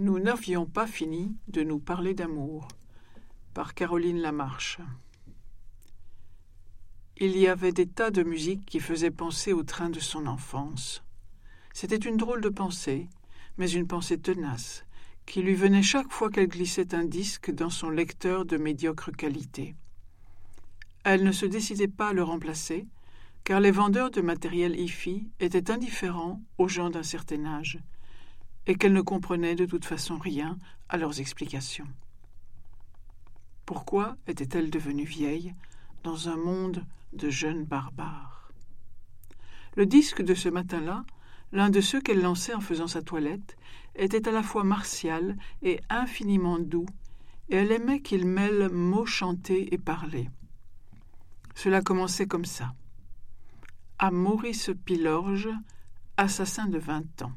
Nous 0.00 0.20
n'avions 0.20 0.64
pas 0.64 0.86
fini 0.86 1.34
de 1.48 1.64
nous 1.64 1.80
parler 1.80 2.14
d'amour. 2.14 2.68
Par 3.52 3.74
Caroline 3.74 4.20
Lamarche. 4.20 4.78
Il 7.16 7.36
y 7.36 7.48
avait 7.48 7.72
des 7.72 7.88
tas 7.88 8.12
de 8.12 8.22
musique 8.22 8.64
qui 8.64 8.78
faisaient 8.78 9.10
penser 9.10 9.52
au 9.52 9.64
train 9.64 9.90
de 9.90 9.98
son 9.98 10.28
enfance. 10.28 11.02
C'était 11.74 11.96
une 11.96 12.16
drôle 12.16 12.42
de 12.42 12.48
pensée, 12.48 13.08
mais 13.56 13.68
une 13.68 13.88
pensée 13.88 14.20
tenace, 14.20 14.84
qui 15.26 15.42
lui 15.42 15.56
venait 15.56 15.82
chaque 15.82 16.12
fois 16.12 16.30
qu'elle 16.30 16.46
glissait 16.46 16.94
un 16.94 17.04
disque 17.04 17.50
dans 17.50 17.68
son 17.68 17.90
lecteur 17.90 18.44
de 18.44 18.56
médiocre 18.56 19.10
qualité. 19.10 19.74
Elle 21.02 21.24
ne 21.24 21.32
se 21.32 21.44
décidait 21.44 21.88
pas 21.88 22.10
à 22.10 22.12
le 22.12 22.22
remplacer, 22.22 22.86
car 23.42 23.58
les 23.58 23.72
vendeurs 23.72 24.12
de 24.12 24.20
matériel 24.20 24.78
hi-fi 24.78 25.28
étaient 25.40 25.72
indifférents 25.72 26.40
aux 26.56 26.68
gens 26.68 26.88
d'un 26.88 27.02
certain 27.02 27.44
âge, 27.46 27.80
et 28.68 28.76
qu'elle 28.76 28.92
ne 28.92 29.00
comprenait 29.00 29.56
de 29.56 29.66
toute 29.66 29.86
façon 29.86 30.18
rien 30.18 30.58
à 30.90 30.98
leurs 30.98 31.20
explications. 31.20 31.88
Pourquoi 33.64 34.16
était-elle 34.26 34.70
devenue 34.70 35.04
vieille 35.04 35.54
dans 36.04 36.28
un 36.28 36.36
monde 36.36 36.84
de 37.14 37.30
jeunes 37.30 37.64
barbares? 37.64 38.52
Le 39.74 39.86
disque 39.86 40.22
de 40.22 40.34
ce 40.34 40.50
matin-là, 40.50 41.04
l'un 41.52 41.70
de 41.70 41.80
ceux 41.80 42.00
qu'elle 42.00 42.20
lançait 42.20 42.54
en 42.54 42.60
faisant 42.60 42.86
sa 42.86 43.02
toilette, 43.02 43.56
était 43.94 44.28
à 44.28 44.32
la 44.32 44.42
fois 44.42 44.64
martial 44.64 45.36
et 45.62 45.80
infiniment 45.88 46.58
doux, 46.58 46.86
et 47.48 47.56
elle 47.56 47.72
aimait 47.72 48.00
qu'il 48.00 48.26
mêle 48.26 48.68
mots 48.68 49.06
chantés 49.06 49.72
et 49.72 49.78
parlés. 49.78 50.28
Cela 51.54 51.80
commençait 51.80 52.26
comme 52.26 52.44
ça. 52.44 52.74
À 53.98 54.10
Maurice 54.10 54.70
Pilorge, 54.84 55.48
assassin 56.18 56.66
de 56.66 56.78
vingt 56.78 57.22
ans. 57.22 57.32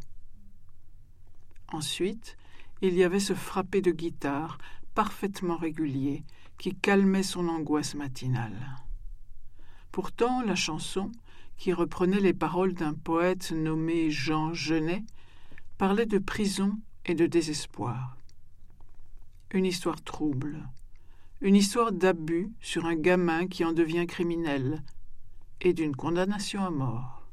Ensuite, 1.71 2.37
il 2.81 2.95
y 2.95 3.03
avait 3.03 3.19
ce 3.19 3.33
frappé 3.33 3.81
de 3.81 3.91
guitare 3.91 4.57
parfaitement 4.93 5.55
régulier 5.55 6.23
qui 6.57 6.75
calmait 6.75 7.23
son 7.23 7.47
angoisse 7.47 7.95
matinale. 7.95 8.77
Pourtant, 9.91 10.41
la 10.41 10.55
chanson, 10.55 11.11
qui 11.57 11.73
reprenait 11.73 12.19
les 12.19 12.33
paroles 12.33 12.73
d'un 12.73 12.93
poète 12.93 13.51
nommé 13.51 14.11
Jean 14.11 14.53
Genet, 14.53 15.03
parlait 15.77 16.05
de 16.05 16.17
prison 16.17 16.77
et 17.05 17.15
de 17.15 17.25
désespoir. 17.25 18.17
Une 19.51 19.65
histoire 19.65 20.01
trouble, 20.01 20.67
une 21.41 21.55
histoire 21.55 21.91
d'abus 21.91 22.51
sur 22.61 22.85
un 22.85 22.95
gamin 22.95 23.47
qui 23.47 23.63
en 23.65 23.73
devient 23.73 24.07
criminel, 24.07 24.83
et 25.61 25.73
d'une 25.73 25.95
condamnation 25.95 26.65
à 26.65 26.69
mort. 26.69 27.27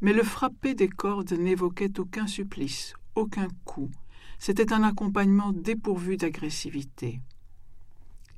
Mais 0.00 0.12
le 0.12 0.22
frappé 0.22 0.74
des 0.74 0.88
cordes 0.88 1.32
n'évoquait 1.32 1.98
aucun 1.98 2.26
supplice, 2.26 2.94
aucun 3.16 3.48
coup. 3.64 3.90
C'était 4.38 4.72
un 4.72 4.82
accompagnement 4.82 5.52
dépourvu 5.52 6.16
d'agressivité. 6.16 7.20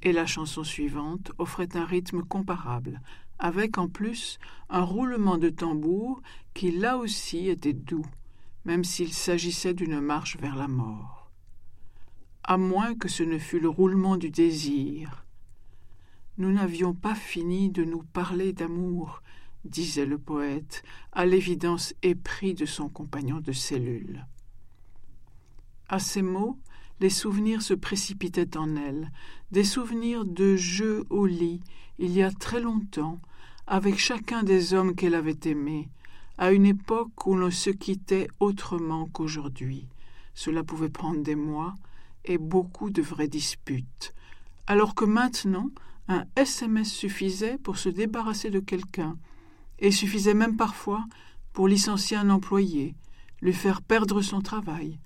Et 0.03 0.13
la 0.13 0.27
chanson 0.27 0.65
suivante 0.65 1.33
offrait 1.39 1.77
un 1.77 1.85
rythme 1.85 2.23
comparable, 2.23 3.03
avec 3.39 3.79
en 3.79 3.89
plus 3.89 4.39
un 4.71 4.83
roulement 4.83 5.37
de 5.37 5.49
tambour 5.49 6.23
qui 6.55 6.71
là 6.71 6.97
aussi 6.97 7.49
était 7.49 7.73
doux, 7.73 8.07
même 8.65 8.85
s'il 8.85 9.13
s'agissait 9.13 9.75
d'une 9.75 10.01
marche 10.01 10.37
vers 10.39 10.57
la 10.57 10.69
mort. 10.69 11.31
À 12.45 12.57
moins 12.57 12.95
que 12.95 13.09
ce 13.09 13.25
ne 13.25 13.39
fût 13.39 13.61
le 13.61 13.69
roulement 13.69 14.17
du 14.17 14.31
désir. 14.31 15.27
Nous 16.39 16.53
n'avions 16.53 16.95
pas 16.95 17.17
fini 17.17 17.69
de 17.69 17.85
nous 17.85 18.05
parler 18.05 18.53
d'amour, 18.53 19.23
disait 19.65 20.07
le 20.07 20.19
poète, 20.19 20.85
à 21.13 21.27
l'évidence 21.27 21.95
épris 22.03 22.55
de 22.55 22.65
son 22.65 22.89
compagnon 22.89 23.41
de 23.41 23.53
cellule. 23.53 24.25
À 25.89 25.99
ces 25.99 26.21
mots, 26.21 26.59
les 27.01 27.09
souvenirs 27.09 27.63
se 27.63 27.73
précipitaient 27.73 28.59
en 28.59 28.77
elle, 28.77 29.11
des 29.53 29.65
souvenirs 29.65 30.27
de 30.27 30.55
jeux 30.55 31.05
au 31.09 31.25
lit, 31.25 31.61
il 31.99 32.11
y 32.13 32.23
a 32.23 32.31
très 32.31 32.61
longtemps, 32.61 33.21
avec 33.67 33.99
chacun 33.99 34.43
des 34.43 34.75
hommes 34.75 34.95
qu'elle 34.95 35.15
avait 35.15 35.39
aimés, 35.45 35.89
à 36.37 36.53
une 36.53 36.67
époque 36.67 37.27
où 37.27 37.35
l'on 37.35 37.51
se 37.51 37.71
quittait 37.71 38.29
autrement 38.39 39.07
qu'aujourd'hui. 39.07 39.89
Cela 40.35 40.63
pouvait 40.63 40.91
prendre 40.91 41.23
des 41.23 41.35
mois 41.35 41.75
et 42.25 42.37
beaucoup 42.37 42.91
de 42.91 43.03
vraies 43.03 43.29
disputes, 43.29 44.15
alors 44.67 44.95
que 44.95 45.07
maintenant 45.07 45.71
un 46.09 46.25
SMS 46.37 46.93
suffisait 46.93 47.59
pour 47.59 47.79
se 47.79 47.89
débarrasser 47.89 48.51
de 48.51 48.61
quelqu'un, 48.61 49.17
et 49.79 49.91
suffisait 49.91 50.35
même 50.35 50.57
parfois 50.57 51.07
pour 51.53 51.67
licencier 51.67 52.17
un 52.17 52.31
employé, 52.31 52.95
lui 53.41 53.55
faire 53.55 53.81
perdre 53.81 54.21
son 54.21 54.41
travail, 54.41 54.99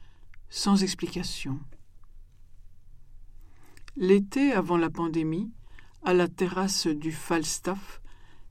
sans 0.54 0.82
explication. 0.82 1.58
L'été 3.96 4.52
avant 4.52 4.76
la 4.76 4.90
pandémie, 4.90 5.50
à 6.02 6.12
la 6.12 6.28
terrasse 6.28 6.86
du 6.86 7.10
Falstaff, 7.10 8.02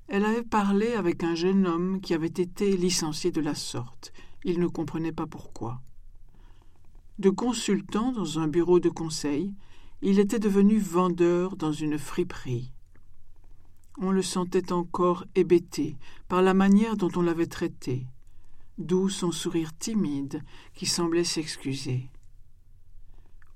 elle 0.07 0.25
avait 0.25 0.41
parlé 0.41 0.93
avec 0.93 1.23
un 1.23 1.35
jeune 1.35 1.67
homme 1.67 2.01
qui 2.01 2.15
avait 2.15 2.25
été 2.25 2.75
licencié 2.75 3.29
de 3.31 3.39
la 3.39 3.53
sorte. 3.53 4.13
Il 4.43 4.59
ne 4.59 4.65
comprenait 4.65 5.11
pas 5.11 5.27
pourquoi. 5.27 5.79
De 7.19 7.29
consultant 7.29 8.11
dans 8.11 8.39
un 8.39 8.47
bureau 8.47 8.79
de 8.79 8.89
conseil, 8.89 9.53
il 10.01 10.17
était 10.17 10.39
devenu 10.39 10.79
vendeur 10.79 11.55
dans 11.55 11.71
une 11.71 11.99
friperie. 11.99 12.71
On 13.99 14.09
le 14.09 14.23
sentait 14.23 14.71
encore 14.71 15.23
hébété 15.35 15.97
par 16.27 16.41
la 16.41 16.55
manière 16.55 16.97
dont 16.97 17.11
on 17.15 17.21
l'avait 17.21 17.45
traité 17.45 18.07
d'où 18.81 19.09
son 19.09 19.31
sourire 19.31 19.77
timide 19.77 20.41
qui 20.73 20.85
semblait 20.85 21.23
s'excuser. 21.23 22.09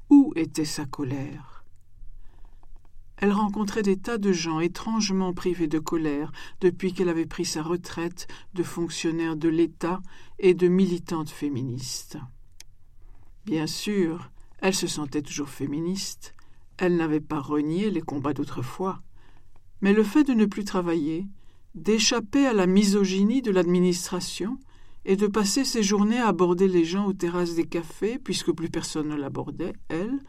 Où 0.09 0.33
était 0.35 0.65
sa 0.65 0.85
colère? 0.85 1.63
Elle 3.17 3.31
rencontrait 3.31 3.81
des 3.81 3.97
tas 3.97 4.17
de 4.17 4.31
gens 4.31 4.59
étrangement 4.59 5.33
privés 5.33 5.67
de 5.67 5.79
colère 5.79 6.31
depuis 6.59 6.93
qu'elle 6.93 7.09
avait 7.09 7.25
pris 7.25 7.45
sa 7.45 7.63
retraite 7.63 8.27
de 8.53 8.63
fonctionnaire 8.63 9.37
de 9.37 9.47
l'État 9.47 10.01
et 10.37 10.53
de 10.53 10.67
militante 10.67 11.29
féministe. 11.29 12.17
Bien 13.45 13.67
sûr, 13.67 14.31
elle 14.59 14.75
se 14.75 14.87
sentait 14.87 15.21
toujours 15.21 15.49
féministe, 15.49 16.35
elle 16.77 16.97
n'avait 16.97 17.21
pas 17.21 17.39
renié 17.39 17.89
les 17.89 18.01
combats 18.01 18.33
d'autrefois, 18.33 19.01
mais 19.81 19.93
le 19.93 20.03
fait 20.03 20.23
de 20.23 20.33
ne 20.33 20.45
plus 20.45 20.65
travailler, 20.65 21.27
d'échapper 21.73 22.45
à 22.45 22.53
la 22.53 22.67
misogynie 22.67 23.41
de 23.41 23.51
l'administration, 23.51 24.57
et 25.05 25.15
de 25.15 25.27
passer 25.27 25.63
ses 25.63 25.83
journées 25.83 26.19
à 26.19 26.27
aborder 26.27 26.67
les 26.67 26.83
gens 26.83 27.05
aux 27.05 27.13
terrasses 27.13 27.55
des 27.55 27.67
cafés, 27.67 28.17
puisque 28.17 28.51
plus 28.51 28.69
personne 28.69 29.09
ne 29.09 29.15
l'abordait, 29.15 29.73
elle, 29.87 30.19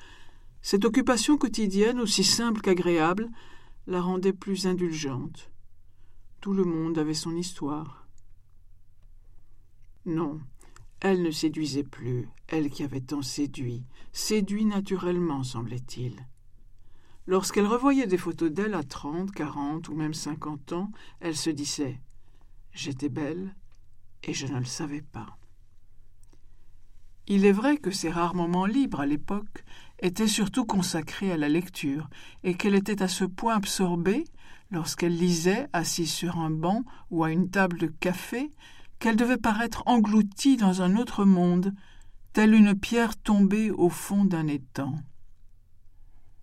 cette 0.61 0.85
occupation 0.85 1.39
quotidienne, 1.39 2.01
aussi 2.01 2.25
simple 2.25 2.61
qu'agréable, 2.61 3.31
la 3.87 4.01
rendait 4.01 4.33
plus 4.33 4.67
indulgente. 4.67 5.51
Tout 6.41 6.53
le 6.53 6.65
monde 6.65 6.99
avait 6.99 7.15
son 7.15 7.35
histoire. 7.37 8.07
Non, 10.05 10.41
elle 11.01 11.23
ne 11.23 11.31
séduisait 11.31 11.83
plus, 11.83 12.29
elle 12.49 12.71
qui 12.71 12.83
avait 12.83 13.01
tant 13.01 13.23
séduit, 13.23 13.85
séduit 14.13 14.65
naturellement, 14.65 15.43
semblait-il. 15.43 16.27
Lorsqu'elle 17.27 17.67
revoyait 17.67 18.07
des 18.07 18.19
photos 18.19 18.51
d'elle 18.53 18.75
à 18.75 18.85
trente, 18.85 19.33
quarante 19.33 19.89
ou 19.89 19.95
même 19.95 20.15
cinquante 20.15 20.73
ans, 20.73 20.93
elle 21.21 21.37
se 21.37 21.51
disait 21.51 22.01
J'étais 22.73 23.09
belle, 23.09 23.57
et 24.27 24.35
je 24.35 24.47
ne 24.47 24.59
le 24.59 24.65
savais 24.65 25.03
pas. 25.03 25.39
Il 27.29 27.45
est 27.45 27.53
vrai 27.53 27.77
que 27.79 27.91
ses 27.91 28.11
rares 28.11 28.35
moments 28.35 28.67
libres 28.67 29.01
à 29.01 29.07
l'époque 29.07 29.65
étaient 30.01 30.29
surtout 30.29 30.65
consacrés 30.65 31.33
à 31.33 31.37
la 31.37 31.49
lecture, 31.49 32.09
et 32.45 32.55
qu'elle 32.55 32.75
était 32.75 33.03
à 33.03 33.09
ce 33.09 33.25
point 33.25 33.57
absorbée, 33.57 34.25
lorsqu'elle 34.71 35.17
lisait, 35.17 35.69
assise 35.73 36.13
sur 36.13 36.39
un 36.39 36.51
banc 36.51 36.83
ou 37.11 37.25
à 37.25 37.33
une 37.33 37.51
table 37.51 37.79
de 37.79 37.87
café, 37.87 38.53
qu'elle 38.99 39.17
devait 39.17 39.39
paraître 39.39 39.83
engloutie 39.87 40.57
dans 40.57 40.83
un 40.83 40.97
autre 40.97 41.25
monde, 41.25 41.73
telle 42.33 42.55
une 42.55 42.79
pierre 42.79 43.17
tombée 43.17 43.71
au 43.71 43.89
fond 43.89 44.25
d'un 44.25 44.47
étang. 44.47 44.95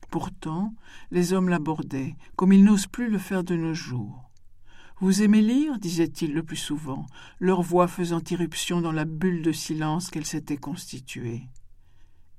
Pourtant, 0.09 0.73
les 1.11 1.33
hommes 1.33 1.49
l'abordaient, 1.49 2.15
comme 2.35 2.53
ils 2.53 2.63
n'osent 2.63 2.87
plus 2.87 3.09
le 3.09 3.17
faire 3.17 3.43
de 3.43 3.55
nos 3.55 3.73
jours. 3.73 4.29
Vous 5.03 5.21
aimez 5.21 5.41
lire 5.41 5.79
disait-il 5.79 6.33
le 6.33 6.43
plus 6.43 6.55
souvent, 6.55 7.07
leur 7.41 7.61
voix 7.61 7.89
faisant 7.89 8.21
irruption 8.31 8.79
dans 8.79 8.93
la 8.93 9.03
bulle 9.03 9.41
de 9.41 9.51
silence 9.51 10.09
qu'elle 10.09 10.25
s'était 10.25 10.55
constituée. 10.55 11.49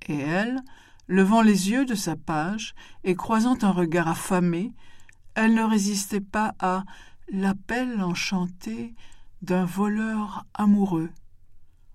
Et 0.06 0.16
elle, 0.16 0.62
levant 1.06 1.42
les 1.42 1.68
yeux 1.68 1.84
de 1.84 1.94
sa 1.94 2.16
page 2.16 2.74
et 3.04 3.16
croisant 3.16 3.58
un 3.60 3.70
regard 3.70 4.08
affamé, 4.08 4.72
elle 5.34 5.52
ne 5.52 5.62
résistait 5.62 6.22
pas 6.22 6.54
à 6.58 6.84
l'appel 7.30 8.00
enchanté 8.00 8.94
d'un 9.42 9.66
voleur 9.66 10.46
amoureux. 10.54 11.10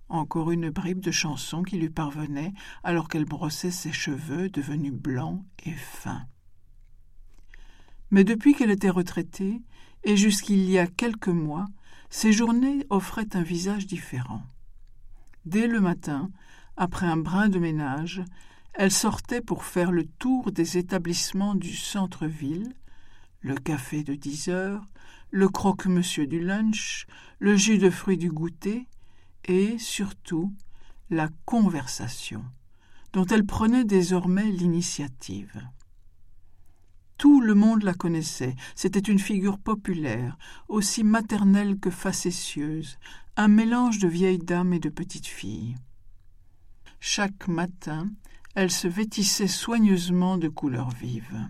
Encore 0.07 0.51
une 0.51 0.69
bribe 0.69 1.00
de 1.00 1.10
chanson 1.10 1.63
qui 1.63 1.80
lui 1.80 1.89
parvenait 1.89 2.54
alors 2.83 3.07
qu'elle 3.07 3.25
brossait 3.25 3.71
ses 3.71 3.92
cheveux 3.92 4.50
devenus 4.51 4.94
blancs 4.94 5.44
et 5.66 5.74
fins. 5.74 6.27
Mais 8.12 8.24
depuis 8.24 8.54
qu'elle 8.54 8.69
était 8.69 8.92
retraitée, 8.92 9.63
et 10.04 10.18
jusqu'il 10.18 10.69
y 10.69 10.78
a 10.78 10.88
quelques 10.88 11.28
mois, 11.28 11.68
ces 12.10 12.31
journées 12.31 12.86
offraient 12.90 13.36
un 13.36 13.44
visage 13.44 13.86
différent. 13.86 14.44
Dès 15.46 15.68
le 15.68 15.80
matin, 15.80 16.31
après 16.78 17.06
un 17.06 17.18
brin 17.18 17.50
de 17.50 17.60
ménage, 17.60 18.24
elle 18.74 18.92
sortait 18.92 19.42
pour 19.42 19.66
faire 19.66 19.92
le 19.92 20.06
tour 20.06 20.51
des 20.51 20.78
établissements 20.78 21.56
du 21.56 21.75
centre-ville, 21.75 22.74
le 23.42 23.56
café 23.56 24.04
de 24.04 24.16
dix 24.16 24.48
heures, 24.48 24.86
le 25.31 25.50
croque-monsieur 25.50 26.28
du 26.28 26.40
lunch, 26.40 27.06
le 27.40 27.56
jus 27.56 27.78
de 27.78 27.90
fruits 27.90 28.18
du 28.18 28.30
goûter, 28.30 28.88
et, 29.45 29.78
surtout, 29.78 30.54
la 31.10 31.30
conversation, 31.45 32.44
dont 33.13 33.25
elle 33.25 33.45
prenait 33.45 33.86
désormais 33.86 34.50
l'initiative. 34.52 35.62
Tout 37.19 37.42
le 37.42 37.54
monde 37.54 37.83
la 37.83 37.94
connaissait. 37.94 38.56
C'était 38.75 38.98
une 38.98 39.19
figure 39.19 39.60
populaire, 39.60 40.38
aussi 40.69 41.04
maternelle 41.04 41.77
que 41.77 41.89
facétieuse, 41.89 42.98
un 43.36 43.50
mélange 43.50 44.00
de 44.00 44.07
vieille 44.07 44.39
dame 44.39 44.71
et 44.71 44.80
de 44.80 44.88
petite 44.88 45.27
fille. 45.27 45.75
Chaque 47.01 47.50
matin, 47.50 48.10
elle 48.56 48.71
se 48.71 48.88
vêtissait 48.88 49.50
soigneusement 49.50 50.38
de 50.38 50.48
couleurs 50.48 50.92
vives. 50.92 51.50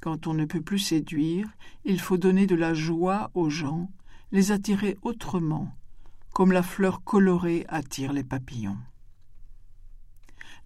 Quand 0.00 0.26
on 0.26 0.34
ne 0.34 0.46
peut 0.46 0.60
plus 0.60 0.80
séduire, 0.80 1.48
il 1.84 2.00
faut 2.00 2.16
donner 2.16 2.48
de 2.48 2.56
la 2.56 2.74
joie 2.74 3.30
aux 3.34 3.50
gens, 3.50 3.88
les 4.32 4.50
attirer 4.50 4.98
autrement, 5.02 5.72
comme 6.32 6.50
la 6.50 6.64
fleur 6.64 7.04
colorée 7.04 7.66
attire 7.68 8.12
les 8.12 8.24
papillons. 8.24 8.78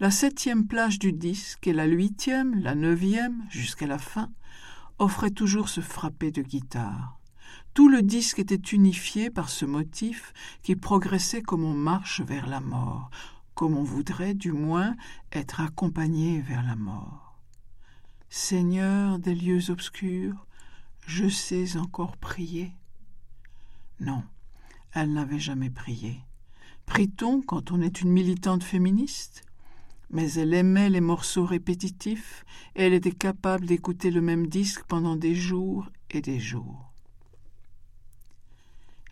La 0.01 0.13
septième 0.13 0.69
plage 0.69 1.01
du 1.01 1.13
disque 1.13 1.67
et 1.67 1.73
la 1.73 1.85
huitième, 1.85 2.55
la 2.61 2.77
neuvième, 2.77 3.45
jusqu'à 3.51 3.89
la 3.89 3.99
fin, 3.99 4.31
offraient 5.01 5.33
toujours 5.33 5.69
ce 5.69 5.81
frappé 5.81 6.31
de 6.31 6.41
guitare. 6.41 7.19
Tout 7.75 7.89
le 7.89 8.03
disque 8.03 8.39
était 8.39 8.55
unifié 8.55 9.29
par 9.29 9.49
ce 9.49 9.65
motif 9.65 10.33
qui 10.63 10.77
progressait 10.77 11.43
comme 11.43 11.65
on 11.65 11.75
marche 11.75 12.21
vers 12.21 12.47
la 12.47 12.61
mort, 12.61 13.11
comme 13.57 13.77
on 13.77 13.83
voudrait, 13.83 14.35
du 14.35 14.53
moins, 14.53 14.95
être 15.33 15.61
accompagné 15.61 16.41
vers 16.43 16.63
la 16.63 16.77
mort. 16.77 17.41
Seigneur 18.31 19.19
des 19.19 19.35
lieux 19.35 19.69
obscurs, 19.69 20.47
je 21.09 21.29
sais 21.29 21.77
encore 21.77 22.17
prier. 22.19 22.71
Non, 23.99 24.23
elle 24.93 25.13
n'avait 25.13 25.41
jamais 25.41 25.71
prié. 25.71 26.21
Prie-t-on 26.87 27.43
quand 27.43 27.73
on 27.73 27.81
est 27.81 28.01
une 28.01 28.13
militante 28.13 28.63
féministe? 28.63 29.43
Mais 30.11 30.33
elle 30.35 30.55
aimait 30.55 30.91
les 30.91 31.01
morceaux 31.01 31.45
répétitifs 31.45 32.45
et 32.75 32.85
elle 32.85 32.95
était 32.95 33.13
capable 33.13 33.67
d'écouter 33.67 34.11
le 34.11 34.21
même 34.21 34.47
disque 34.47 34.85
pendant 34.85 35.17
des 35.17 35.35
jours 35.35 35.91
et 36.11 36.21
des 36.21 36.41
jours. 36.41 36.93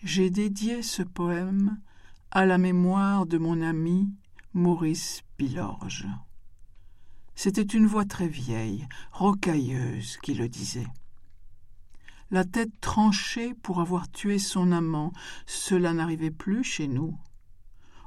J'ai 0.02 0.31
dédié 0.31 0.82
ce 0.82 1.02
poème 1.02 1.78
à 2.31 2.46
la 2.46 2.58
mémoire 2.58 3.26
de 3.26 3.38
mon 3.38 3.60
ami 3.60 4.08
Maurice 4.54 5.22
Pilorge. 5.37 6.06
C'était 7.34 7.62
une 7.62 7.87
voix 7.87 8.06
très 8.06 8.28
vieille, 8.28 8.87
rocailleuse, 9.12 10.16
qui 10.22 10.34
le 10.34 10.49
disait. 10.49 10.87
La 12.31 12.44
tête 12.44 12.72
tranchée 12.81 13.54
pour 13.54 13.81
avoir 13.81 14.10
tué 14.10 14.38
son 14.38 14.72
amant, 14.72 15.12
cela 15.46 15.92
n'arrivait 15.92 16.31
plus 16.31 16.64
chez 16.64 16.88
nous. 16.88 17.16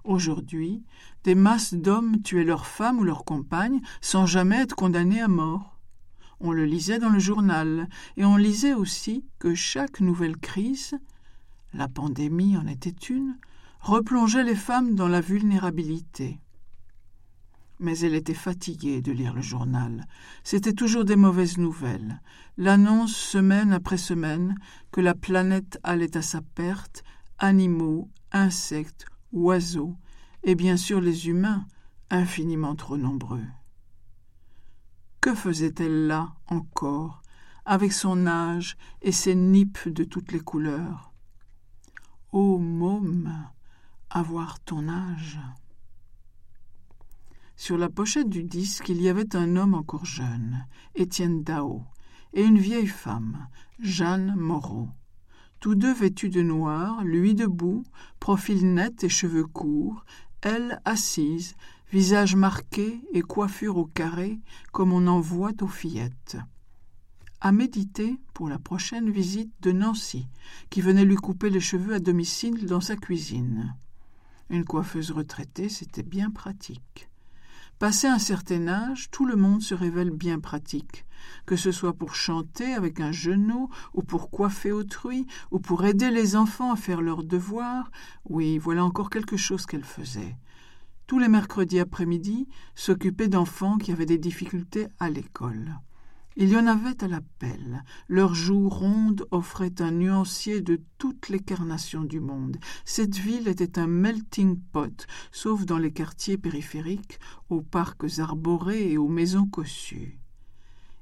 Aujourd'hui, 0.10 0.82
des 1.24 1.36
masses 1.36 1.76
d'hommes 1.76 2.24
tuaient 2.24 2.44
leurs 2.44 2.66
femmes 2.66 2.98
ou 2.98 3.04
leurs 3.04 3.26
compagnes 3.26 3.80
sans 4.02 4.26
jamais 4.26 4.56
être 4.56 4.76
condamnés 4.76 5.22
à 5.22 5.28
mort. 5.28 5.78
On 6.40 6.52
le 6.52 6.66
lisait 6.66 6.98
dans 6.98 7.12
le 7.12 7.20
journal, 7.20 7.88
et 8.18 8.26
on 8.26 8.36
lisait 8.36 8.74
aussi 8.74 9.24
que 9.38 9.54
chaque 9.54 10.00
nouvelle 10.00 10.38
crise, 10.38 10.96
la 11.76 11.88
pandémie 11.88 12.58
en 12.58 12.66
était 12.66 12.90
une, 12.90 13.38
replongeait 13.82 14.44
les 14.44 14.56
femmes 14.56 14.96
dans 14.96 15.08
la 15.08 15.22
vulnérabilité. 15.22 16.40
Mais 17.80 18.00
elle 18.00 18.16
était 18.16 18.34
fatiguée 18.34 19.04
de 19.04 19.12
lire 19.12 19.36
le 19.36 19.44
journal. 19.44 20.08
C'étaient 20.44 20.74
toujours 20.74 21.06
des 21.06 21.18
mauvaises 21.18 21.60
nouvelles. 21.60 22.20
L'annonce 22.58 23.16
semaine 23.16 23.74
après 23.74 23.98
semaine 23.98 24.56
que 24.92 25.02
la 25.02 25.14
planète 25.14 25.80
allait 25.84 26.18
à 26.18 26.24
sa 26.24 26.42
perte, 26.42 27.04
animaux, 27.38 28.10
insectes, 28.32 29.06
oiseaux, 29.32 29.96
et 30.44 30.56
bien 30.56 30.78
sûr 30.78 31.02
les 31.02 31.28
humains, 31.28 31.66
infiniment 32.10 32.76
trop 32.76 32.98
nombreux. 32.98 33.46
Que 35.22 35.36
faisait-elle 35.36 36.08
là 36.08 36.34
encore, 36.48 37.22
avec 37.66 37.92
son 37.92 38.26
âge 38.26 38.78
et 39.02 39.12
ses 39.12 39.36
nippes 39.36 39.90
de 39.90 40.04
toutes 40.04 40.32
les 40.32 40.40
couleurs? 40.40 41.12
Ô 42.32 42.58
môme, 42.58 43.50
avoir 44.10 44.60
ton 44.62 44.88
âge 44.88 45.40
Sur 47.56 47.78
la 47.78 47.90
pochette 47.90 48.30
du 48.30 48.44
disque, 48.44 48.90
il 48.90 49.02
y 49.02 49.10
avait 49.10 49.36
un 49.36 49.56
homme 49.56 49.74
encore 49.74 50.06
jeune, 50.06 50.66
Étienne 50.96 51.44
Dao, 51.44 51.84
et 52.34 52.44
une 52.44 52.60
vieille 52.60 52.88
femme, 52.88 53.48
Jeanne 53.80 54.36
Moreau. 54.36 54.90
Tous 55.60 55.76
deux 55.76 55.94
vêtus 55.94 56.30
de 56.30 56.42
noir, 56.42 57.04
lui 57.04 57.36
debout, 57.36 57.84
profil 58.22 58.74
net 58.74 59.04
et 59.04 59.10
cheveux 59.10 59.46
courts, 59.46 60.06
elle 60.42 60.82
assise, 60.86 61.56
visage 61.92 62.36
marqué 62.36 63.02
et 63.12 63.22
coiffure 63.22 63.78
au 63.78 63.86
carré, 63.86 64.40
comme 64.72 64.94
on 64.94 65.06
en 65.08 65.20
voit 65.20 65.52
aux 65.62 65.68
fillettes. 65.68 66.38
À 67.42 67.52
méditer 67.52 68.18
pour 68.34 68.48
la 68.48 68.58
prochaine 68.58 69.10
visite 69.12 69.52
de 69.62 69.74
Nancy, 69.74 70.28
qui 70.70 70.80
venait 70.80 71.06
lui 71.06 71.16
couper 71.16 71.50
les 71.50 71.60
cheveux 71.60 71.94
à 71.94 72.00
domicile 72.00 72.66
dans 72.66 72.82
sa 72.82 72.96
cuisine. 72.96 73.76
Une 74.50 74.64
coiffeuse 74.66 75.12
retraitée, 75.12 75.68
c'était 75.68 76.04
bien 76.04 76.32
pratique. 76.32 77.10
Passé 77.80 78.08
un 78.08 78.20
certain 78.20 78.68
âge, 78.68 79.10
tout 79.12 79.26
le 79.26 79.36
monde 79.36 79.62
se 79.62 79.74
révèle 79.74 80.12
bien 80.12 80.40
pratique, 80.40 81.06
que 81.46 81.56
ce 81.56 81.72
soit 81.72 81.94
pour 81.94 82.16
chanter 82.16 82.74
avec 82.74 83.00
un 83.00 83.12
genou, 83.12 83.70
ou 83.94 84.02
pour 84.04 84.30
coiffer 84.30 84.72
autrui, 84.72 85.26
ou 85.52 85.60
pour 85.60 85.86
aider 85.86 86.12
les 86.12 86.36
enfants 86.36 86.72
à 86.72 86.76
faire 86.76 87.02
leurs 87.02 87.24
devoirs. 87.24 87.92
Oui, 88.26 88.58
voilà 88.58 88.84
encore 88.84 89.10
quelque 89.10 89.38
chose 89.38 89.66
qu'elle 89.66 89.84
faisait. 89.84 90.38
Tous 91.08 91.20
les 91.20 91.28
mercredis 91.28 91.80
après-midi, 91.80 92.48
s'occuper 92.76 93.28
d'enfants 93.28 93.78
qui 93.78 93.92
avaient 93.92 94.06
des 94.06 94.20
difficultés 94.20 94.88
à 95.00 95.10
l'école. 95.10 95.80
Il 96.42 96.50
y 96.50 96.56
en 96.56 96.68
avait 96.68 97.04
à 97.04 97.08
la 97.08 97.22
pelle. 97.40 97.84
Leurs 98.08 98.36
joues 98.36 98.70
rondes 98.70 99.26
offraient 99.32 99.82
un 99.82 99.92
nuancier 99.92 100.62
de 100.62 100.80
toutes 100.98 101.28
les 101.30 101.40
carnations 101.40 102.04
du 102.04 102.20
monde. 102.20 102.58
Cette 102.86 103.18
ville 103.18 103.48
était 103.48 103.80
un 103.80 103.88
melting 103.88 104.58
pot, 104.72 105.08
sauf 105.32 105.66
dans 105.66 105.80
les 105.80 105.92
quartiers 105.92 106.38
périphériques, 106.38 107.20
aux 107.50 107.62
parcs 107.62 108.20
arborés 108.20 108.92
et 108.92 108.98
aux 108.98 109.10
maisons 109.10 109.48
cossues. 109.48 110.19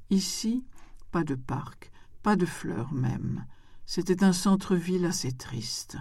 Ici, 0.09 0.63
pas 1.11 1.23
de 1.23 1.35
parc, 1.35 1.91
pas 2.23 2.35
de 2.35 2.45
fleurs 2.45 2.93
même. 2.93 3.45
C'était 3.85 4.23
un 4.23 4.33
centre-ville 4.33 5.05
assez 5.05 5.31
triste. 5.31 5.97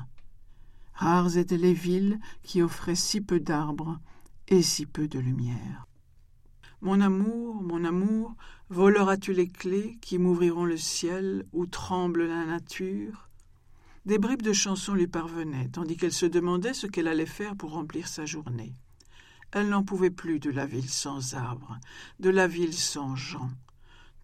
Rares 0.94 1.36
étaient 1.36 1.56
les 1.56 1.74
villes 1.74 2.18
qui 2.42 2.62
offraient 2.62 2.94
si 2.94 3.20
peu 3.20 3.40
d'arbres 3.40 3.98
et 4.48 4.62
si 4.62 4.86
peu 4.86 5.08
de 5.08 5.18
lumière. 5.18 5.86
Mon 6.82 7.00
amour, 7.00 7.62
mon 7.62 7.84
amour, 7.84 8.34
voleras-tu 8.68 9.32
les 9.32 9.48
clés 9.48 9.98
qui 10.00 10.18
m'ouvriront 10.18 10.64
le 10.64 10.76
ciel 10.76 11.44
où 11.52 11.66
tremble 11.66 12.26
la 12.26 12.44
nature? 12.44 13.28
Des 14.04 14.18
bribes 14.18 14.42
de 14.42 14.52
chansons 14.52 14.94
lui 14.94 15.08
parvenaient, 15.08 15.68
tandis 15.68 15.96
qu'elle 15.96 16.12
se 16.12 16.26
demandait 16.26 16.74
ce 16.74 16.86
qu'elle 16.86 17.08
allait 17.08 17.26
faire 17.26 17.56
pour 17.56 17.72
remplir 17.72 18.06
sa 18.06 18.24
journée. 18.24 18.74
Elle 19.50 19.68
n'en 19.68 19.82
pouvait 19.82 20.10
plus 20.10 20.38
de 20.38 20.50
la 20.50 20.66
ville 20.66 20.88
sans 20.88 21.34
arbres, 21.34 21.78
de 22.20 22.30
la 22.30 22.46
ville 22.46 22.74
sans 22.74 23.16
gens. 23.16 23.50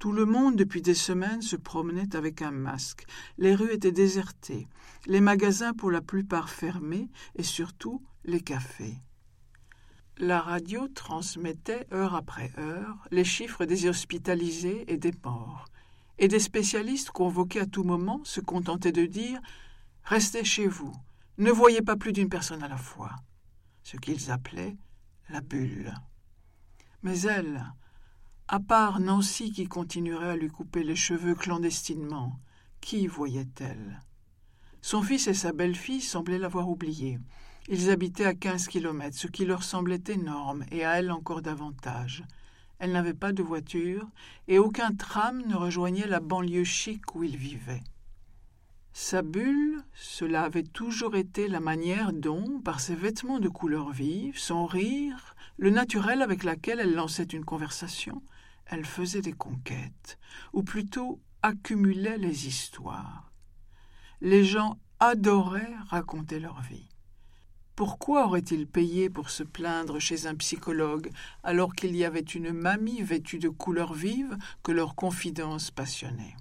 Tout 0.03 0.11
le 0.11 0.27
monde, 0.27 0.57
depuis 0.57 0.83
des 0.83 0.97
semaines, 0.97 1.43
se 1.43 1.55
promenait 1.55 2.17
avec 2.17 2.43
un 2.43 2.51
masque. 2.51 3.07
Les 3.39 3.55
rues 3.55 3.73
étaient 3.73 3.93
désertées, 3.93 4.67
les 5.07 5.21
magasins 5.21 5.75
pour 5.75 5.93
la 5.93 6.01
plupart 6.01 6.51
fermés, 6.51 7.09
et 7.37 7.45
surtout 7.45 8.03
les 8.25 8.41
cafés. 8.41 8.97
La 10.19 10.41
radio 10.41 10.89
transmettait 10.89 11.87
heure 11.93 12.17
après 12.17 12.51
heure 12.59 12.97
les 13.13 13.23
chiffres 13.23 13.65
des 13.65 13.87
hospitalisés 13.87 14.93
et 14.93 14.97
des 14.97 15.15
morts, 15.25 15.67
et 16.19 16.27
des 16.27 16.41
spécialistes 16.41 17.11
convoqués 17.11 17.61
à 17.61 17.67
tout 17.67 17.85
moment 17.85 18.23
se 18.25 18.41
contentaient 18.41 18.91
de 18.91 19.07
dire 19.07 19.41
Restez 20.03 20.43
chez 20.43 20.67
vous, 20.67 20.93
ne 21.39 21.53
voyez 21.53 21.81
pas 21.81 21.95
plus 21.95 22.13
d'une 22.13 22.29
personne 22.29 22.65
à 22.65 22.69
la 22.69 22.77
fois, 22.77 23.15
ce 23.85 23.97
qu'ils 23.99 24.33
appelaient 24.33 24.77
la 25.29 25.43
bulle. 25.43 25.95
Mais 27.05 27.21
elle, 27.21 27.73
à 28.53 28.61
part 28.61 29.01
Nancy 29.01 29.51
qui 29.51 29.65
continuerait 29.65 30.33
à 30.33 30.37
lui 30.37 30.51
couper 30.51 30.83
les 30.83 30.95
cheveux 30.95 31.35
clandestinement, 31.35 32.39
qui 32.83 33.07
voyait-elle? 33.07 33.99
Son 34.83 35.01
fils 35.01 35.27
et 35.27 35.33
sa 35.33 35.53
belle-fille 35.53 36.03
semblaient 36.03 36.39
l'avoir 36.39 36.69
oubliée. 36.69 37.19
Ils 37.69 37.89
habitaient 37.89 38.27
à 38.27 38.35
quinze 38.35 38.67
kilomètres, 38.69 39.17
ce 39.17 39.27
qui 39.27 39.47
leur 39.47 39.63
semblait 39.63 40.05
énorme, 40.07 40.67
et 40.71 40.85
à 40.85 40.99
elle 40.99 41.11
encore 41.11 41.41
davantage. 41.41 42.25
Elle 42.79 42.93
n'avait 42.93 43.15
pas 43.15 43.33
de 43.33 43.43
voiture, 43.43 44.07
et 44.49 44.59
aucun 44.59 44.93
tram 44.93 45.43
ne 45.47 45.57
rejoignait 45.57 46.07
la 46.07 46.21
banlieue 46.21 46.65
chic 46.65 47.15
où 47.15 47.25
ils 47.25 47.39
vivaient. 47.39 47.85
Sa 48.93 49.23
bulle, 49.23 49.83
cela 49.95 50.43
avait 50.43 50.63
toujours 50.63 51.17
été 51.17 51.49
la 51.49 51.61
manière 51.61 52.13
dont, 52.13 52.61
par 52.61 52.81
ses 52.81 52.97
vêtements 52.97 53.41
de 53.41 53.49
couleur 53.49 53.93
vive, 53.93 54.39
son 54.39 54.67
rire, 54.67 55.37
le 55.57 55.71
naturel 55.71 56.21
avec 56.21 56.45
lequel 56.45 56.81
elle 56.81 56.95
lançait 56.95 57.23
une 57.23 57.47
conversation, 57.47 58.21
elle 58.73 58.87
faisait 58.87 59.21
des 59.21 59.35
conquêtes, 59.35 60.19
ou 60.55 60.63
plutôt 60.63 61.21
accumulait 61.43 62.17
les 62.17 62.49
histoires. 62.49 63.31
Les 64.23 64.45
gens 64.45 64.79
adoraient 64.99 65.75
raconter 65.89 66.41
leur 66.41 66.63
vie. 66.63 66.89
Pourquoi 67.77 68.27
aurait-il 68.27 68.67
payé 68.67 69.11
pour 69.11 69.29
se 69.29 69.43
plaindre 69.43 69.99
chez 69.99 70.27
un 70.27 70.35
psychologue 70.37 71.11
alors 71.43 71.75
qu'il 71.75 71.95
y 71.95 72.05
avait 72.05 72.21
une 72.21 72.53
mamie 72.53 73.03
vêtue 73.03 73.39
de 73.39 73.51
couleur 73.51 73.93
vive 73.93 74.39
que 74.63 74.73
leur 74.73 74.95
confidence 74.95 75.71
passionnait 75.71 76.37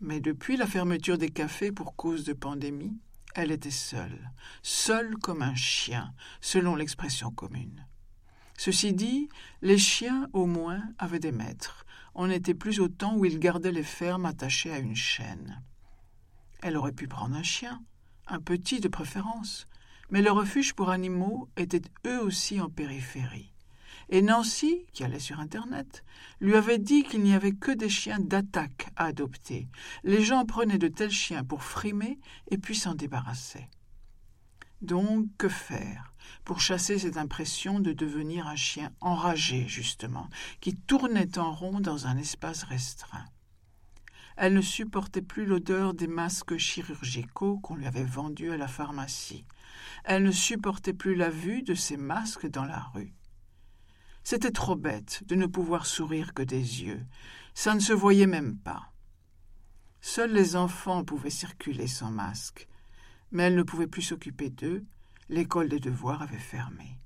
Mais 0.00 0.20
depuis 0.20 0.58
la 0.58 0.66
fermeture 0.66 1.16
des 1.16 1.30
cafés 1.30 1.72
pour 1.72 1.96
cause 1.96 2.24
de 2.24 2.34
pandémie, 2.34 2.98
elle 3.34 3.52
était 3.52 3.70
seule, 3.70 4.30
seule 4.62 5.16
comme 5.16 5.40
un 5.40 5.54
chien, 5.54 6.12
selon 6.42 6.74
l'expression 6.74 7.30
commune. 7.30 7.86
Ceci 8.62 8.92
dit, 8.92 9.30
les 9.62 9.78
chiens, 9.78 10.28
au 10.34 10.44
moins, 10.44 10.82
avaient 10.98 11.18
des 11.18 11.32
maîtres. 11.32 11.86
On 12.14 12.26
n'était 12.26 12.52
plus 12.52 12.78
au 12.78 12.88
temps 12.88 13.16
où 13.16 13.24
ils 13.24 13.38
gardaient 13.38 13.72
les 13.72 13.82
fermes 13.82 14.26
attachées 14.26 14.70
à 14.70 14.80
une 14.80 14.94
chaîne. 14.94 15.62
Elle 16.60 16.76
aurait 16.76 16.92
pu 16.92 17.08
prendre 17.08 17.34
un 17.34 17.42
chien, 17.42 17.82
un 18.26 18.38
petit 18.38 18.80
de 18.80 18.88
préférence, 18.88 19.66
mais 20.10 20.20
le 20.20 20.30
refuge 20.30 20.74
pour 20.74 20.90
animaux 20.90 21.48
était 21.56 21.80
eux 22.06 22.20
aussi 22.20 22.60
en 22.60 22.68
périphérie. 22.68 23.54
Et 24.10 24.20
Nancy, 24.20 24.84
qui 24.92 25.04
allait 25.04 25.20
sur 25.20 25.40
Internet, 25.40 26.04
lui 26.42 26.54
avait 26.54 26.76
dit 26.76 27.02
qu'il 27.04 27.22
n'y 27.22 27.32
avait 27.32 27.54
que 27.54 27.72
des 27.72 27.88
chiens 27.88 28.20
d'attaque 28.20 28.90
à 28.94 29.06
adopter. 29.06 29.68
Les 30.04 30.22
gens 30.22 30.44
prenaient 30.44 30.76
de 30.76 30.88
tels 30.88 31.10
chiens 31.10 31.44
pour 31.44 31.62
frimer 31.62 32.20
et 32.50 32.58
puis 32.58 32.74
s'en 32.74 32.94
débarrassaient. 32.94 33.70
Donc, 34.82 35.28
que 35.38 35.48
faire? 35.48 36.09
Pour 36.44 36.60
chasser 36.60 36.98
cette 36.98 37.16
impression 37.16 37.80
de 37.80 37.92
devenir 37.92 38.46
un 38.46 38.56
chien 38.56 38.90
enragé, 39.00 39.66
justement, 39.68 40.28
qui 40.60 40.74
tournait 40.74 41.38
en 41.38 41.52
rond 41.52 41.80
dans 41.80 42.06
un 42.06 42.16
espace 42.16 42.64
restreint 42.64 43.26
elle 44.42 44.54
ne 44.54 44.62
supportait 44.62 45.20
plus 45.20 45.44
l'odeur 45.44 45.92
des 45.92 46.06
masques 46.06 46.56
chirurgicaux 46.56 47.58
qu'on 47.58 47.76
lui 47.76 47.86
avait 47.86 48.04
vendus 48.04 48.50
à 48.50 48.56
la 48.56 48.68
pharmacie. 48.68 49.44
Elle 50.02 50.22
ne 50.22 50.30
supportait 50.30 50.94
plus 50.94 51.14
la 51.14 51.28
vue 51.28 51.62
de 51.62 51.74
ces 51.74 51.98
masques 51.98 52.46
dans 52.46 52.64
la 52.64 52.80
rue. 52.94 53.12
C'était 54.24 54.50
trop 54.50 54.76
bête 54.76 55.24
de 55.26 55.34
ne 55.34 55.44
pouvoir 55.44 55.84
sourire 55.84 56.32
que 56.32 56.42
des 56.42 56.82
yeux. 56.84 57.04
Ça 57.52 57.74
ne 57.74 57.80
se 57.80 57.92
voyait 57.92 58.26
même 58.26 58.56
pas. 58.56 58.94
Seuls 60.00 60.32
les 60.32 60.56
enfants 60.56 61.04
pouvaient 61.04 61.28
circuler 61.28 61.86
sans 61.86 62.10
masque, 62.10 62.66
mais 63.32 63.42
elle 63.42 63.56
ne 63.56 63.62
pouvait 63.62 63.86
plus 63.86 64.00
s'occuper 64.00 64.48
d'eux. 64.48 64.86
L'école 65.32 65.68
des 65.68 65.78
devoirs 65.78 66.22
avait 66.22 66.38
fermé. 66.38 66.98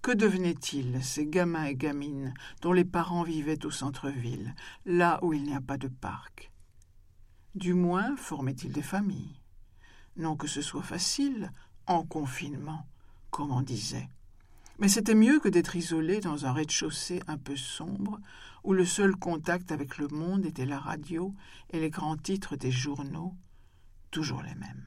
Que 0.00 0.12
devenaient-ils, 0.12 1.04
ces 1.04 1.26
gamins 1.26 1.64
et 1.64 1.74
gamines 1.74 2.32
dont 2.62 2.72
les 2.72 2.86
parents 2.86 3.22
vivaient 3.22 3.66
au 3.66 3.70
centre-ville, 3.70 4.54
là 4.86 5.18
où 5.20 5.34
il 5.34 5.42
n'y 5.42 5.54
a 5.54 5.60
pas 5.60 5.76
de 5.76 5.88
parc? 5.88 6.50
Du 7.54 7.74
moins 7.74 8.16
formaient-ils 8.16 8.72
des 8.72 8.80
familles? 8.80 9.42
Non 10.16 10.36
que 10.36 10.46
ce 10.46 10.62
soit 10.62 10.82
facile, 10.82 11.52
en 11.86 12.02
confinement, 12.02 12.86
comme 13.30 13.50
on 13.50 13.60
disait. 13.60 14.08
Mais 14.78 14.88
c'était 14.88 15.14
mieux 15.14 15.38
que 15.38 15.50
d'être 15.50 15.76
isolé 15.76 16.20
dans 16.20 16.46
un 16.46 16.52
rez-de-chaussée 16.54 17.20
un 17.26 17.36
peu 17.36 17.56
sombre, 17.56 18.18
où 18.64 18.72
le 18.72 18.86
seul 18.86 19.14
contact 19.14 19.70
avec 19.70 19.98
le 19.98 20.08
monde 20.08 20.46
était 20.46 20.64
la 20.64 20.78
radio 20.78 21.34
et 21.68 21.78
les 21.78 21.90
grands 21.90 22.16
titres 22.16 22.56
des 22.56 22.70
journaux, 22.70 23.34
toujours 24.10 24.42
les 24.42 24.54
mêmes. 24.54 24.86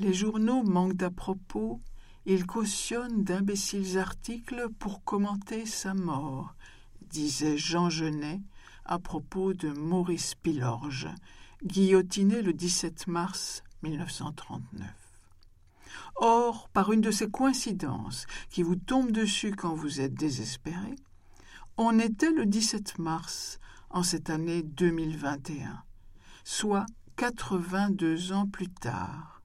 Les 0.00 0.14
journaux 0.14 0.62
manquent 0.62 0.96
d'à 0.96 1.10
propos 1.10 1.80
il 2.26 2.46
cautionne 2.46 3.24
d'imbéciles 3.24 3.98
articles 3.98 4.68
pour 4.78 5.04
commenter 5.04 5.66
sa 5.66 5.94
mort, 5.94 6.54
disait 7.10 7.56
Jean 7.56 7.90
Genet 7.90 8.40
à 8.84 8.98
propos 8.98 9.54
de 9.54 9.68
Maurice 9.68 10.34
Pilorge, 10.34 11.08
guillotiné 11.64 12.40
le 12.40 12.52
17 12.52 13.08
mars 13.08 13.62
1939. 13.82 14.88
Or, 16.16 16.68
par 16.70 16.92
une 16.92 17.00
de 17.00 17.10
ces 17.10 17.30
coïncidences 17.30 18.26
qui 18.50 18.62
vous 18.62 18.76
tombent 18.76 19.12
dessus 19.12 19.52
quand 19.52 19.74
vous 19.74 20.00
êtes 20.00 20.14
désespéré, 20.14 20.96
on 21.76 21.98
était 21.98 22.32
le 22.32 22.46
17 22.46 22.98
mars 22.98 23.58
en 23.90 24.02
cette 24.02 24.30
année 24.30 24.62
2021, 24.62 25.82
soit 26.44 26.86
82 27.16 28.32
ans 28.32 28.46
plus 28.46 28.68
tard 28.68 29.39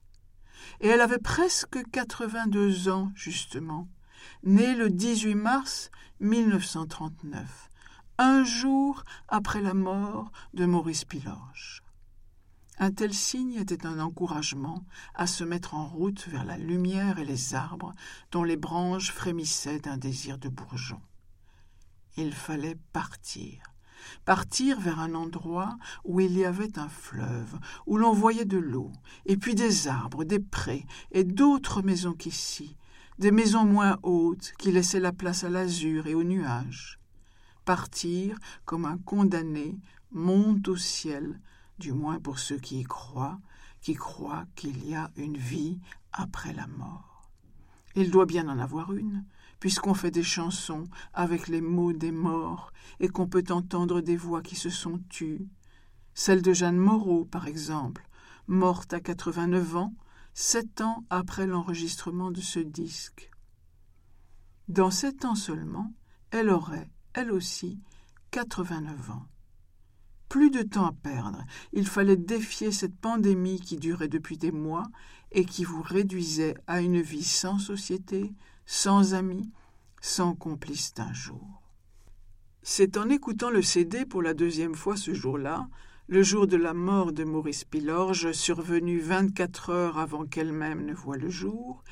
et 0.80 0.88
elle 0.88 1.00
avait 1.00 1.18
presque 1.18 1.78
quatre-vingt-deux 1.90 2.88
ans, 2.88 3.12
justement, 3.14 3.88
née 4.42 4.74
le 4.74 4.90
18 4.90 5.34
mars 5.34 5.90
1939, 6.20 7.70
un 8.18 8.44
jour 8.44 9.04
après 9.28 9.60
la 9.60 9.74
mort 9.74 10.30
de 10.54 10.64
Maurice 10.66 11.04
Pilorge. 11.04 11.82
Un 12.78 12.90
tel 12.90 13.14
signe 13.14 13.54
était 13.54 13.86
un 13.86 14.00
encouragement 14.00 14.84
à 15.14 15.26
se 15.26 15.44
mettre 15.44 15.74
en 15.74 15.86
route 15.86 16.28
vers 16.28 16.44
la 16.44 16.58
lumière 16.58 17.18
et 17.18 17.24
les 17.24 17.54
arbres 17.54 17.94
dont 18.32 18.44
les 18.44 18.58
branches 18.58 19.12
frémissaient 19.12 19.80
d'un 19.80 19.96
désir 19.96 20.36
de 20.36 20.50
bourgeon. 20.50 21.00
Il 22.18 22.34
fallait 22.34 22.78
partir, 22.92 23.75
partir 24.24 24.80
vers 24.80 25.00
un 25.00 25.14
endroit 25.14 25.76
où 26.04 26.20
il 26.20 26.36
y 26.36 26.44
avait 26.44 26.78
un 26.78 26.88
fleuve, 26.88 27.58
où 27.86 27.96
l'on 27.96 28.12
voyait 28.12 28.44
de 28.44 28.58
l'eau, 28.58 28.92
et 29.24 29.36
puis 29.36 29.54
des 29.54 29.88
arbres, 29.88 30.24
des 30.24 30.40
prés, 30.40 30.86
et 31.12 31.24
d'autres 31.24 31.82
maisons 31.82 32.14
qu'ici, 32.14 32.76
des 33.18 33.30
maisons 33.30 33.64
moins 33.64 33.98
hautes 34.02 34.52
qui 34.58 34.72
laissaient 34.72 35.00
la 35.00 35.12
place 35.12 35.44
à 35.44 35.48
l'azur 35.48 36.06
et 36.06 36.14
aux 36.14 36.24
nuages. 36.24 36.98
Partir 37.64 38.38
comme 38.64 38.84
un 38.84 38.98
condamné 38.98 39.78
monte 40.12 40.68
au 40.68 40.76
ciel, 40.76 41.40
du 41.78 41.92
moins 41.92 42.20
pour 42.20 42.38
ceux 42.38 42.58
qui 42.58 42.80
y 42.80 42.84
croient, 42.84 43.40
qui 43.80 43.94
croient 43.94 44.46
qu'il 44.54 44.88
y 44.88 44.94
a 44.94 45.10
une 45.16 45.36
vie 45.36 45.78
après 46.12 46.52
la 46.52 46.66
mort. 46.66 47.30
Il 47.94 48.10
doit 48.10 48.26
bien 48.26 48.48
en 48.48 48.58
avoir 48.58 48.92
une, 48.92 49.24
puisqu'on 49.60 49.94
fait 49.94 50.10
des 50.10 50.22
chansons 50.22 50.84
avec 51.12 51.48
les 51.48 51.60
mots 51.60 51.92
des 51.92 52.12
morts 52.12 52.72
et 53.00 53.08
qu'on 53.08 53.26
peut 53.26 53.44
entendre 53.50 54.00
des 54.00 54.16
voix 54.16 54.42
qui 54.42 54.56
se 54.56 54.70
sont 54.70 55.00
tues. 55.08 55.46
Celle 56.14 56.42
de 56.42 56.52
Jeanne 56.52 56.78
Moreau, 56.78 57.24
par 57.24 57.46
exemple, 57.46 58.08
morte 58.46 58.92
à 58.92 59.00
89 59.00 59.76
ans, 59.76 59.94
sept 60.34 60.80
ans 60.80 61.04
après 61.10 61.46
l'enregistrement 61.46 62.30
de 62.30 62.40
ce 62.40 62.58
disque. 62.58 63.30
Dans 64.68 64.90
sept 64.90 65.24
ans 65.24 65.34
seulement, 65.34 65.92
elle 66.30 66.50
aurait, 66.50 66.90
elle 67.14 67.30
aussi, 67.30 67.80
89 68.32 69.10
ans. 69.10 69.26
Plus 70.28 70.50
de 70.50 70.62
temps 70.62 70.86
à 70.86 70.92
perdre, 70.92 71.44
il 71.72 71.86
fallait 71.86 72.16
défier 72.16 72.72
cette 72.72 72.96
pandémie 72.96 73.60
qui 73.60 73.76
durait 73.76 74.08
depuis 74.08 74.36
des 74.36 74.50
mois 74.50 74.82
et 75.30 75.44
qui 75.44 75.64
vous 75.64 75.82
réduisait 75.82 76.56
à 76.66 76.80
une 76.80 77.00
vie 77.00 77.24
sans 77.24 77.58
société, 77.58 78.34
sans 78.66 79.14
amis, 79.14 79.50
sans 80.00 80.34
complice 80.34 80.92
d'un 80.92 81.12
jour. 81.12 81.62
C'est 82.62 82.96
en 82.96 83.08
écoutant 83.08 83.50
le 83.50 83.62
CD 83.62 84.04
pour 84.04 84.22
la 84.22 84.34
deuxième 84.34 84.74
fois 84.74 84.96
ce 84.96 85.14
jour-là, 85.14 85.68
le 86.08 86.22
jour 86.22 86.48
de 86.48 86.56
la 86.56 86.74
mort 86.74 87.12
de 87.12 87.24
Maurice 87.24 87.64
Pilorge, 87.64 88.32
survenu 88.32 88.98
vingt-quatre 88.98 89.70
heures 89.70 89.98
avant 89.98 90.26
qu'elle-même 90.26 90.84
ne 90.84 90.94
voie 90.94 91.16
le 91.16 91.30
jour, 91.30 91.84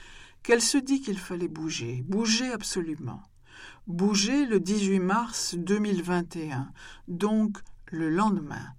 qu'elle 0.43 0.61
se 0.61 0.79
dit 0.79 1.01
qu'il 1.01 1.19
fallait 1.19 1.49
bouger, 1.49 2.05
bouger 2.07 2.53
absolument. 2.53 3.23
Bouger 3.87 4.47
le 4.47 4.61
18 4.61 4.99
mars 4.99 5.55
2021, 5.57 6.73
donc 7.07 7.59
le 7.87 8.11
lendemain, 8.11 8.75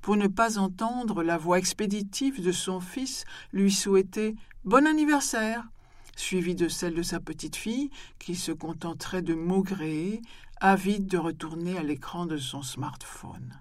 pour 0.00 0.16
ne 0.16 0.28
pas 0.28 0.58
entendre 0.58 1.22
la 1.22 1.36
voix 1.36 1.58
expéditive 1.58 2.42
de 2.42 2.52
son 2.52 2.80
fils 2.80 3.24
lui 3.52 3.72
souhaiter 3.72 4.34
Bon 4.64 4.86
anniversaire 4.86 5.68
suivie 6.16 6.54
de 6.54 6.68
celle 6.68 6.94
de 6.94 7.02
sa 7.02 7.20
petite-fille, 7.20 7.90
qui 8.18 8.36
se 8.36 8.52
contenterait 8.52 9.22
de 9.22 9.34
maugréer, 9.34 10.22
avide 10.60 11.06
de 11.06 11.18
retourner 11.18 11.76
à 11.78 11.82
l'écran 11.82 12.26
de 12.26 12.36
son 12.36 12.62
smartphone. 12.62 13.60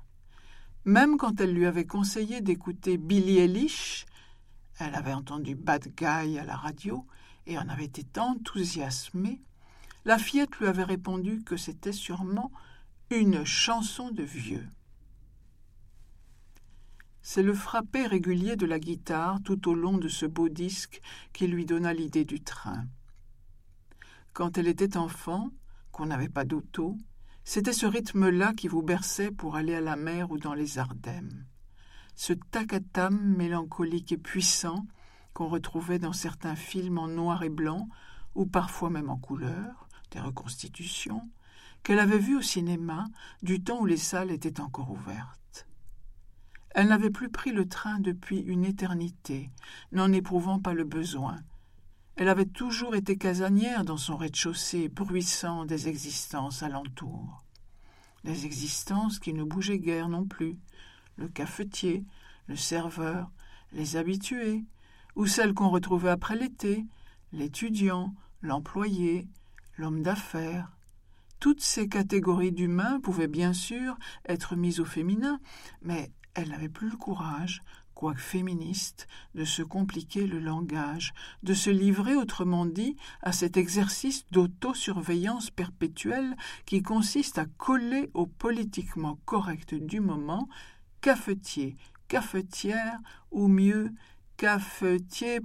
Même 0.85 1.17
quand 1.17 1.39
elle 1.39 1.53
lui 1.53 1.65
avait 1.65 1.85
conseillé 1.85 2.41
d'écouter 2.41 2.97
Billy 2.97 3.39
Eilish, 3.39 4.05
elle 4.79 4.95
avait 4.95 5.13
entendu 5.13 5.55
Bad 5.55 5.87
Guy 5.95 6.37
à 6.37 6.45
la 6.45 6.55
radio 6.55 7.05
et 7.45 7.57
en 7.57 7.69
avait 7.69 7.85
été 7.85 8.19
enthousiasmée, 8.19 9.41
la 10.05 10.17
fillette 10.17 10.57
lui 10.57 10.67
avait 10.67 10.83
répondu 10.83 11.43
que 11.43 11.55
c'était 11.55 11.93
sûrement 11.93 12.51
une 13.09 13.45
chanson 13.45 14.11
de 14.11 14.23
vieux. 14.23 14.67
C'est 17.25 17.41
le 17.41 17.53
frappé 17.53 18.05
régulier 18.05 18.57
de 18.57 18.65
la 18.65 18.79
guitare 18.79 19.41
tout 19.43 19.69
au 19.69 19.73
long 19.73 19.97
de 19.97 20.09
ce 20.09 20.25
beau 20.25 20.49
disque 20.49 21.01
qui 21.31 21.47
lui 21.47 21.65
donna 21.65 21.93
l'idée 21.93 22.25
du 22.25 22.41
train. 22.41 22.85
Quand 24.33 24.57
elle 24.57 24.67
était 24.67 24.97
enfant, 24.97 25.49
qu'on 25.93 26.07
n'avait 26.07 26.27
pas 26.29 26.43
d'auto, 26.43 26.97
C'était 27.45 27.73
ce 27.73 27.85
rythme-là 27.85 28.53
qui 28.53 28.69
vous 28.69 28.81
berçait 28.81 29.31
pour 29.31 29.57
aller 29.57 29.75
à 29.75 29.81
la 29.81 29.97
mer 29.97 30.31
ou 30.31 30.37
dans 30.37 30.53
les 30.53 30.79
Ardennes. 30.79 31.45
Ce 32.15 32.31
tacatam 32.31 33.19
mélancolique 33.35 34.13
et 34.13 34.17
puissant 34.17 34.85
qu'on 35.33 35.49
retrouvait 35.49 35.99
dans 35.99 36.13
certains 36.13 36.55
films 36.55 36.99
en 36.99 37.07
noir 37.07 37.43
et 37.43 37.49
blanc, 37.49 37.89
ou 38.33 38.45
parfois 38.45 38.89
même 38.89 39.09
en 39.09 39.17
couleur, 39.17 39.89
des 40.11 40.21
reconstitutions, 40.21 41.29
qu'elle 41.83 41.99
avait 41.99 42.17
vues 42.17 42.37
au 42.37 42.41
cinéma 42.41 43.07
du 43.41 43.61
temps 43.61 43.81
où 43.81 43.85
les 43.85 43.97
salles 43.97 44.31
étaient 44.31 44.61
encore 44.61 44.91
ouvertes. 44.91 45.42
Elle 46.73 46.87
n'avait 46.87 47.11
plus 47.11 47.29
pris 47.29 47.51
le 47.51 47.67
train 47.67 47.99
depuis 47.99 48.39
une 48.39 48.65
éternité, 48.65 49.51
n'en 49.91 50.11
éprouvant 50.11 50.59
pas 50.59 50.73
le 50.73 50.83
besoin. 50.83 51.37
Elle 52.15 52.29
avait 52.29 52.45
toujours 52.45 52.95
été 52.95 53.17
casanière 53.17 53.85
dans 53.85 53.97
son 53.97 54.17
rez-de-chaussée, 54.17 54.89
bruissant 54.89 55.65
des 55.65 55.87
existences 55.87 56.63
alentour. 56.63 57.43
Des 58.23 58.45
existences 58.45 59.19
qui 59.19 59.33
ne 59.33 59.43
bougeaient 59.43 59.79
guère 59.79 60.09
non 60.09 60.25
plus. 60.25 60.57
Le 61.17 61.27
cafetier, 61.27 62.05
le 62.47 62.55
serveur, 62.55 63.29
les 63.71 63.95
habitués, 63.95 64.63
ou 65.15 65.27
celles 65.27 65.53
qu'on 65.53 65.69
retrouvait 65.69 66.09
après 66.09 66.35
l'été, 66.35 66.85
l'étudiant, 67.31 68.15
l'employé, 68.41 69.27
l'homme 69.77 70.01
d'affaires. 70.01 70.71
Toutes 71.39 71.61
ces 71.61 71.87
catégories 71.87 72.51
d'humains 72.51 72.99
pouvaient 72.99 73.27
bien 73.27 73.53
sûr 73.53 73.97
être 74.25 74.55
mises 74.55 74.79
au 74.79 74.85
féminin, 74.85 75.39
mais 75.81 76.11
elle 76.35 76.49
n'avait 76.49 76.69
plus 76.69 76.89
le 76.89 76.97
courage, 76.97 77.61
quoique 77.93 78.19
féministe, 78.19 79.07
de 79.35 79.45
se 79.45 79.61
compliquer 79.61 80.27
le 80.27 80.39
langage, 80.39 81.13
de 81.43 81.53
se 81.53 81.69
livrer, 81.69 82.15
autrement 82.15 82.65
dit, 82.65 82.95
à 83.21 83.31
cet 83.31 83.57
exercice 83.57 84.25
d'autosurveillance 84.31 85.51
perpétuelle 85.51 86.35
qui 86.65 86.81
consiste 86.81 87.37
à 87.37 87.45
coller 87.45 88.09
au 88.13 88.25
politiquement 88.25 89.19
correct 89.25 89.75
du 89.75 89.99
moment 89.99 90.49
cafetier, 91.01 91.75
cafetière, 92.07 92.97
ou 93.31 93.47
mieux, 93.47 93.91
cafetier.e. 94.37 95.41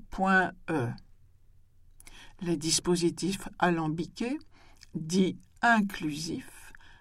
Les 2.41 2.57
dispositifs 2.57 3.49
alambiqués, 3.59 4.39
dits 4.95 5.39
inclusifs, 5.63 6.58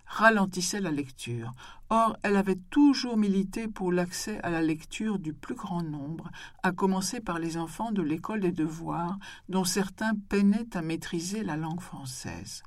ralentissaient 0.08 0.82
la 0.82 0.92
lecture. 0.92 1.52
Or, 1.90 2.18
elle 2.24 2.36
avait 2.36 2.60
toujours 2.70 3.18
milité 3.18 3.68
pour 3.68 3.92
l'accès 3.92 4.40
à 4.42 4.50
la 4.50 4.62
lecture 4.62 5.20
du 5.20 5.34
plus 5.34 5.56
grand 5.56 5.84
nombre, 5.84 6.30
à 6.64 6.72
commencer 6.72 7.22
par 7.22 7.40
les 7.40 7.58
enfants 7.58 7.92
de 7.92 8.02
l'école 8.02 8.42
des 8.42 8.52
devoirs, 8.52 9.18
dont 9.48 9.64
certains 9.64 10.14
peinaient 10.30 10.76
à 10.76 10.82
maîtriser 10.82 11.44
la 11.44 11.56
langue 11.56 11.82
française. 11.82 12.64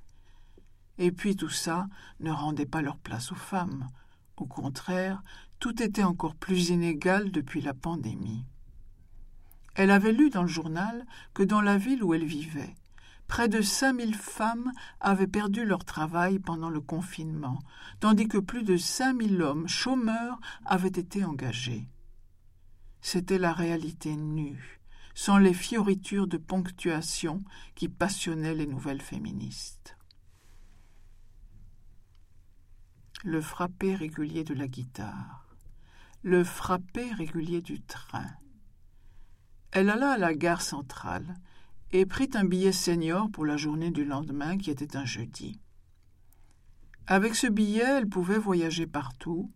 Et 0.98 1.12
puis 1.12 1.36
tout 1.36 1.48
ça 1.48 1.88
ne 2.20 2.30
rendait 2.30 2.66
pas 2.66 2.82
leur 2.82 2.98
place 2.98 3.32
aux 3.32 3.36
femmes. 3.36 3.88
Au 4.36 4.46
contraire, 4.46 5.22
tout 5.58 5.82
était 5.82 6.04
encore 6.04 6.34
plus 6.34 6.70
inégal 6.70 7.30
depuis 7.30 7.60
la 7.60 7.74
pandémie. 7.74 8.44
Elle 9.74 9.90
avait 9.90 10.12
lu 10.12 10.30
dans 10.30 10.42
le 10.42 10.48
journal 10.48 11.06
que 11.32 11.42
dans 11.42 11.60
la 11.60 11.78
ville 11.78 12.02
où 12.02 12.12
elle 12.12 12.24
vivait, 12.24 12.74
près 13.30 13.48
de 13.48 13.62
cinq 13.62 13.92
mille 13.92 14.16
femmes 14.16 14.72
avaient 14.98 15.28
perdu 15.28 15.64
leur 15.64 15.84
travail 15.84 16.40
pendant 16.40 16.68
le 16.68 16.80
confinement, 16.80 17.60
tandis 18.00 18.26
que 18.26 18.38
plus 18.38 18.64
de 18.64 18.76
cinq 18.76 19.12
mille 19.12 19.40
hommes 19.40 19.68
chômeurs 19.68 20.40
avaient 20.66 20.88
été 20.88 21.24
engagés. 21.24 21.88
C'était 23.00 23.38
la 23.38 23.52
réalité 23.52 24.16
nue, 24.16 24.80
sans 25.14 25.38
les 25.38 25.54
fioritures 25.54 26.26
de 26.26 26.38
ponctuation 26.38 27.44
qui 27.76 27.88
passionnaient 27.88 28.56
les 28.56 28.66
nouvelles 28.66 29.00
féministes. 29.00 29.96
Le 33.22 33.40
frappé 33.40 33.94
régulier 33.94 34.42
de 34.42 34.54
la 34.54 34.66
guitare, 34.66 35.46
le 36.22 36.42
frappé 36.42 37.12
régulier 37.12 37.62
du 37.62 37.80
train, 37.80 38.32
elle 39.70 39.88
alla 39.88 40.14
à 40.14 40.18
la 40.18 40.34
gare 40.34 40.62
centrale 40.62 41.36
et 41.92 42.06
prit 42.06 42.30
un 42.34 42.44
billet 42.44 42.72
senior 42.72 43.30
pour 43.30 43.44
la 43.44 43.56
journée 43.56 43.90
du 43.90 44.04
lendemain, 44.04 44.56
qui 44.56 44.70
était 44.70 44.96
un 44.96 45.04
jeudi. 45.04 45.60
Avec 47.06 47.34
ce 47.34 47.48
billet, 47.48 47.84
elle 47.84 48.08
pouvait 48.08 48.38
voyager 48.38 48.86
partout, 48.86 49.50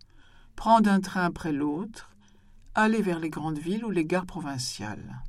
prendre 0.56 0.90
un 0.90 1.00
train 1.00 1.24
après 1.24 1.52
l'autre, 1.52 2.10
aller 2.74 3.00
vers 3.00 3.20
les 3.20 3.30
grandes 3.30 3.58
villes 3.58 3.84
ou 3.84 3.90
les 3.90 4.04
gares 4.04 4.26
provinciales. 4.26 5.22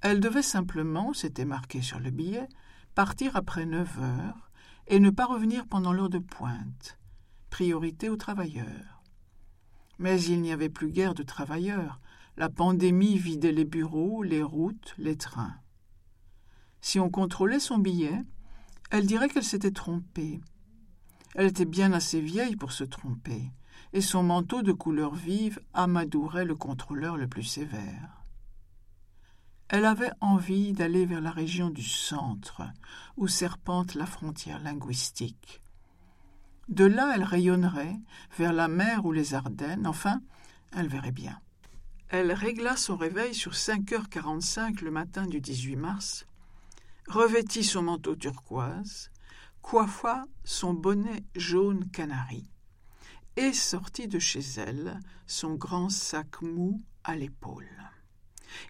Elle 0.00 0.20
devait 0.20 0.42
simplement, 0.42 1.12
c'était 1.12 1.44
marqué 1.44 1.82
sur 1.82 1.98
le 1.98 2.10
billet, 2.10 2.48
partir 2.94 3.36
après 3.36 3.66
neuf 3.66 3.98
heures 3.98 4.50
et 4.86 5.00
ne 5.00 5.10
pas 5.10 5.26
revenir 5.26 5.66
pendant 5.66 5.92
l'heure 5.92 6.08
de 6.08 6.18
pointe. 6.18 6.98
Priorité 7.50 8.08
aux 8.08 8.16
travailleurs. 8.16 9.02
Mais 9.98 10.22
il 10.22 10.40
n'y 10.40 10.52
avait 10.52 10.68
plus 10.68 10.90
guère 10.90 11.14
de 11.14 11.22
travailleurs, 11.22 12.00
la 12.36 12.48
pandémie 12.48 13.18
vidait 13.18 13.52
les 13.52 13.64
bureaux, 13.64 14.22
les 14.22 14.42
routes, 14.42 14.94
les 14.96 15.16
trains. 15.16 15.56
Si 16.80 16.98
on 16.98 17.10
contrôlait 17.10 17.60
son 17.60 17.78
billet, 17.78 18.22
elle 18.90 19.06
dirait 19.06 19.28
qu'elle 19.28 19.44
s'était 19.44 19.70
trompée. 19.70 20.40
Elle 21.34 21.46
était 21.46 21.64
bien 21.64 21.92
assez 21.92 22.20
vieille 22.20 22.56
pour 22.56 22.72
se 22.72 22.84
tromper, 22.84 23.50
et 23.92 24.00
son 24.00 24.22
manteau 24.22 24.62
de 24.62 24.72
couleur 24.72 25.14
vive 25.14 25.60
amadourait 25.74 26.44
le 26.44 26.56
contrôleur 26.56 27.16
le 27.16 27.28
plus 27.28 27.44
sévère. 27.44 28.24
Elle 29.68 29.84
avait 29.84 30.10
envie 30.20 30.72
d'aller 30.72 31.06
vers 31.06 31.20
la 31.20 31.30
région 31.30 31.70
du 31.70 31.84
centre, 31.84 32.62
où 33.16 33.28
serpente 33.28 33.94
la 33.94 34.06
frontière 34.06 34.60
linguistique. 34.60 35.60
De 36.68 36.84
là, 36.84 37.12
elle 37.14 37.22
rayonnerait 37.22 37.96
vers 38.36 38.52
la 38.52 38.66
mer 38.66 39.04
ou 39.04 39.12
les 39.12 39.34
Ardennes, 39.34 39.86
enfin, 39.86 40.20
elle 40.72 40.88
verrait 40.88 41.12
bien. 41.12 41.40
Elle 42.08 42.32
régla 42.32 42.76
son 42.76 42.96
réveil 42.96 43.32
sur 43.34 43.54
cinq 43.54 43.92
heures 43.92 44.08
quarante-cinq 44.08 44.80
le 44.80 44.90
matin 44.90 45.26
du 45.26 45.40
18 45.40 45.76
mars, 45.76 46.26
revêtit 47.10 47.64
son 47.64 47.82
manteau 47.82 48.14
turquoise, 48.14 49.10
coiffa 49.62 50.24
son 50.44 50.74
bonnet 50.74 51.24
jaune 51.34 51.90
canari 51.90 52.48
et 53.36 53.52
sortit 53.52 54.06
de 54.06 54.18
chez 54.18 54.40
elle, 54.56 55.00
son 55.26 55.54
grand 55.54 55.88
sac 55.88 56.40
mou 56.42 56.82
à 57.04 57.16
l'épaule. 57.16 57.68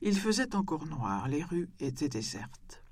Il 0.02 0.16
faisait 0.18 0.54
encore 0.54 0.86
noir, 0.86 1.28
les 1.28 1.44
rues 1.44 1.70
étaient 1.80 2.08
désertes. 2.08 2.82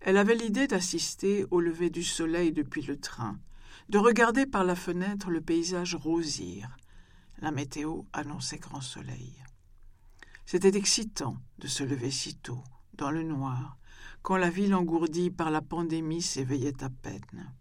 Elle 0.00 0.16
avait 0.16 0.34
l'idée 0.34 0.66
d'assister 0.66 1.46
au 1.50 1.60
lever 1.60 1.90
du 1.90 2.02
soleil 2.02 2.52
depuis 2.52 2.82
le 2.82 2.98
train, 2.98 3.38
de 3.88 3.98
regarder 3.98 4.46
par 4.46 4.64
la 4.64 4.76
fenêtre 4.76 5.30
le 5.30 5.40
paysage 5.40 5.94
rosir. 5.94 6.76
La 7.38 7.50
météo 7.50 8.02
annonçait 8.12 8.58
grand 8.58 8.80
soleil. 8.80 9.34
C'était 10.44 10.76
excitant 10.76 11.36
de 11.58 11.66
se 11.66 11.82
lever 11.82 12.10
si 12.10 12.34
tôt, 12.36 12.62
dans 12.94 13.10
le 13.10 13.22
noir, 13.22 13.78
quand 14.22 14.36
la 14.36 14.50
ville 14.50 14.74
engourdie 14.74 15.30
par 15.30 15.50
la 15.50 15.62
pandémie 15.62 16.22
s'éveillait 16.22 16.82
à 16.84 16.90
peine. 16.90 17.52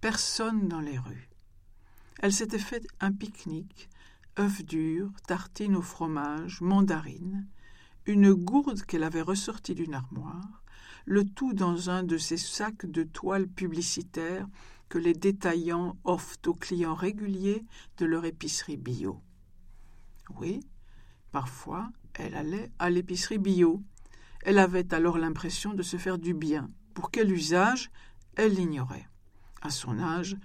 Personne 0.00 0.68
dans 0.68 0.80
les 0.80 0.98
rues. 0.98 1.28
Elle 2.20 2.32
s'était 2.32 2.58
fait 2.58 2.86
un 3.00 3.12
pique-nique, 3.12 3.88
œufs 4.38 4.64
durs, 4.64 5.10
tartines 5.26 5.76
au 5.76 5.82
fromage, 5.82 6.60
mandarines, 6.60 7.48
une 8.06 8.32
gourde 8.32 8.82
qu'elle 8.82 9.04
avait 9.04 9.22
ressortie 9.22 9.74
d'une 9.74 9.94
armoire, 9.94 10.62
le 11.04 11.24
tout 11.24 11.52
dans 11.52 11.90
un 11.90 12.02
de 12.02 12.18
ces 12.18 12.36
sacs 12.36 12.86
de 12.86 13.02
toile 13.02 13.48
publicitaires 13.48 14.48
que 14.88 14.98
les 14.98 15.14
détaillants 15.14 15.96
offrent 16.04 16.38
aux 16.46 16.54
clients 16.54 16.94
réguliers 16.94 17.64
de 17.98 18.06
leur 18.06 18.24
épicerie 18.24 18.76
bio. 18.76 19.20
Oui, 20.36 20.60
parfois, 21.30 21.90
elle 22.14 22.34
allait 22.34 22.70
à 22.78 22.90
l'épicerie 22.90 23.38
bio. 23.38 23.82
Elle 24.42 24.58
avait 24.58 24.92
alors 24.92 25.18
l'impression 25.18 25.72
de 25.72 25.82
se 25.82 25.96
faire 25.96 26.18
du 26.18 26.34
bien. 26.34 26.68
Pour 26.94 27.10
quel 27.10 27.30
usage? 27.32 27.90
Elle 28.34 28.54
l'ignorait. 28.54 29.08
À 29.60 29.70
son 29.70 30.00
âge, 30.00 30.36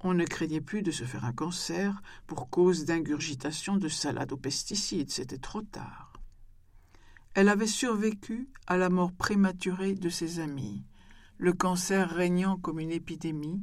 on 0.00 0.12
ne 0.12 0.24
craignait 0.24 0.60
plus 0.60 0.82
de 0.82 0.90
se 0.90 1.04
faire 1.04 1.24
un 1.24 1.32
cancer 1.32 2.02
pour 2.26 2.50
cause 2.50 2.84
d'ingurgitation 2.84 3.76
de 3.76 3.88
salade 3.88 4.32
aux 4.32 4.36
pesticides. 4.36 5.10
C'était 5.10 5.38
trop 5.38 5.62
tard. 5.62 6.12
Elle 7.34 7.48
avait 7.48 7.66
survécu 7.66 8.48
à 8.66 8.76
la 8.76 8.90
mort 8.90 9.12
prématurée 9.12 9.94
de 9.94 10.08
ses 10.08 10.40
amis, 10.40 10.84
le 11.38 11.52
cancer 11.52 12.10
régnant 12.10 12.58
comme 12.58 12.80
une 12.80 12.92
épidémie, 12.92 13.62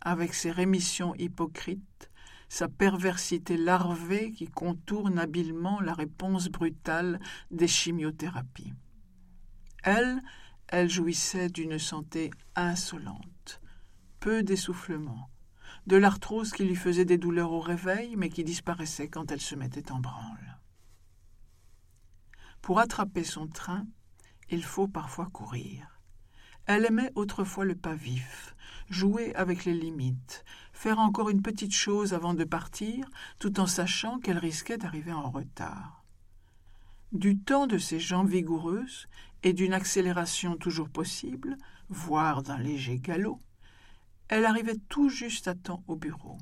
avec 0.00 0.34
ses 0.34 0.50
rémissions 0.50 1.14
hypocrites, 1.16 2.10
sa 2.48 2.68
perversité 2.68 3.56
larvée 3.56 4.32
qui 4.32 4.46
contourne 4.46 5.18
habilement 5.18 5.80
la 5.80 5.94
réponse 5.94 6.48
brutale 6.48 7.20
des 7.50 7.68
chimiothérapies. 7.68 8.74
Elle, 9.84 10.22
elle 10.68 10.88
jouissait 10.88 11.50
d'une 11.50 11.78
santé 11.78 12.30
insolente, 12.56 13.60
peu 14.18 14.42
d'essoufflement, 14.42 15.28
de 15.86 15.96
l'arthrose 15.96 16.52
qui 16.52 16.64
lui 16.64 16.74
faisait 16.74 17.04
des 17.04 17.18
douleurs 17.18 17.52
au 17.52 17.60
réveil, 17.60 18.16
mais 18.16 18.30
qui 18.30 18.44
disparaissait 18.44 19.08
quand 19.08 19.30
elle 19.30 19.42
se 19.42 19.54
mettait 19.54 19.92
en 19.92 20.00
branle. 20.00 20.58
Pour 22.62 22.78
attraper 22.78 23.24
son 23.24 23.46
train, 23.46 23.86
il 24.48 24.64
faut 24.64 24.88
parfois 24.88 25.26
courir. 25.26 26.00
Elle 26.64 26.86
aimait 26.86 27.12
autrefois 27.14 27.66
le 27.66 27.74
pas 27.74 27.94
vif, 27.94 28.56
jouer 28.88 29.34
avec 29.34 29.66
les 29.66 29.74
limites, 29.74 30.46
faire 30.72 30.98
encore 30.98 31.28
une 31.28 31.42
petite 31.42 31.74
chose 31.74 32.14
avant 32.14 32.32
de 32.32 32.44
partir, 32.44 33.06
tout 33.38 33.60
en 33.60 33.66
sachant 33.66 34.18
qu'elle 34.18 34.38
risquait 34.38 34.78
d'arriver 34.78 35.12
en 35.12 35.30
retard. 35.30 36.04
Du 37.12 37.38
temps 37.38 37.66
de 37.66 37.78
ses 37.78 38.00
jambes 38.00 38.30
vigoureuses 38.30 39.06
et 39.44 39.52
d'une 39.52 39.74
accélération 39.74 40.56
toujours 40.56 40.88
possible, 40.88 41.56
voire 41.90 42.42
d'un 42.42 42.58
léger 42.58 42.98
galop, 42.98 43.38
elle 44.28 44.46
arrivait 44.46 44.78
tout 44.88 45.10
juste 45.10 45.46
à 45.46 45.54
temps 45.54 45.84
au 45.86 45.96
bureau. 45.96 46.38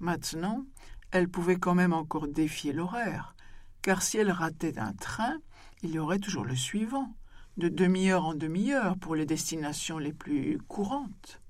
Maintenant, 0.00 0.64
elle 1.10 1.28
pouvait 1.28 1.58
quand 1.58 1.74
même 1.74 1.92
encore 1.92 2.28
défier 2.28 2.72
l'horaire, 2.72 3.36
car 3.82 4.02
si 4.02 4.16
elle 4.16 4.30
ratait 4.30 4.78
un 4.78 4.94
train, 4.94 5.36
il 5.82 5.90
y 5.90 5.98
aurait 5.98 6.18
toujours 6.18 6.46
le 6.46 6.56
suivant, 6.56 7.14
de 7.58 7.68
demi-heure 7.68 8.24
en 8.24 8.34
demi-heure 8.34 8.96
pour 8.96 9.14
les 9.14 9.26
destinations 9.26 9.98
les 9.98 10.14
plus 10.14 10.58
courantes. 10.66 11.42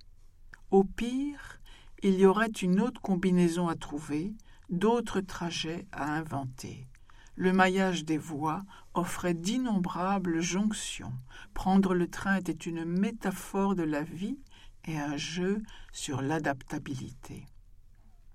Au 0.72 0.82
pire, 0.82 1.60
il 2.02 2.16
y 2.16 2.26
aurait 2.26 2.48
une 2.48 2.80
autre 2.80 3.00
combinaison 3.00 3.68
à 3.68 3.76
trouver, 3.76 4.34
d'autres 4.70 5.20
trajets 5.20 5.86
à 5.92 6.12
inventer. 6.16 6.88
Le 7.36 7.52
maillage 7.52 8.04
des 8.04 8.18
voies 8.18 8.64
offrait 8.94 9.34
d'innombrables 9.34 10.40
jonctions. 10.40 11.12
Prendre 11.52 11.94
le 11.94 12.08
train 12.08 12.36
était 12.36 12.52
une 12.52 12.84
métaphore 12.84 13.74
de 13.74 13.82
la 13.82 14.02
vie 14.02 14.38
et 14.84 14.98
un 14.98 15.16
jeu 15.16 15.62
sur 15.92 16.22
l'adaptabilité. 16.22 17.46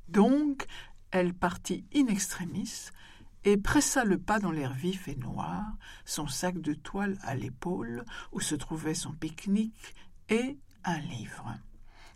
Donc, 0.09 0.65
elle 1.12 1.33
partit 1.33 1.85
in 1.95 2.07
extremis 2.07 2.89
et 3.45 3.57
pressa 3.57 4.03
le 4.03 4.17
pas 4.17 4.39
dans 4.39 4.51
l'air 4.51 4.73
vif 4.73 5.07
et 5.07 5.15
noir, 5.15 5.63
son 6.03 6.27
sac 6.27 6.59
de 6.59 6.73
toile 6.73 7.17
à 7.21 7.35
l'épaule, 7.35 8.03
où 8.31 8.41
se 8.41 8.55
trouvait 8.55 8.93
son 8.93 9.13
pique-nique 9.13 9.95
et 10.29 10.57
un 10.83 10.99
livre 10.99 11.57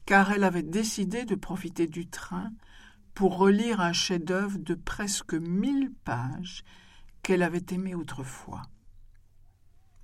car 0.05 0.31
elle 0.31 0.43
avait 0.43 0.63
décidé 0.63 1.25
de 1.25 1.35
profiter 1.35 1.87
du 1.87 2.07
train 2.07 2.51
pour 3.13 3.37
relire 3.37 3.79
un 3.81 3.93
chef-d'œuvre 3.93 4.57
de 4.57 4.73
presque 4.73 5.33
mille 5.33 5.91
pages 6.03 6.63
qu'elle 7.21 7.43
avait 7.43 7.65
aimé 7.71 7.95
autrefois. 7.95 8.63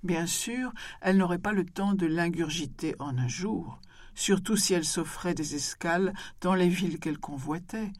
Bien 0.02 0.26
sûr, 0.26 0.72
elle 1.00 1.18
n'aurait 1.18 1.38
pas 1.38 1.52
le 1.52 1.66
temps 1.66 1.92
de 1.92 2.06
l'ingurgiter 2.06 2.94
en 2.98 3.18
un 3.18 3.28
jour, 3.28 3.80
surtout 4.14 4.56
si 4.56 4.72
elle 4.72 4.84
s'offrait 4.84 5.34
des 5.34 5.54
escales 5.54 6.14
dans 6.40 6.54
les 6.54 6.68
villes 6.68 6.98
qu'elle 6.98 7.18
convoitait, 7.18 7.92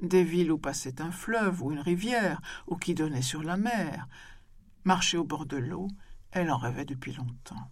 des 0.00 0.24
villes 0.24 0.52
où 0.52 0.58
passait 0.58 1.02
un 1.02 1.10
fleuve 1.10 1.62
ou 1.62 1.72
une 1.72 1.80
rivière, 1.80 2.40
ou 2.68 2.76
qui 2.76 2.94
donnait 2.94 3.22
sur 3.22 3.42
la 3.42 3.56
mer. 3.56 4.06
Marcher 4.84 5.18
au 5.18 5.24
bord 5.24 5.46
de 5.46 5.56
l'eau, 5.56 5.88
elle 6.30 6.50
en 6.50 6.56
rêvait 6.56 6.84
depuis 6.84 7.12
longtemps. 7.12 7.70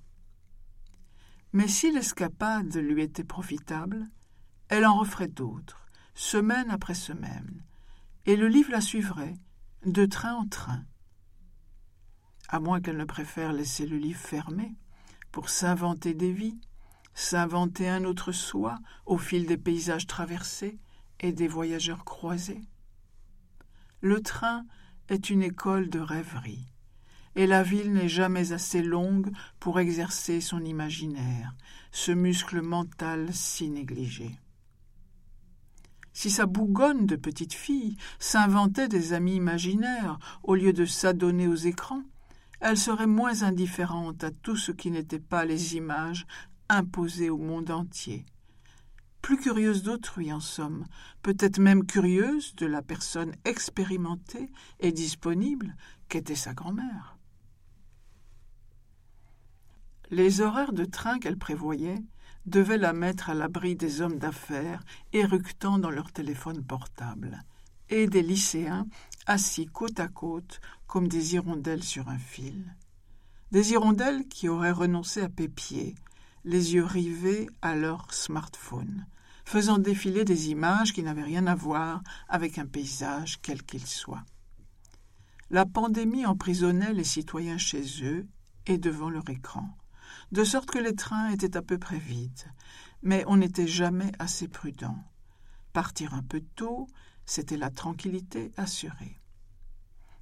Mais 1.52 1.68
si 1.68 1.90
l'escapade 1.92 2.76
lui 2.76 3.02
était 3.02 3.24
profitable, 3.24 4.06
elle 4.68 4.84
en 4.84 4.98
referait 4.98 5.28
d'autres, 5.28 5.87
semaine 6.18 6.68
après 6.72 6.94
semaine, 6.94 7.62
et 8.26 8.34
le 8.34 8.48
livre 8.48 8.72
la 8.72 8.80
suivrait, 8.80 9.34
de 9.86 10.04
train 10.04 10.34
en 10.34 10.48
train. 10.48 10.84
À 12.48 12.58
moins 12.58 12.80
qu'elle 12.80 12.96
ne 12.96 13.04
préfère 13.04 13.52
laisser 13.52 13.86
le 13.86 13.98
livre 13.98 14.18
fermé, 14.18 14.74
pour 15.30 15.48
s'inventer 15.48 16.14
des 16.14 16.32
vies, 16.32 16.60
s'inventer 17.14 17.88
un 17.88 18.02
autre 18.02 18.32
soi 18.32 18.80
au 19.06 19.16
fil 19.16 19.46
des 19.46 19.56
paysages 19.56 20.08
traversés 20.08 20.80
et 21.20 21.32
des 21.32 21.46
voyageurs 21.46 22.04
croisés. 22.04 22.64
Le 24.00 24.20
train 24.20 24.66
est 25.08 25.30
une 25.30 25.44
école 25.44 25.88
de 25.88 26.00
rêverie 26.00 26.66
et 27.36 27.46
la 27.46 27.62
ville 27.62 27.92
n'est 27.92 28.08
jamais 28.08 28.50
assez 28.50 28.82
longue 28.82 29.30
pour 29.60 29.78
exercer 29.78 30.40
son 30.40 30.64
imaginaire, 30.64 31.54
ce 31.92 32.10
muscle 32.10 32.60
mental 32.60 33.32
si 33.32 33.70
négligé. 33.70 34.36
Si 36.20 36.30
sa 36.30 36.46
bougonne 36.46 37.06
de 37.06 37.14
petite 37.14 37.54
fille 37.54 37.96
s'inventait 38.18 38.88
des 38.88 39.12
amis 39.12 39.36
imaginaires 39.36 40.18
au 40.42 40.56
lieu 40.56 40.72
de 40.72 40.84
s'adonner 40.84 41.46
aux 41.46 41.54
écrans, 41.54 42.02
elle 42.58 42.76
serait 42.76 43.06
moins 43.06 43.44
indifférente 43.44 44.24
à 44.24 44.32
tout 44.32 44.56
ce 44.56 44.72
qui 44.72 44.90
n'était 44.90 45.20
pas 45.20 45.44
les 45.44 45.76
images 45.76 46.26
imposées 46.68 47.30
au 47.30 47.38
monde 47.38 47.70
entier. 47.70 48.26
Plus 49.22 49.36
curieuse 49.36 49.84
d'autrui, 49.84 50.32
en 50.32 50.40
somme, 50.40 50.86
peut-être 51.22 51.60
même 51.60 51.86
curieuse 51.86 52.52
de 52.56 52.66
la 52.66 52.82
personne 52.82 53.36
expérimentée 53.44 54.50
et 54.80 54.90
disponible 54.90 55.76
qu'était 56.08 56.34
sa 56.34 56.52
grand-mère. 56.52 57.16
Les 60.10 60.40
horaires 60.40 60.72
de 60.72 60.84
train 60.84 61.20
qu'elle 61.20 61.38
prévoyait 61.38 62.02
devaient 62.48 62.78
la 62.78 62.92
mettre 62.92 63.30
à 63.30 63.34
l'abri 63.34 63.76
des 63.76 64.00
hommes 64.00 64.18
d'affaires 64.18 64.84
éructant 65.12 65.78
dans 65.78 65.90
leur 65.90 66.12
téléphone 66.12 66.64
portable, 66.64 67.42
et 67.88 68.06
des 68.06 68.22
lycéens 68.22 68.86
assis 69.26 69.66
côte 69.66 70.00
à 70.00 70.08
côte 70.08 70.60
comme 70.86 71.08
des 71.08 71.34
hirondelles 71.34 71.84
sur 71.84 72.08
un 72.08 72.18
fil. 72.18 72.74
Des 73.50 73.72
hirondelles 73.72 74.26
qui 74.28 74.48
auraient 74.48 74.72
renoncé 74.72 75.20
à 75.20 75.28
pépier, 75.28 75.94
les 76.44 76.74
yeux 76.74 76.84
rivés 76.84 77.48
à 77.62 77.74
leur 77.74 78.12
smartphone, 78.12 79.06
faisant 79.44 79.78
défiler 79.78 80.24
des 80.24 80.50
images 80.50 80.92
qui 80.92 81.02
n'avaient 81.02 81.22
rien 81.22 81.46
à 81.46 81.54
voir 81.54 82.02
avec 82.28 82.58
un 82.58 82.66
paysage 82.66 83.38
quel 83.40 83.62
qu'il 83.62 83.86
soit. 83.86 84.24
La 85.50 85.64
pandémie 85.64 86.26
emprisonnait 86.26 86.92
les 86.92 87.04
citoyens 87.04 87.58
chez 87.58 87.82
eux 88.02 88.26
et 88.66 88.76
devant 88.76 89.08
leur 89.08 89.28
écran 89.30 89.74
de 90.32 90.44
sorte 90.44 90.70
que 90.70 90.78
les 90.78 90.94
trains 90.94 91.30
étaient 91.30 91.56
à 91.56 91.62
peu 91.62 91.78
près 91.78 91.98
vides, 91.98 92.52
mais 93.02 93.24
on 93.26 93.38
n'était 93.38 93.66
jamais 93.66 94.12
assez 94.18 94.48
prudent. 94.48 95.02
Partir 95.72 96.14
un 96.14 96.22
peu 96.22 96.40
tôt, 96.56 96.86
c'était 97.24 97.56
la 97.56 97.70
tranquillité 97.70 98.52
assurée. 98.56 99.20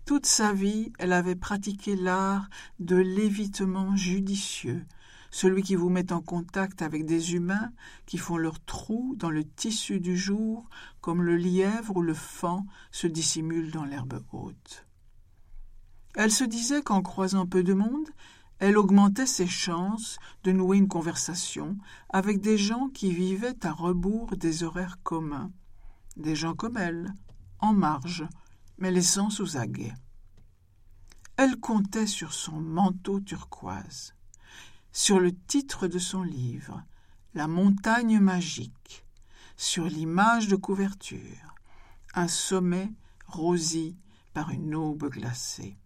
Toute 0.05 0.27
sa 0.27 0.53
vie, 0.53 0.93
elle 0.99 1.13
avait 1.13 1.35
pratiqué 1.35 1.97
l'art 1.97 2.49
de 2.79 2.97
l'évitement 2.97 3.97
judicieux, 3.97 4.87
celui 5.33 5.63
qui 5.63 5.75
vous 5.75 5.89
met 5.89 6.13
en 6.13 6.21
contact 6.21 6.81
avec 6.81 7.05
des 7.05 7.35
humains 7.35 7.73
qui 8.07 8.17
font 8.17 8.37
leur 8.37 8.65
trou 8.65 9.15
dans 9.17 9.31
le 9.31 9.45
tissu 9.45 9.99
du 9.99 10.17
jour, 10.17 10.69
comme 11.01 11.23
le 11.23 11.37
lièvre 11.37 11.97
ou 11.97 12.03
le 12.03 12.15
faon 12.15 12.65
se 12.93 13.09
dissimule 13.09 13.73
dans 13.73 13.85
l'herbe 13.85 14.23
haute. 14.33 14.87
Elle 16.15 16.31
se 16.31 16.45
disait 16.45 16.83
qu'en 16.83 17.03
croisant 17.03 17.47
peu 17.47 17.63
de 17.63 17.75
monde, 17.75 18.09
elle 18.59 18.79
augmentait 18.79 19.27
ses 19.27 19.47
chances 19.47 20.19
de 20.45 20.53
nouer 20.53 20.79
une 20.79 20.89
conversation 20.89 21.77
avec 22.09 22.41
des 22.41 22.57
gens 22.57 22.89
qui 22.89 23.13
vivaient 23.13 23.67
à 23.67 23.73
rebours 23.73 24.37
des 24.37 24.63
horaires 24.63 24.99
communs, 25.03 25.53
des 26.17 26.35
gens 26.35 26.55
comme 26.55 26.77
elle, 26.77 27.13
en 27.59 27.75
marge, 27.75 28.27
mais 28.79 28.91
laissant 28.91 29.31
sous 29.31 29.57
aguet. 29.57 29.95
Elle 31.37 31.61
comptait 31.61 32.07
sur 32.07 32.33
son 32.33 32.61
manteau 32.61 33.21
turquoise, 33.21 34.15
sur 34.91 35.21
le 35.21 35.37
titre 35.37 35.87
de 35.87 35.99
son 35.99 36.23
livre, 36.23 36.83
La 37.35 37.49
montagne 37.49 38.19
magique, 38.19 39.05
sur 39.59 39.85
l'image 39.85 40.49
de 40.49 40.57
couverture, 40.57 41.55
un 42.15 42.29
sommet 42.29 42.91
rosi 43.27 43.99
par 44.33 44.51
une 44.51 44.75
aube 44.75 45.11
glacée. 45.11 45.77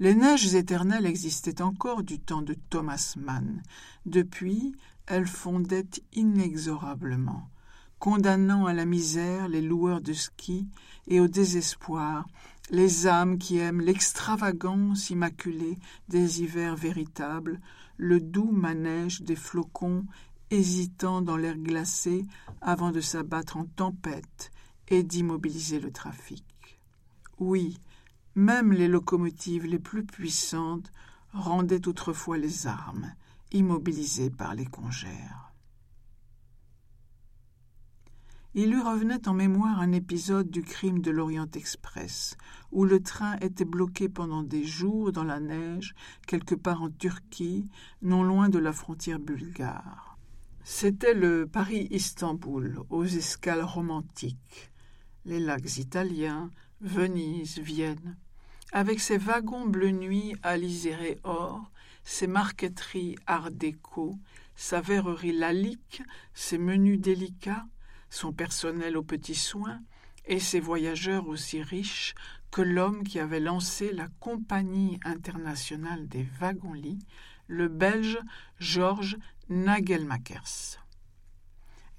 Les 0.00 0.14
neiges 0.14 0.54
éternelles 0.56 1.06
existaient 1.06 1.62
encore 1.62 2.02
du 2.02 2.18
temps 2.18 2.42
de 2.42 2.54
Thomas 2.54 3.14
Mann. 3.16 3.62
Depuis, 4.06 4.74
elles 5.06 5.26
fondaient 5.26 5.88
inexorablement, 6.12 7.48
condamnant 8.00 8.66
à 8.66 8.72
la 8.72 8.86
misère 8.86 9.46
les 9.46 9.62
loueurs 9.62 10.00
de 10.00 10.12
ski 10.12 10.66
et 11.06 11.20
au 11.20 11.28
désespoir 11.28 12.26
les 12.70 13.06
âmes 13.06 13.38
qui 13.38 13.58
aiment 13.58 13.82
l'extravagance 13.82 15.10
immaculée 15.10 15.78
des 16.08 16.42
hivers 16.42 16.74
véritables, 16.74 17.60
le 17.96 18.20
doux 18.20 18.50
manège 18.50 19.22
des 19.22 19.36
flocons 19.36 20.06
hésitant 20.50 21.22
dans 21.22 21.36
l'air 21.36 21.56
glacé 21.56 22.26
avant 22.60 22.90
de 22.90 23.00
s'abattre 23.00 23.58
en 23.58 23.64
tempête 23.64 24.50
et 24.88 25.02
d'immobiliser 25.02 25.78
le 25.78 25.92
trafic. 25.92 26.44
Oui, 27.38 27.78
même 28.34 28.72
les 28.72 28.88
locomotives 28.88 29.66
les 29.66 29.78
plus 29.78 30.04
puissantes 30.04 30.90
rendaient 31.32 31.88
autrefois 31.88 32.38
les 32.38 32.66
armes, 32.66 33.12
immobilisées 33.52 34.30
par 34.30 34.54
les 34.54 34.66
congères. 34.66 35.52
Il 38.56 38.70
lui 38.70 38.80
revenait 38.80 39.26
en 39.26 39.34
mémoire 39.34 39.80
un 39.80 39.90
épisode 39.90 40.48
du 40.48 40.62
crime 40.62 41.00
de 41.00 41.10
l'Orient 41.10 41.50
Express, 41.54 42.36
où 42.70 42.84
le 42.84 43.02
train 43.02 43.36
était 43.40 43.64
bloqué 43.64 44.08
pendant 44.08 44.44
des 44.44 44.62
jours 44.62 45.10
dans 45.10 45.24
la 45.24 45.40
neige, 45.40 45.96
quelque 46.28 46.54
part 46.54 46.82
en 46.82 46.90
Turquie, 46.90 47.68
non 48.00 48.22
loin 48.22 48.48
de 48.48 48.60
la 48.60 48.72
frontière 48.72 49.18
bulgare. 49.18 50.16
C'était 50.62 51.14
le 51.14 51.48
Paris-Istanbul, 51.48 52.80
aux 52.90 53.04
escales 53.04 53.64
romantiques, 53.64 54.70
les 55.24 55.40
lacs 55.40 55.78
italiens, 55.78 56.50
Venise, 56.80 57.58
Vienne 57.58 58.16
avec 58.74 58.98
ses 58.98 59.18
wagons 59.18 59.66
bleu 59.66 59.92
nuit 59.92 60.34
alisérés 60.42 61.20
or, 61.22 61.70
ses 62.02 62.26
marqueteries 62.26 63.14
art 63.24 63.52
déco, 63.52 64.18
sa 64.56 64.80
verrerie 64.80 65.32
lalique, 65.32 66.02
ses 66.34 66.58
menus 66.58 66.98
délicats, 67.00 67.66
son 68.10 68.32
personnel 68.32 68.96
aux 68.96 69.04
petits 69.04 69.36
soins, 69.36 69.80
et 70.26 70.40
ses 70.40 70.58
voyageurs 70.58 71.28
aussi 71.28 71.62
riches 71.62 72.14
que 72.50 72.62
l'homme 72.62 73.04
qui 73.04 73.20
avait 73.20 73.40
lancé 73.40 73.92
la 73.92 74.08
Compagnie 74.18 74.98
internationale 75.04 76.08
des 76.08 76.26
wagons-lits, 76.40 77.06
le 77.46 77.68
Belge 77.68 78.18
Georges 78.58 79.18
Nagelmakers. 79.48 80.80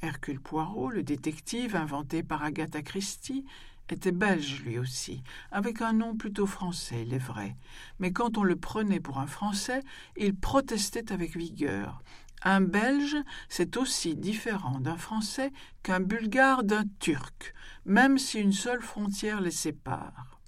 Hercule 0.01 0.41
Poirot, 0.41 0.89
le 0.89 1.03
détective 1.03 1.77
inventé 1.77 2.21
par 2.21 2.43
Agatha 2.43 2.81
Christie, 2.81 3.45
était 3.93 4.11
belge 4.11 4.63
lui 4.63 4.79
aussi, 4.79 5.23
avec 5.51 5.81
un 5.81 5.93
nom 5.93 6.15
plutôt 6.15 6.47
français, 6.47 7.03
il 7.03 7.13
est 7.13 7.17
vrai. 7.17 7.55
Mais 7.99 8.11
quand 8.11 8.37
on 8.37 8.43
le 8.43 8.55
prenait 8.55 8.99
pour 8.99 9.19
un 9.19 9.27
Français, 9.27 9.81
il 10.17 10.35
protestait 10.35 11.11
avec 11.11 11.37
vigueur. 11.37 12.01
Un 12.43 12.61
Belge, 12.61 13.17
c'est 13.49 13.75
aussi 13.75 14.15
différent 14.15 14.79
d'un 14.79 14.97
Français 14.97 15.51
qu'un 15.81 15.99
Bulgare 15.99 16.63
d'un 16.63 16.83
Turc, 16.99 17.53
même 17.85 18.19
si 18.19 18.39
une 18.39 18.53
seule 18.53 18.81
frontière 18.81 19.41
les 19.41 19.51
sépare. 19.51 20.39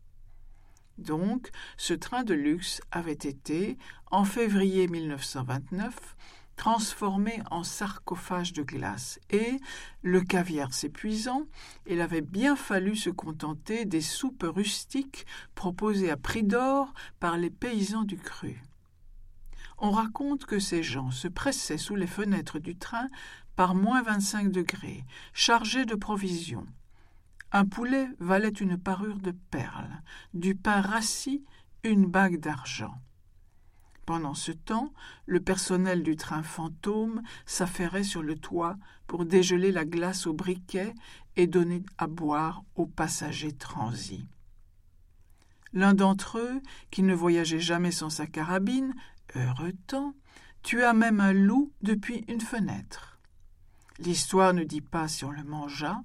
Donc, 0.98 1.50
ce 1.76 1.94
train 1.94 2.24
de 2.24 2.34
luxe 2.34 2.82
avait 2.92 3.14
été, 3.14 3.78
en 4.12 4.26
février 4.26 4.88
1929, 4.88 6.16
transformé 6.58 7.42
en 7.52 7.64
sarcophage 7.64 8.52
de 8.52 8.64
glace, 8.64 9.20
et, 9.30 9.60
le 10.02 10.22
caviar 10.22 10.74
s'épuisant, 10.74 11.44
il 11.86 12.02
avait 12.02 12.22
bien 12.22 12.58
fallu 12.58 12.96
se 12.96 13.10
contenter 13.10 13.86
des 13.86 14.02
soupes 14.02 14.44
rustiques 14.46 15.26
proposées 15.56 16.12
à 16.12 16.18
prix 16.18 16.44
d'or 16.44 16.94
par 17.22 17.38
les 17.38 17.52
paysans 17.52 18.04
du 18.04 18.18
cru. 18.18 18.62
On 19.78 19.92
raconte 19.92 20.46
que 20.46 20.60
ces 20.60 20.84
gens 20.84 21.12
se 21.12 21.28
pressaient 21.28 21.78
sous 21.78 21.96
les 21.96 22.08
fenêtres 22.08 22.60
du 22.60 22.76
train 22.76 23.08
par 23.56 23.76
moins 23.76 24.02
vingt-cinq 24.02 24.52
degrés, 24.52 25.06
chargés 25.34 25.86
de 25.86 25.96
provisions. 25.96 26.66
Un 27.52 27.66
poulet 27.66 28.10
valait 28.20 28.50
une 28.50 28.78
parure 28.78 29.20
de 29.20 29.32
perles, 29.32 30.02
du 30.34 30.56
pain 30.56 30.82
rassis 30.82 31.44
une 31.84 32.08
bague 32.08 32.40
d'argent. 32.40 32.96
Pendant 34.08 34.36
ce 34.36 34.54
temps, 34.54 34.94
le 35.26 35.42
personnel 35.42 36.02
du 36.02 36.16
train 36.16 36.42
fantôme 36.42 37.22
s'affairait 37.46 38.06
sur 38.06 38.24
le 38.24 38.38
toit 38.38 38.78
pour 39.06 39.26
dégeler 39.26 39.74
la 39.74 39.84
glace 39.84 40.28
au 40.28 40.34
briquet 40.34 40.96
et 41.36 41.46
donner 41.46 41.84
à 41.98 42.08
boire 42.08 42.64
aux 42.76 42.86
passagers 42.86 43.52
transis. 43.52 44.26
L'un 45.74 45.94
d'entre 45.94 46.38
eux, 46.38 46.62
qui 46.90 47.04
ne 47.04 47.14
voyageait 47.14 47.60
jamais 47.60 47.92
sans 47.92 48.10
sa 48.10 48.28
carabine, 48.28 48.96
heureux 49.36 49.74
temps, 49.88 50.16
tua 50.64 50.94
même 50.94 51.20
un 51.20 51.34
loup 51.34 51.74
depuis 51.82 52.24
une 52.30 52.40
fenêtre. 52.40 53.20
L'histoire 54.00 54.54
ne 54.54 54.64
dit 54.64 54.80
pas 54.80 55.10
si 55.10 55.26
on 55.26 55.32
le 55.32 55.44
mangea, 55.44 56.02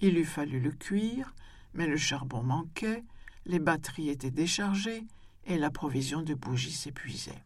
il 0.00 0.18
eût 0.18 0.26
fallu 0.26 0.60
le 0.60 0.72
cuire, 0.72 1.34
mais 1.72 1.86
le 1.86 1.96
charbon 1.96 2.42
manquait, 2.42 3.04
les 3.46 3.58
batteries 3.58 4.10
étaient 4.10 4.30
déchargées, 4.30 5.06
et 5.48 5.58
la 5.58 5.70
provision 5.70 6.22
de 6.22 6.34
bougies 6.34 6.72
s'épuisait. 6.72 7.42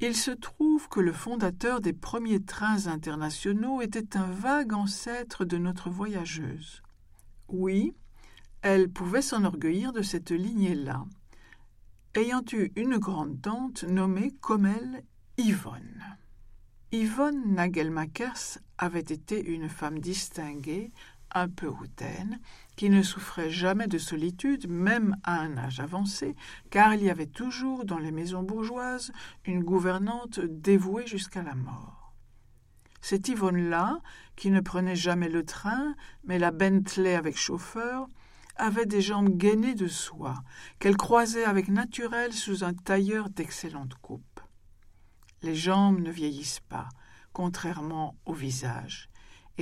Il 0.00 0.16
se 0.16 0.32
trouve 0.32 0.88
que 0.88 0.98
le 0.98 1.12
fondateur 1.12 1.80
des 1.80 1.92
premiers 1.92 2.42
trains 2.42 2.88
internationaux 2.88 3.80
était 3.80 4.16
un 4.16 4.26
vague 4.26 4.72
ancêtre 4.72 5.44
de 5.44 5.56
notre 5.58 5.88
voyageuse. 5.88 6.82
Oui, 7.48 7.94
elle 8.62 8.90
pouvait 8.90 9.22
s'enorgueillir 9.22 9.92
de 9.92 10.02
cette 10.02 10.32
lignée-là, 10.32 11.04
ayant 12.16 12.42
eu 12.52 12.72
une 12.74 12.98
grande 12.98 13.40
tante 13.40 13.84
nommée 13.84 14.32
comme 14.40 14.66
elle 14.66 15.04
Yvonne. 15.38 16.02
Yvonne 16.90 17.54
Nagelmakers 17.54 18.58
avait 18.78 19.00
été 19.00 19.42
une 19.44 19.68
femme 19.68 20.00
distinguée, 20.00 20.92
un 21.32 21.48
peu 21.48 21.68
hautaine, 21.68 22.40
qui 22.76 22.90
ne 22.90 23.02
souffrait 23.02 23.50
jamais 23.50 23.86
de 23.86 23.98
solitude, 23.98 24.68
même 24.68 25.16
à 25.24 25.40
un 25.40 25.56
âge 25.58 25.80
avancé, 25.80 26.34
car 26.70 26.94
il 26.94 27.02
y 27.02 27.10
avait 27.10 27.26
toujours 27.26 27.84
dans 27.84 27.98
les 27.98 28.12
maisons 28.12 28.42
bourgeoises 28.42 29.12
une 29.44 29.62
gouvernante 29.62 30.40
dévouée 30.40 31.06
jusqu'à 31.06 31.42
la 31.42 31.54
mort. 31.54 32.14
Cette 33.00 33.28
Yvonne-là, 33.28 34.00
qui 34.36 34.50
ne 34.50 34.60
prenait 34.60 34.96
jamais 34.96 35.28
le 35.28 35.44
train, 35.44 35.94
mais 36.24 36.38
la 36.38 36.52
Bentley 36.52 37.14
avec 37.14 37.36
chauffeur, 37.36 38.06
avait 38.56 38.86
des 38.86 39.00
jambes 39.00 39.36
gainées 39.36 39.74
de 39.74 39.88
soie, 39.88 40.42
qu'elle 40.78 40.96
croisait 40.96 41.44
avec 41.44 41.68
naturel 41.68 42.32
sous 42.32 42.64
un 42.64 42.74
tailleur 42.74 43.28
d'excellente 43.28 43.94
coupe. 43.94 44.40
Les 45.42 45.56
jambes 45.56 46.00
ne 46.00 46.12
vieillissent 46.12 46.60
pas, 46.60 46.88
contrairement 47.32 48.16
au 48.24 48.34
visage. 48.34 49.08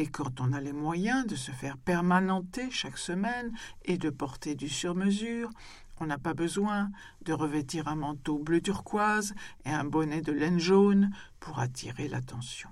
Et 0.01 0.07
quand 0.07 0.41
on 0.41 0.55
a 0.55 0.63
les 0.63 0.73
moyens 0.73 1.27
de 1.27 1.37
se 1.37 1.51
faire 1.51 1.77
permanenter 1.77 2.71
chaque 2.71 2.97
semaine 2.97 3.53
et 3.85 3.99
de 3.99 4.09
porter 4.09 4.55
du 4.55 4.67
sur-mesure, 4.67 5.51
on 6.01 6.07
n'a 6.07 6.17
pas 6.17 6.33
besoin 6.33 6.91
de 7.27 7.35
revêtir 7.35 7.87
un 7.87 7.97
manteau 7.97 8.39
bleu 8.39 8.63
turquoise 8.63 9.35
et 9.67 9.69
un 9.69 9.85
bonnet 9.85 10.23
de 10.23 10.33
laine 10.33 10.59
jaune 10.59 11.11
pour 11.39 11.59
attirer 11.59 12.09
l'attention. 12.09 12.71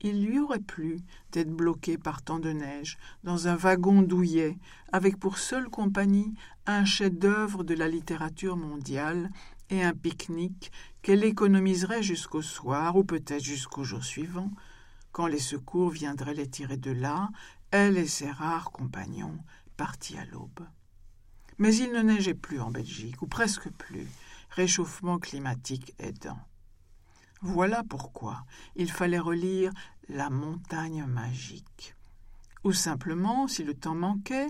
Il 0.00 0.24
lui 0.24 0.38
aurait 0.38 0.60
plu 0.60 1.00
d'être 1.32 1.50
bloqué 1.50 1.98
par 1.98 2.22
tant 2.22 2.38
de 2.38 2.50
neige, 2.50 2.98
dans 3.24 3.48
un 3.48 3.56
wagon 3.56 4.02
douillet, 4.02 4.58
avec 4.92 5.18
pour 5.18 5.38
seule 5.38 5.68
compagnie 5.68 6.34
un 6.66 6.84
chef-d'œuvre 6.84 7.64
de 7.64 7.74
la 7.74 7.88
littérature 7.88 8.56
mondiale 8.56 9.28
et 9.70 9.82
un 9.82 9.92
pique-nique 9.92 10.70
qu'elle 11.02 11.24
économiserait 11.24 12.02
jusqu'au 12.02 12.42
soir 12.42 12.96
ou 12.96 13.02
peut-être 13.02 13.42
jusqu'au 13.42 13.82
jour 13.82 14.04
suivant, 14.04 14.50
quand 15.18 15.26
les 15.26 15.40
secours 15.40 15.90
viendraient 15.90 16.32
les 16.32 16.48
tirer 16.48 16.76
de 16.76 16.92
là, 16.92 17.30
elle 17.72 17.98
et 17.98 18.06
ses 18.06 18.30
rares 18.30 18.70
compagnons 18.70 19.36
partis 19.76 20.16
à 20.16 20.24
l'aube. 20.24 20.64
Mais 21.58 21.74
il 21.74 21.90
ne 21.90 22.02
neigeait 22.02 22.34
plus 22.34 22.60
en 22.60 22.70
Belgique, 22.70 23.20
ou 23.20 23.26
presque 23.26 23.68
plus, 23.68 24.06
réchauffement 24.50 25.18
climatique 25.18 25.92
aidant. 25.98 26.38
Voilà 27.42 27.82
pourquoi 27.82 28.44
il 28.76 28.92
fallait 28.92 29.18
relire 29.18 29.72
La 30.08 30.30
montagne 30.30 31.04
magique. 31.04 31.96
Ou 32.62 32.70
simplement, 32.70 33.48
si 33.48 33.64
le 33.64 33.74
temps 33.74 33.96
manquait, 33.96 34.46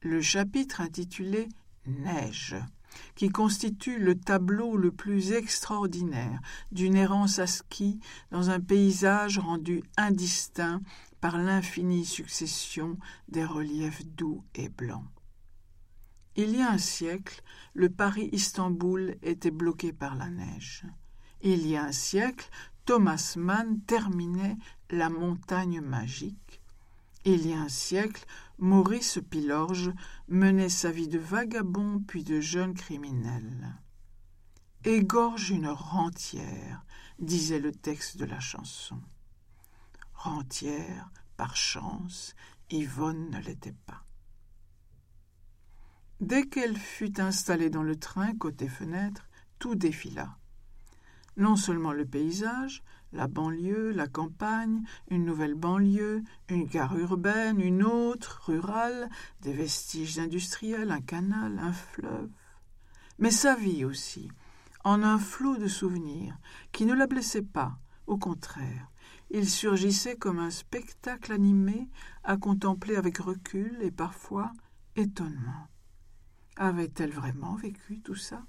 le 0.00 0.20
chapitre 0.20 0.80
intitulé 0.80 1.48
Neige 1.86 2.56
qui 3.14 3.28
constitue 3.28 3.98
le 3.98 4.18
tableau 4.18 4.76
le 4.76 4.90
plus 4.90 5.32
extraordinaire 5.32 6.40
d'une 6.72 6.96
errance 6.96 7.38
à 7.38 7.46
ski 7.46 8.00
dans 8.30 8.50
un 8.50 8.60
paysage 8.60 9.38
rendu 9.38 9.82
indistinct 9.96 10.80
par 11.20 11.38
l'infinie 11.38 12.04
succession 12.04 12.96
des 13.28 13.44
reliefs 13.44 14.06
doux 14.06 14.44
et 14.54 14.68
blancs. 14.68 15.04
Il 16.36 16.56
y 16.56 16.62
a 16.62 16.70
un 16.70 16.78
siècle, 16.78 17.42
le 17.74 17.88
Paris-Istanbul 17.88 19.16
était 19.22 19.50
bloqué 19.50 19.92
par 19.92 20.14
la 20.14 20.30
neige. 20.30 20.84
Il 21.42 21.66
y 21.66 21.76
a 21.76 21.84
un 21.84 21.92
siècle, 21.92 22.48
Thomas 22.84 23.34
Mann 23.36 23.80
terminait 23.80 24.56
La 24.90 25.10
montagne 25.10 25.80
magique. 25.80 26.62
Il 27.24 27.46
y 27.46 27.52
a 27.52 27.60
un 27.60 27.68
siècle, 27.68 28.24
Maurice 28.58 29.20
Pilorge 29.30 29.92
menait 30.26 30.68
sa 30.68 30.90
vie 30.90 31.06
de 31.06 31.18
vagabond 31.18 32.00
puis 32.00 32.24
de 32.24 32.40
jeune 32.40 32.74
criminel. 32.74 33.76
Égorge 34.84 35.50
une 35.50 35.68
rentière, 35.68 36.84
disait 37.20 37.60
le 37.60 37.70
texte 37.70 38.16
de 38.16 38.24
la 38.24 38.40
chanson. 38.40 39.00
Rentière, 40.12 41.10
par 41.36 41.54
chance, 41.54 42.34
Yvonne 42.70 43.30
ne 43.30 43.38
l'était 43.38 43.76
pas. 43.86 44.04
Dès 46.20 46.48
qu'elle 46.48 46.76
fut 46.76 47.20
installée 47.20 47.70
dans 47.70 47.84
le 47.84 47.96
train 47.96 48.36
côté 48.36 48.66
fenêtre, 48.66 49.28
tout 49.60 49.76
défila. 49.76 50.36
Non 51.38 51.54
seulement 51.54 51.92
le 51.92 52.04
paysage, 52.04 52.82
la 53.12 53.28
banlieue, 53.28 53.92
la 53.92 54.08
campagne, 54.08 54.82
une 55.08 55.24
nouvelle 55.24 55.54
banlieue, 55.54 56.22
une 56.48 56.66
gare 56.66 56.98
urbaine, 56.98 57.60
une 57.60 57.84
autre, 57.84 58.42
rurale, 58.46 59.08
des 59.40 59.52
vestiges 59.52 60.18
industriels, 60.18 60.90
un 60.90 61.00
canal, 61.00 61.58
un 61.60 61.72
fleuve. 61.72 62.28
Mais 63.20 63.30
sa 63.30 63.54
vie 63.54 63.84
aussi, 63.84 64.28
en 64.82 65.04
un 65.04 65.18
flot 65.18 65.56
de 65.56 65.68
souvenirs, 65.68 66.36
qui 66.72 66.84
ne 66.86 66.94
la 66.94 67.06
blessait 67.06 67.42
pas, 67.42 67.78
au 68.08 68.18
contraire, 68.18 68.90
il 69.30 69.48
surgissait 69.48 70.16
comme 70.16 70.40
un 70.40 70.50
spectacle 70.50 71.32
animé 71.32 71.88
à 72.24 72.36
contempler 72.36 72.96
avec 72.96 73.18
recul 73.18 73.78
et 73.80 73.90
parfois 73.92 74.52
étonnement. 74.96 75.68
Avait-elle 76.56 77.12
vraiment 77.12 77.54
vécu 77.54 78.00
tout 78.00 78.16
ça? 78.16 78.42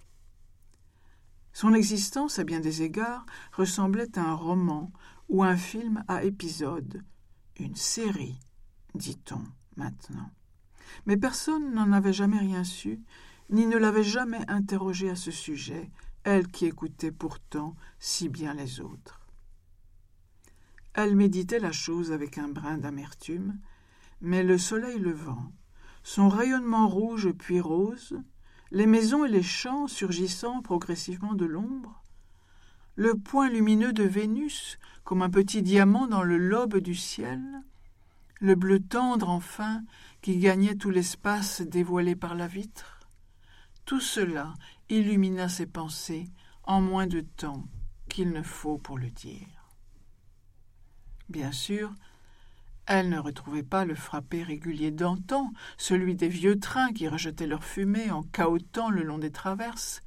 Son 1.59 1.73
existence, 1.73 2.39
à 2.39 2.45
bien 2.45 2.61
des 2.61 2.83
égards, 2.83 3.25
ressemblait 3.51 4.17
à 4.17 4.21
un 4.21 4.33
roman 4.33 4.93
ou 5.27 5.43
un 5.43 5.57
film 5.57 6.05
à 6.07 6.23
épisodes, 6.23 7.03
une 7.57 7.75
série, 7.75 8.39
dit-on 8.95 9.43
maintenant. 9.75 10.31
Mais 11.05 11.17
personne 11.17 11.73
n'en 11.73 11.91
avait 11.91 12.13
jamais 12.13 12.37
rien 12.37 12.63
su, 12.63 13.01
ni 13.49 13.65
ne 13.65 13.75
l'avait 13.75 14.05
jamais 14.05 14.39
interrogée 14.47 15.09
à 15.09 15.17
ce 15.17 15.31
sujet, 15.31 15.91
elle 16.23 16.47
qui 16.47 16.65
écoutait 16.65 17.11
pourtant 17.11 17.75
si 17.99 18.29
bien 18.29 18.53
les 18.53 18.79
autres. 18.79 19.27
Elle 20.93 21.17
méditait 21.17 21.59
la 21.59 21.73
chose 21.73 22.13
avec 22.13 22.37
un 22.37 22.47
brin 22.47 22.77
d'amertume, 22.77 23.59
mais 24.21 24.43
le 24.43 24.57
soleil 24.57 24.97
levant, 24.97 25.51
son 26.03 26.29
rayonnement 26.29 26.87
rouge 26.87 27.33
puis 27.33 27.59
rose, 27.59 28.17
les 28.71 28.85
maisons 28.85 29.25
et 29.25 29.29
les 29.29 29.43
champs 29.43 29.87
surgissant 29.87 30.61
progressivement 30.61 31.33
de 31.33 31.45
l'ombre, 31.45 32.03
le 32.95 33.15
point 33.15 33.49
lumineux 33.49 33.93
de 33.93 34.03
Vénus 34.03 34.77
comme 35.03 35.21
un 35.21 35.29
petit 35.29 35.61
diamant 35.61 36.07
dans 36.07 36.23
le 36.23 36.37
lobe 36.37 36.77
du 36.77 36.95
ciel, 36.95 37.41
le 38.39 38.55
bleu 38.55 38.79
tendre 38.79 39.29
enfin 39.29 39.83
qui 40.21 40.37
gagnait 40.37 40.75
tout 40.75 40.89
l'espace 40.89 41.61
dévoilé 41.61 42.15
par 42.15 42.35
la 42.35 42.47
vitre, 42.47 42.99
tout 43.85 44.01
cela 44.01 44.53
illumina 44.89 45.49
ses 45.49 45.65
pensées 45.65 46.29
en 46.63 46.81
moins 46.81 47.07
de 47.07 47.21
temps 47.21 47.67
qu'il 48.07 48.31
ne 48.31 48.43
faut 48.43 48.77
pour 48.77 48.97
le 48.97 49.09
dire. 49.09 49.47
Bien 51.27 51.51
sûr, 51.51 51.93
elle 52.89 53.09
ne 53.09 53.19
retrouvait 53.19 53.61
pas 53.61 53.85
le 53.85 53.93
frappé 53.93 54.41
régulier 54.41 54.89
d'antan, 54.89 55.53
celui 55.77 56.15
des 56.15 56.27
vieux 56.27 56.59
trains 56.59 56.91
qui 56.91 57.07
rejetaient 57.07 57.45
leur 57.45 57.63
fumée 57.63 58.09
en 58.09 58.23
cahotant 58.23 58.89
le 58.89 59.03
long 59.03 59.19
des 59.19 59.31
traverses. 59.31 60.01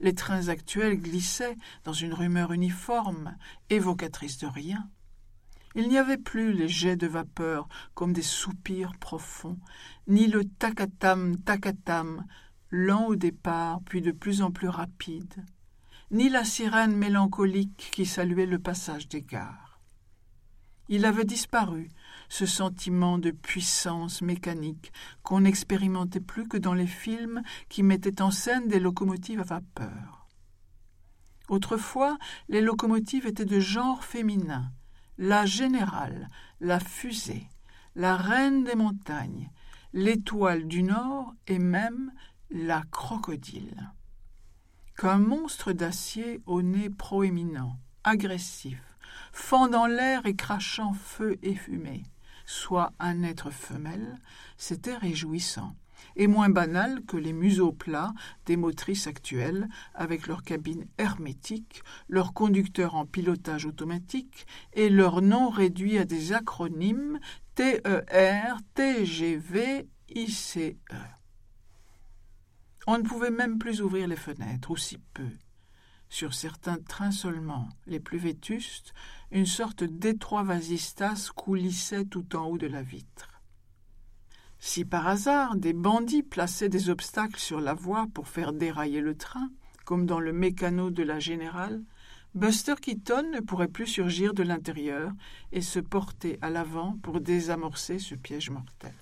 Les 0.00 0.12
trains 0.12 0.48
actuels 0.48 1.00
glissaient 1.00 1.56
dans 1.84 1.92
une 1.92 2.12
rumeur 2.12 2.52
uniforme, 2.52 3.36
évocatrice 3.70 4.38
de 4.38 4.48
rien. 4.48 4.90
Il 5.76 5.88
n'y 5.88 5.98
avait 5.98 6.18
plus 6.18 6.52
les 6.52 6.66
jets 6.66 6.96
de 6.96 7.06
vapeur 7.06 7.68
comme 7.94 8.12
des 8.12 8.22
soupirs 8.22 8.96
profonds, 8.98 9.60
ni 10.08 10.26
le 10.26 10.44
tacatam 10.44 11.36
tacatam, 11.36 12.26
lent 12.72 13.06
au 13.06 13.14
départ 13.14 13.80
puis 13.86 14.02
de 14.02 14.10
plus 14.10 14.42
en 14.42 14.50
plus 14.50 14.68
rapide, 14.68 15.44
ni 16.10 16.28
la 16.28 16.42
sirène 16.42 16.96
mélancolique 16.96 17.90
qui 17.92 18.04
saluait 18.04 18.46
le 18.46 18.58
passage 18.58 19.06
des 19.06 19.22
gares. 19.22 19.65
Il 20.88 21.04
avait 21.04 21.24
disparu, 21.24 21.88
ce 22.28 22.46
sentiment 22.46 23.18
de 23.18 23.30
puissance 23.30 24.22
mécanique 24.22 24.92
qu'on 25.22 25.40
n'expérimentait 25.40 26.20
plus 26.20 26.46
que 26.46 26.56
dans 26.56 26.74
les 26.74 26.86
films 26.86 27.42
qui 27.68 27.82
mettaient 27.82 28.22
en 28.22 28.30
scène 28.30 28.68
des 28.68 28.78
locomotives 28.78 29.40
à 29.40 29.44
vapeur. 29.44 30.26
Autrefois, 31.48 32.18
les 32.48 32.60
locomotives 32.60 33.26
étaient 33.26 33.44
de 33.44 33.60
genre 33.60 34.04
féminin, 34.04 34.72
la 35.18 35.46
générale, 35.46 36.28
la 36.60 36.80
fusée, 36.80 37.48
la 37.94 38.16
reine 38.16 38.64
des 38.64 38.74
montagnes, 38.74 39.50
l'étoile 39.92 40.66
du 40.66 40.82
Nord 40.82 41.34
et 41.46 41.58
même 41.58 42.12
la 42.50 42.82
crocodile. 42.90 43.92
Qu'un 44.96 45.18
monstre 45.18 45.72
d'acier 45.72 46.40
au 46.46 46.62
nez 46.62 46.90
proéminent, 46.90 47.78
agressif, 48.04 48.95
fendant 49.32 49.86
l'air 49.86 50.26
et 50.26 50.36
crachant 50.36 50.92
feu 50.92 51.38
et 51.42 51.54
fumée, 51.54 52.04
soit 52.44 52.92
un 52.98 53.22
être 53.22 53.50
femelle, 53.50 54.18
c'était 54.56 54.96
réjouissant, 54.96 55.74
et 56.16 56.26
moins 56.26 56.48
banal 56.48 57.02
que 57.06 57.16
les 57.16 57.32
museaux 57.32 57.72
plats 57.72 58.12
des 58.46 58.56
motrices 58.56 59.06
actuelles, 59.06 59.68
avec 59.94 60.26
leurs 60.26 60.42
cabines 60.42 60.86
hermétiques, 60.98 61.82
leurs 62.08 62.32
conducteurs 62.32 62.94
en 62.94 63.06
pilotage 63.06 63.66
automatique 63.66 64.46
et 64.72 64.88
leurs 64.88 65.22
noms 65.22 65.50
réduits 65.50 65.98
à 65.98 66.04
des 66.04 66.32
acronymes 66.32 67.18
TER, 67.54 68.58
TGV, 68.74 69.88
ICE. 70.14 70.58
On 72.86 72.98
ne 72.98 73.02
pouvait 73.02 73.30
même 73.30 73.58
plus 73.58 73.80
ouvrir 73.82 74.06
les 74.06 74.16
fenêtres, 74.16 74.70
ou 74.70 74.76
si 74.76 74.98
peu. 75.12 75.28
Sur 76.08 76.34
certains 76.34 76.78
trains 76.78 77.10
seulement, 77.10 77.68
les 77.86 78.00
plus 78.00 78.18
vétustes, 78.18 78.94
une 79.30 79.46
sorte 79.46 79.84
d'étroit 79.84 80.44
vasistas 80.44 81.30
coulissait 81.34 82.04
tout 82.04 82.36
en 82.36 82.46
haut 82.46 82.58
de 82.58 82.66
la 82.66 82.82
vitre. 82.82 83.40
Si 84.58 84.84
par 84.84 85.06
hasard 85.06 85.56
des 85.56 85.72
bandits 85.72 86.22
plaçaient 86.22 86.68
des 86.68 86.90
obstacles 86.90 87.38
sur 87.38 87.60
la 87.60 87.74
voie 87.74 88.06
pour 88.14 88.28
faire 88.28 88.52
dérailler 88.52 89.00
le 89.00 89.16
train, 89.16 89.50
comme 89.84 90.06
dans 90.06 90.20
le 90.20 90.32
mécano 90.32 90.90
de 90.90 91.02
la 91.02 91.18
générale, 91.18 91.82
Buster 92.34 92.74
Keaton 92.80 93.30
ne 93.32 93.40
pourrait 93.40 93.68
plus 93.68 93.86
surgir 93.86 94.34
de 94.34 94.42
l'intérieur 94.42 95.12
et 95.52 95.62
se 95.62 95.78
porter 95.80 96.38
à 96.42 96.50
l'avant 96.50 96.98
pour 97.02 97.20
désamorcer 97.20 97.98
ce 97.98 98.14
piège 98.14 98.50
mortel. 98.50 98.94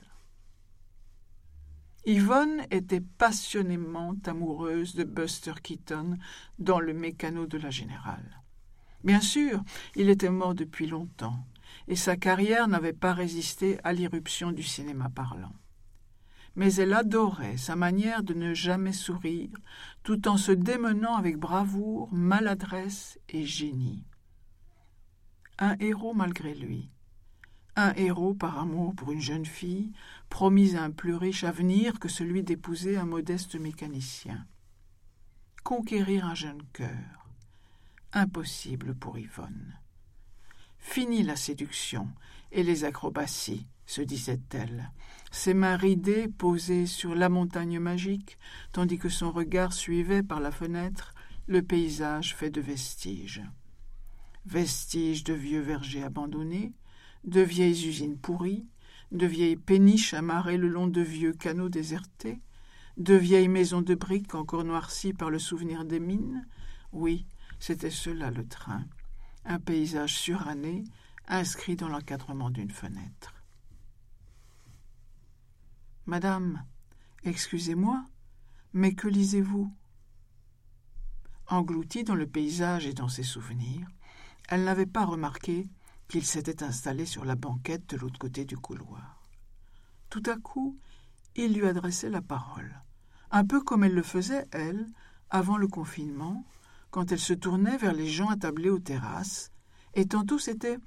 Yvonne 2.07 2.67
était 2.71 3.01
passionnément 3.01 4.15
amoureuse 4.27 4.95
de 4.95 5.05
Buster 5.05 5.55
Keaton 5.63 6.19
dans 6.59 6.79
le 6.79 6.93
mécano 6.93 7.47
de 7.47 7.57
la 7.57 7.71
générale. 7.71 8.43
Bien 9.05 9.23
sûr, 9.23 9.63
il 9.97 10.11
était 10.11 10.29
mort 10.29 10.55
depuis 10.55 10.87
longtemps, 10.87 11.47
et 11.89 11.97
sa 11.97 12.17
carrière 12.17 12.69
n'avait 12.69 12.93
pas 12.93 13.15
résisté 13.15 13.79
à 13.85 13.95
l'irruption 13.95 14.53
du 14.53 14.63
cinéma 14.63 15.09
parlant. 15.09 15.55
Mais 16.57 16.75
elle 16.75 16.93
adorait 16.93 17.57
sa 17.57 17.75
manière 17.75 18.23
de 18.23 18.35
ne 18.35 18.53
jamais 18.53 18.93
sourire, 18.93 19.57
tout 20.03 20.29
en 20.29 20.37
se 20.37 20.53
démenant 20.53 21.17
avec 21.17 21.39
bravoure, 21.39 22.13
maladresse 22.13 23.19
et 23.31 23.45
génie. 23.45 24.05
Un 25.59 25.77
héros 25.81 26.13
malgré 26.15 26.55
lui. 26.55 26.91
Un 27.77 27.93
héros 27.95 28.35
par 28.35 28.59
amour 28.59 28.95
pour 28.95 29.11
une 29.11 29.21
jeune 29.21 29.47
fille, 29.47 29.93
promise 30.29 30.77
un 30.77 30.91
plus 30.91 31.15
riche 31.15 31.45
avenir 31.45 31.99
que 31.99 32.09
celui 32.09 32.43
d'épouser 32.43 32.97
un 32.97 33.05
modeste 33.05 33.57
mécanicien. 33.57 34.47
Conquérir 35.65 36.27
un 36.27 36.35
jeune 36.35 36.63
cœur 36.73 37.25
impossible 38.15 38.95
pour 38.95 39.19
Yvonne. 39.19 39.79
Fini 40.79 41.23
la 41.23 41.37
séduction 41.37 42.09
et 42.53 42.63
les 42.63 42.85
acrobaties, 42.85 43.67
se 43.87 44.01
disait-elle, 44.01 44.91
ses 45.33 45.53
mains 45.53 45.77
ridées 45.77 46.29
posées 46.29 46.87
sur 46.87 47.15
la 47.15 47.29
montagne 47.29 47.81
magique, 47.81 48.39
tandis 48.73 48.99
que 48.99 49.09
son 49.09 49.33
regard 49.33 49.73
suivait 49.73 50.23
par 50.23 50.41
la 50.41 50.53
fenêtre 50.53 51.13
le 51.47 51.63
paysage 51.63 52.35
fait 52.35 52.51
de 52.51 52.61
vestiges. 52.61 53.43
Vestiges 54.47 55.25
de 55.25 55.35
vieux 55.35 55.61
vergers 55.61 56.05
abandonnés, 56.05 56.73
de 57.25 57.41
vieilles 57.41 57.89
usines 57.89 58.19
pourries, 58.19 58.67
de 59.13 59.27
vieilles 59.27 59.57
péniches 59.57 60.15
amarrées 60.15 60.59
le 60.59 60.69
long 60.69 60.87
de 60.87 61.01
vieux 61.01 61.33
canaux 61.33 61.69
désertés, 61.69 62.41
de 62.97 63.15
vieilles 63.15 63.49
maisons 63.49 63.83
de 63.83 63.95
briques 63.95 64.35
encore 64.35 64.65
noircies 64.65 65.13
par 65.13 65.31
le 65.31 65.39
souvenir 65.39 65.85
des 65.85 66.01
mines, 66.01 66.47
oui, 66.93 67.27
c'était 67.59 67.91
cela 67.91 68.31
le 68.31 68.47
train, 68.47 68.85
un 69.45 69.59
paysage 69.59 70.15
suranné 70.15 70.85
inscrit 71.27 71.77
dans 71.77 71.89
l'encadrement 71.89 72.51
d'une 72.51 72.71
fenêtre. 72.71 73.35
Madame, 76.07 76.63
excusez-moi, 77.25 78.05
mais 78.75 78.95
que 78.95 79.09
lisez-vous? 79.09 79.73
Engloutie 81.49 82.05
dans 82.05 82.15
le 82.15 82.27
paysage 82.27 82.87
et 82.87 82.93
dans 82.93 83.09
ses 83.09 83.23
souvenirs, 83.23 83.89
elle 84.49 84.65
n'avait 84.65 84.87
pas 84.87 85.05
remarqué 85.05 85.67
qu'il 86.09 86.25
s'était 86.25 86.63
installé 86.63 87.07
sur 87.07 87.25
la 87.25 87.35
banquette 87.35 87.89
de 87.91 87.97
l'autre 87.97 88.19
côté 88.19 88.45
du 88.45 88.57
couloir. 88.57 89.23
Tout 90.11 90.23
à 90.27 90.37
coup, 90.37 90.79
il 91.35 91.55
lui 91.55 91.67
adressait 91.67 92.11
la 92.11 92.23
parole, 92.23 92.83
un 93.31 93.45
peu 93.45 93.61
comme 93.61 93.85
elle 93.85 93.95
le 93.95 94.03
faisait, 94.03 94.47
elle, 94.53 94.87
avant 95.31 95.57
le 95.57 95.67
confinement, 95.67 96.45
quand 96.91 97.11
elle 97.11 97.21
se 97.21 97.33
tournait 97.33 97.77
vers 97.77 97.93
les 97.93 98.07
gens 98.07 98.29
attablés 98.29 98.71
aux 98.71 98.79
terrasses, 98.79 99.51
et 99.95 100.07
tantôt 100.07 100.39
c'était 100.39 100.79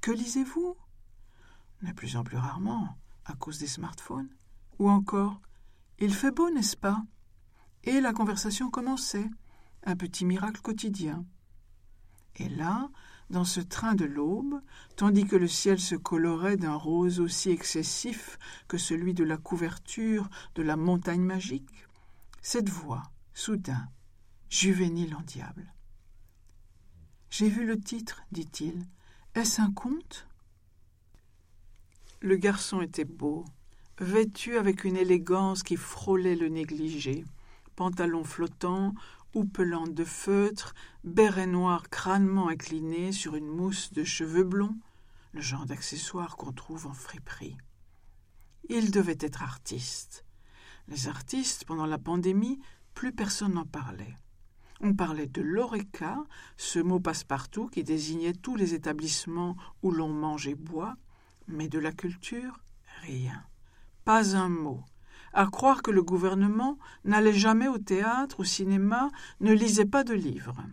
Que 0.00 0.12
lisez-vous? 0.12 0.76
De 1.82 1.92
plus 1.92 2.16
en 2.16 2.22
plus 2.22 2.36
rarement, 2.36 2.96
à 3.24 3.34
cause 3.34 3.58
des 3.58 3.66
smartphones. 3.66 4.30
Ou 4.78 4.88
encore 4.88 5.40
Il 5.98 6.14
fait 6.14 6.30
beau, 6.30 6.50
n'est-ce 6.50 6.76
pas? 6.76 7.02
Et 7.84 8.00
la 8.00 8.12
conversation 8.12 8.70
commençait, 8.70 9.28
un 9.84 9.96
petit 9.96 10.24
miracle 10.24 10.60
quotidien. 10.60 11.24
Et 12.36 12.48
là, 12.48 12.88
dans 13.30 13.44
ce 13.44 13.60
train 13.60 13.94
de 13.94 14.04
l'aube, 14.04 14.60
tandis 14.96 15.24
que 15.24 15.36
le 15.36 15.48
ciel 15.48 15.80
se 15.80 15.94
colorait 15.94 16.56
d'un 16.56 16.74
rose 16.74 17.20
aussi 17.20 17.50
excessif 17.50 18.38
que 18.68 18.78
celui 18.78 19.14
de 19.14 19.24
la 19.24 19.36
couverture 19.36 20.28
de 20.54 20.62
la 20.62 20.76
montagne 20.76 21.22
magique, 21.22 21.86
cette 22.40 22.68
voix, 22.68 23.02
soudain, 23.34 23.88
juvénile 24.48 25.14
en 25.14 25.22
diable. 25.22 25.72
J'ai 27.30 27.48
vu 27.48 27.66
le 27.66 27.78
titre, 27.78 28.22
dit-il. 28.30 28.86
Est-ce 29.34 29.60
un 29.60 29.72
conte? 29.72 30.28
Le 32.20 32.36
garçon 32.36 32.80
était 32.80 33.04
beau, 33.04 33.44
vêtu 33.98 34.56
avec 34.56 34.84
une 34.84 34.96
élégance 34.96 35.62
qui 35.62 35.76
frôlait 35.76 36.36
le 36.36 36.48
négligé, 36.48 37.24
pantalon 37.74 38.24
flottant, 38.24 38.94
de 39.44 40.04
feutre, 40.04 40.74
béret 41.04 41.46
noir 41.46 41.90
crânement 41.90 42.48
incliné 42.48 43.12
sur 43.12 43.36
une 43.36 43.48
mousse 43.48 43.92
de 43.92 44.02
cheveux 44.02 44.44
blonds, 44.44 44.78
le 45.32 45.42
genre 45.42 45.66
d'accessoire 45.66 46.36
qu'on 46.36 46.52
trouve 46.52 46.86
en 46.86 46.94
friperie. 46.94 47.58
Il 48.70 48.90
devait 48.90 49.18
être 49.20 49.42
artiste, 49.42 50.24
Les 50.88 51.08
artistes, 51.08 51.64
pendant 51.66 51.84
la 51.84 51.98
pandémie, 51.98 52.60
plus 52.94 53.12
personne 53.12 53.54
n'en 53.54 53.66
parlait. 53.66 54.16
On 54.80 54.94
parlait 54.94 55.26
de 55.26 55.42
l'oreca, 55.42 56.16
ce 56.56 56.78
mot 56.78 57.00
passe-partout 57.00 57.68
qui 57.68 57.84
désignait 57.84 58.32
tous 58.32 58.56
les 58.56 58.72
établissements 58.72 59.56
où 59.82 59.90
l'on 59.90 60.08
mange 60.08 60.46
et 60.46 60.54
boit, 60.54 60.96
mais 61.46 61.68
de 61.68 61.78
la 61.78 61.92
culture, 61.92 62.60
rien. 63.02 63.44
Pas 64.04 64.34
un 64.36 64.48
mot. 64.48 64.82
À 65.38 65.48
croire 65.48 65.82
que 65.82 65.90
le 65.90 66.02
gouvernement 66.02 66.78
n'allait 67.04 67.34
jamais 67.34 67.68
au 67.68 67.76
théâtre, 67.76 68.40
au 68.40 68.44
cinéma, 68.44 69.10
ne 69.40 69.52
lisait 69.52 69.84
pas 69.84 70.02
de 70.02 70.14
livres. 70.14 70.64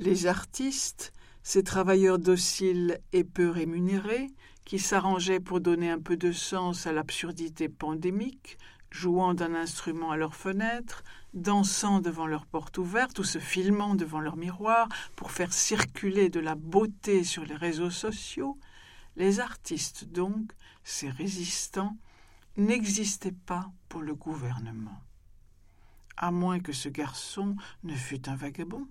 Les 0.00 0.26
artistes, 0.26 1.12
ces 1.44 1.62
travailleurs 1.62 2.18
dociles 2.18 2.98
et 3.12 3.22
peu 3.22 3.48
rémunérés, 3.48 4.32
qui 4.64 4.80
s'arrangeaient 4.80 5.38
pour 5.38 5.60
donner 5.60 5.88
un 5.88 6.00
peu 6.00 6.16
de 6.16 6.32
sens 6.32 6.88
à 6.88 6.92
l'absurdité 6.92 7.68
pandémique, 7.68 8.58
jouant 8.90 9.34
d'un 9.34 9.54
instrument 9.54 10.10
à 10.10 10.16
leur 10.16 10.34
fenêtre, 10.34 11.04
dansant 11.32 12.00
devant 12.00 12.26
leur 12.26 12.44
porte 12.44 12.78
ouverte 12.78 13.20
ou 13.20 13.24
se 13.24 13.38
filmant 13.38 13.94
devant 13.94 14.18
leur 14.18 14.36
miroir 14.36 14.88
pour 15.14 15.30
faire 15.30 15.52
circuler 15.52 16.28
de 16.28 16.40
la 16.40 16.56
beauté 16.56 17.22
sur 17.22 17.44
les 17.44 17.54
réseaux 17.54 17.90
sociaux, 17.90 18.58
les 19.14 19.38
artistes 19.38 20.06
donc, 20.06 20.50
ces 20.82 21.08
résistants, 21.08 21.96
n'existaient 22.56 23.32
pas 23.32 23.70
pour 23.88 24.02
le 24.02 24.14
gouvernement. 24.14 25.02
À 26.16 26.30
moins 26.30 26.60
que 26.60 26.72
ce 26.72 26.88
garçon 26.88 27.56
ne 27.82 27.94
fût 27.94 28.28
un 28.28 28.36
vagabond, 28.36 28.86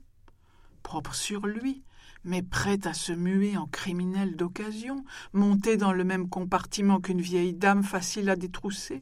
propre 0.83 1.15
sur 1.15 1.47
lui, 1.47 1.83
mais 2.23 2.43
prêt 2.43 2.85
à 2.85 2.93
se 2.93 3.11
muer 3.11 3.57
en 3.57 3.67
criminel 3.67 4.35
d'occasion, 4.35 5.03
monté 5.33 5.77
dans 5.77 5.93
le 5.93 6.03
même 6.03 6.29
compartiment 6.29 6.99
qu'une 6.99 7.21
vieille 7.21 7.53
dame 7.53 7.83
facile 7.83 8.29
à 8.29 8.35
détrousser 8.35 8.99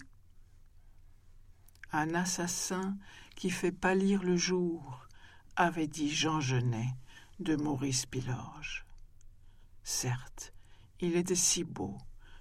un 1.94 2.16
assassin 2.16 2.98
qui 3.36 3.52
fait 3.52 3.72
pâlir 3.72 4.24
le 4.24 4.36
jour, 4.36 5.08
avait 5.56 5.88
dit 5.88 6.10
Jean 6.10 6.42
Genet 6.42 6.90
de 7.40 7.56
Maurice 7.56 8.08
Pilorge. 8.08 8.86
Certes, 9.84 10.54
il 11.00 11.16
était 11.16 11.36
si 11.36 11.64
beau, 11.64 11.98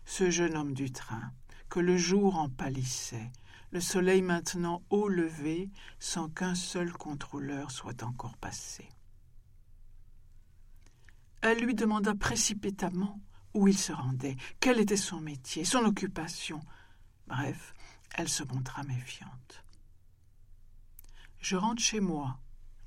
ce 0.06 0.30
jeune 0.30 0.56
homme 0.56 0.72
du 0.72 0.90
train, 0.90 1.32
que 1.72 1.80
le 1.80 1.96
jour 1.96 2.36
en 2.36 2.50
pâlissait, 2.50 3.32
le 3.70 3.80
soleil 3.80 4.20
maintenant 4.20 4.82
haut 4.90 5.08
levé, 5.08 5.70
sans 5.98 6.28
qu'un 6.28 6.54
seul 6.54 6.92
contrôleur 6.92 7.70
soit 7.70 8.02
encore 8.02 8.36
passé. 8.36 8.90
Elle 11.40 11.60
lui 11.60 11.74
demanda 11.74 12.14
précipitamment 12.14 13.18
où 13.54 13.68
il 13.68 13.78
se 13.78 13.90
rendait, 13.90 14.36
quel 14.60 14.80
était 14.80 14.98
son 14.98 15.22
métier, 15.22 15.64
son 15.64 15.78
occupation. 15.86 16.60
Bref, 17.26 17.72
elle 18.16 18.28
se 18.28 18.44
montra 18.44 18.82
méfiante. 18.82 19.64
Je 21.38 21.56
rentre 21.56 21.82
chez 21.82 22.00
moi, 22.00 22.38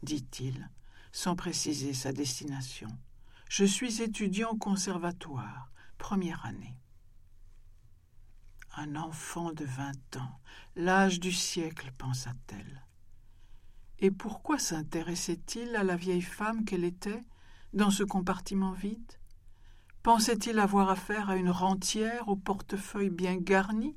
dit-il, 0.04 0.70
sans 1.12 1.36
préciser 1.36 1.96
sa 1.96 2.14
destination. 2.14 2.96
Je 3.50 3.66
suis 3.66 4.04
étudiant 4.04 4.52
au 4.52 4.58
conservatoire, 4.58 5.72
première 5.98 6.46
année. 6.46 6.78
Un 8.78 8.97
enfant 8.97 9.53
de 9.53 9.63
vingt 9.63 10.17
ans, 10.17 10.39
l'âge 10.76 11.21
du 11.21 11.32
siècle, 11.32 11.93
pensa-t-elle. 11.97 12.84
Et 13.99 14.11
pourquoi 14.11 14.59
s'intéressait-il 14.59 15.78
à 15.78 15.84
la 15.84 15.95
vieille 15.95 16.21
femme 16.21 16.65
qu'elle 16.65 16.84
était, 16.84 17.23
dans 17.71 17.89
ce 17.89 18.03
compartiment 18.03 18.73
vide? 18.73 19.13
Pensait-il 20.03 20.59
avoir 20.59 20.89
affaire 20.89 21.30
à 21.30 21.38
une 21.38 21.49
rentière 21.49 22.28
au 22.28 22.36
portefeuille 22.36 23.09
bien 23.09 23.38
garni? 23.38 23.95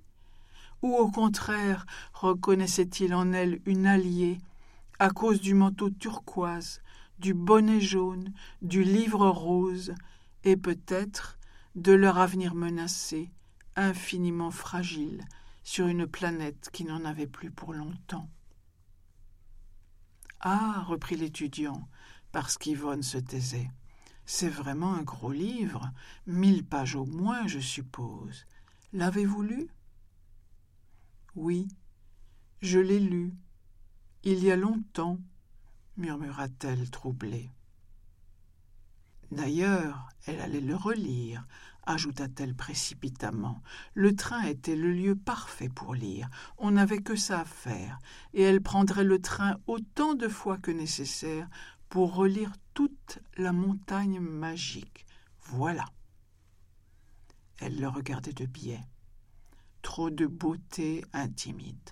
Ou 0.82 0.94
au 0.94 1.10
contraire 1.10 1.84
reconnaissait-il 2.14 3.14
en 3.14 3.32
elle 3.32 3.60
une 3.66 3.88
alliée 3.88 4.38
à 5.00 5.10
cause 5.10 5.40
du 5.40 5.54
manteau 5.54 5.90
turquoise, 5.90 6.82
du 7.18 7.34
bonnet 7.34 7.80
jaune, 7.80 8.32
du 8.62 8.84
livre 8.84 9.26
rose, 9.26 9.92
et 10.44 10.56
peut-être 10.56 11.36
de 11.74 11.92
leur 11.92 12.18
avenir 12.18 12.54
menacé, 12.54 13.32
infiniment 13.82 14.50
fragile, 14.50 15.24
sur 15.62 15.86
une 15.86 16.06
planète 16.06 16.70
qui 16.72 16.84
n'en 16.84 17.04
avait 17.04 17.26
plus 17.26 17.50
pour 17.50 17.74
longtemps. 17.74 18.28
Ah, 20.40 20.84
reprit 20.86 21.16
l'étudiant, 21.16 21.88
parce 22.32 22.58
qu'Yvonne 22.58 23.02
se 23.02 23.18
taisait. 23.18 23.70
C'est 24.24 24.48
vraiment 24.48 24.94
un 24.94 25.02
gros 25.02 25.32
livre, 25.32 25.90
mille 26.26 26.64
pages 26.64 26.94
au 26.94 27.06
moins, 27.06 27.46
je 27.46 27.58
suppose. 27.58 28.44
L'avez-vous 28.92 29.42
lu 29.42 29.68
oui, 31.38 31.68
je 32.62 32.80
l'ai 32.80 32.98
lu. 32.98 33.32
Il 34.24 34.42
y 34.42 34.50
a 34.50 34.56
longtemps, 34.56 35.20
murmura-t-elle 35.96 36.90
troublée. 36.90 37.48
D'ailleurs, 39.30 40.08
elle 40.26 40.40
allait 40.40 40.60
le 40.60 40.74
relire, 40.74 41.46
ajouta-t-elle 41.89 42.55
précipitamment. 42.55 43.62
Le 43.95 44.14
train 44.14 44.43
était 44.43 44.76
le 44.76 44.93
lieu 44.93 45.16
parfait 45.16 45.68
pour 45.68 45.95
lire. 45.95 46.28
On 46.57 46.70
n'avait 46.70 47.03
que 47.03 47.16
ça 47.16 47.41
à 47.41 47.45
faire, 47.45 47.99
et 48.34 48.43
elle 48.43 48.62
prendrait 48.62 49.05
le 49.05 49.20
train 49.20 49.57
autant 49.66 50.14
de 50.14 50.28
fois 50.28 50.59
que 50.59 50.70
nécessaire 50.70 51.49
pour 51.89 52.14
relire 52.14 52.53
toute 52.74 53.18
la 53.36 53.53
montagne 53.53 54.20
magique. 54.20 55.07
Voilà. 55.43 55.86
Elle 57.61 57.80
le 57.80 57.89
regardait 57.89 58.32
de 58.32 58.47
biais 58.47 58.86
trop 59.82 60.11
de 60.11 60.26
beauté 60.26 61.05
intimide. 61.12 61.91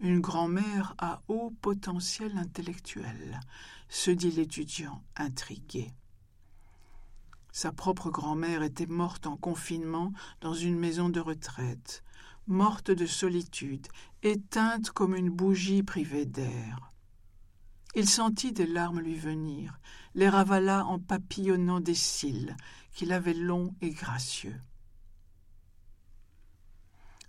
Une 0.00 0.20
grand-mère 0.20 0.94
à 0.98 1.22
haut 1.28 1.52
potentiel 1.60 2.36
intellectuel, 2.36 3.40
se 3.88 4.10
dit 4.10 4.30
l'étudiant 4.30 5.02
intrigué. 5.16 5.92
Sa 7.56 7.72
propre 7.72 8.10
grand-mère 8.10 8.62
était 8.62 8.84
morte 8.84 9.26
en 9.26 9.38
confinement 9.38 10.12
dans 10.42 10.52
une 10.52 10.78
maison 10.78 11.08
de 11.08 11.20
retraite, 11.20 12.04
morte 12.46 12.90
de 12.90 13.06
solitude, 13.06 13.86
éteinte 14.22 14.90
comme 14.90 15.16
une 15.16 15.30
bougie 15.30 15.82
privée 15.82 16.26
d'air. 16.26 16.92
Il 17.94 18.06
sentit 18.06 18.52
des 18.52 18.66
larmes 18.66 19.00
lui 19.00 19.14
venir, 19.14 19.80
les 20.14 20.28
ravala 20.28 20.84
en 20.84 20.98
papillonnant 20.98 21.80
des 21.80 21.94
cils 21.94 22.54
qu'il 22.92 23.10
avait 23.10 23.32
longs 23.32 23.74
et 23.80 23.88
gracieux. 23.88 24.60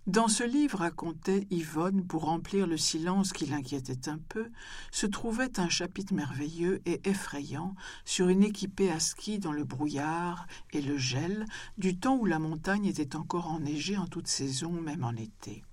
Dans 0.08 0.30
ce 0.30 0.45
livre, 0.45 0.80
racontait 0.80 1.45
Yvonne, 1.49 2.08
pour 2.08 2.24
remplir 2.24 2.66
le 2.66 2.78
silence 2.78 3.34
qui 3.34 3.45
l'inquiétait 3.45 4.08
un 4.08 4.18
peu, 4.18 4.49
se 4.89 5.05
trouvait 5.05 5.60
un 5.60 5.68
chapitre 5.68 6.14
merveilleux 6.14 6.82
et 6.86 7.01
effrayant 7.03 7.76
sur 8.05 8.30
une 8.30 8.41
équipée 8.41 8.89
à 8.89 9.01
ski 9.01 9.38
dans 9.38 9.51
le 9.51 9.66
brouillard 9.66 10.47
et 10.72 10.82
le 10.82 10.97
gel 10.97 11.45
du 11.78 11.97
temps 11.97 12.16
où 12.16 12.24
la 12.26 12.39
montagne 12.39 12.86
était 12.86 13.18
encore 13.18 13.51
enneigée 13.51 13.97
en 13.97 14.08
toute 14.08 14.30
saison, 14.30 14.72
même 14.72 15.03
en 15.03 15.12
été. 15.12 15.66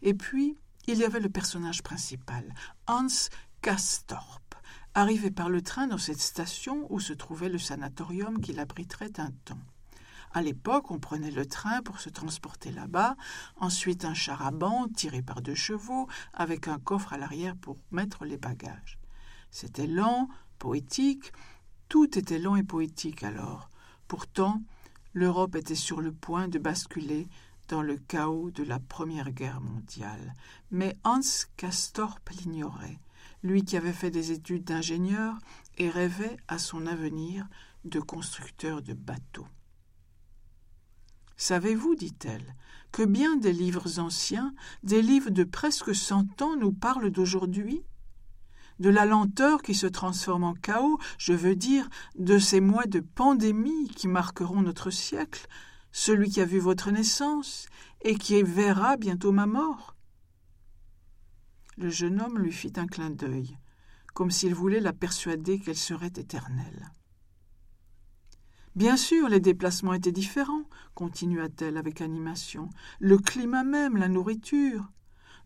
Et 0.00 0.14
puis, 0.14 0.56
il 0.86 0.96
y 0.96 1.04
avait 1.04 1.20
le 1.20 1.28
personnage 1.28 1.82
principal, 1.82 2.54
Hans 2.86 3.08
Kastorp, 3.60 4.54
arrivé 4.94 5.30
par 5.30 5.50
le 5.50 5.60
train 5.60 5.86
dans 5.86 5.98
cette 5.98 6.22
station 6.22 6.86
où 6.88 6.98
se 6.98 7.12
trouvait 7.12 7.50
le 7.50 7.58
sanatorium 7.58 8.40
qui 8.40 8.54
l'abriterait 8.54 9.20
un 9.20 9.32
temps. 9.44 9.60
À 10.32 10.42
l'époque, 10.42 10.90
on 10.90 10.98
prenait 10.98 11.30
le 11.30 11.46
train 11.46 11.82
pour 11.82 12.00
se 12.00 12.10
transporter 12.10 12.70
là-bas, 12.70 13.16
ensuite 13.56 14.04
un 14.04 14.14
char 14.14 14.46
à 14.46 14.50
banc 14.50 14.88
tiré 14.88 15.22
par 15.22 15.42
deux 15.42 15.54
chevaux, 15.54 16.08
avec 16.34 16.68
un 16.68 16.78
coffre 16.78 17.12
à 17.12 17.18
l'arrière 17.18 17.56
pour 17.56 17.78
mettre 17.90 18.24
les 18.24 18.36
bagages. 18.36 18.98
C'était 19.50 19.86
lent, 19.86 20.28
poétique, 20.58 21.32
tout 21.88 22.18
était 22.18 22.38
lent 22.38 22.56
et 22.56 22.64
poétique 22.64 23.22
alors. 23.22 23.70
Pourtant, 24.06 24.62
l'Europe 25.14 25.56
était 25.56 25.74
sur 25.74 26.00
le 26.00 26.12
point 26.12 26.48
de 26.48 26.58
basculer 26.58 27.28
dans 27.68 27.82
le 27.82 27.96
chaos 27.96 28.50
de 28.50 28.62
la 28.62 28.78
Première 28.78 29.30
Guerre 29.30 29.60
mondiale. 29.60 30.34
Mais 30.70 30.96
Hans 31.04 31.20
Castorp 31.56 32.28
l'ignorait, 32.30 32.98
lui 33.42 33.64
qui 33.64 33.76
avait 33.76 33.92
fait 33.92 34.10
des 34.10 34.32
études 34.32 34.64
d'ingénieur 34.64 35.38
et 35.76 35.90
rêvait 35.90 36.36
à 36.48 36.58
son 36.58 36.86
avenir 36.86 37.46
de 37.84 38.00
constructeur 38.00 38.82
de 38.82 38.94
bateaux. 38.94 39.46
Savez-vous, 41.40 41.94
dit-elle, 41.94 42.56
que 42.90 43.04
bien 43.04 43.36
des 43.36 43.52
livres 43.52 44.00
anciens, 44.00 44.52
des 44.82 45.02
livres 45.02 45.30
de 45.30 45.44
presque 45.44 45.94
cent 45.94 46.42
ans 46.42 46.56
nous 46.56 46.72
parlent 46.72 47.12
d'aujourd'hui? 47.12 47.84
De 48.80 48.90
la 48.90 49.06
lenteur 49.06 49.62
qui 49.62 49.76
se 49.76 49.86
transforme 49.86 50.42
en 50.42 50.54
chaos, 50.54 50.98
je 51.16 51.32
veux 51.32 51.54
dire, 51.54 51.88
de 52.18 52.38
ces 52.38 52.60
mois 52.60 52.86
de 52.86 52.98
pandémie 52.98 53.88
qui 53.88 54.08
marqueront 54.08 54.62
notre 54.62 54.90
siècle, 54.90 55.46
celui 55.92 56.28
qui 56.28 56.40
a 56.40 56.44
vu 56.44 56.58
votre 56.58 56.90
naissance 56.90 57.66
et 58.02 58.16
qui 58.16 58.42
verra 58.42 58.96
bientôt 58.96 59.30
ma 59.30 59.46
mort. 59.46 59.94
Le 61.76 61.88
jeune 61.88 62.20
homme 62.20 62.40
lui 62.40 62.52
fit 62.52 62.72
un 62.76 62.88
clin 62.88 63.10
d'œil, 63.10 63.56
comme 64.12 64.32
s'il 64.32 64.56
voulait 64.56 64.80
la 64.80 64.92
persuader 64.92 65.60
qu'elle 65.60 65.76
serait 65.76 66.06
éternelle. 66.16 66.90
Bien 68.78 68.96
sûr, 68.96 69.28
les 69.28 69.40
déplacements 69.40 69.92
étaient 69.92 70.12
différents, 70.12 70.62
continua-t-elle 70.94 71.78
avec 71.78 72.00
animation. 72.00 72.70
Le 73.00 73.18
climat 73.18 73.64
même, 73.64 73.96
la 73.96 74.06
nourriture. 74.06 74.92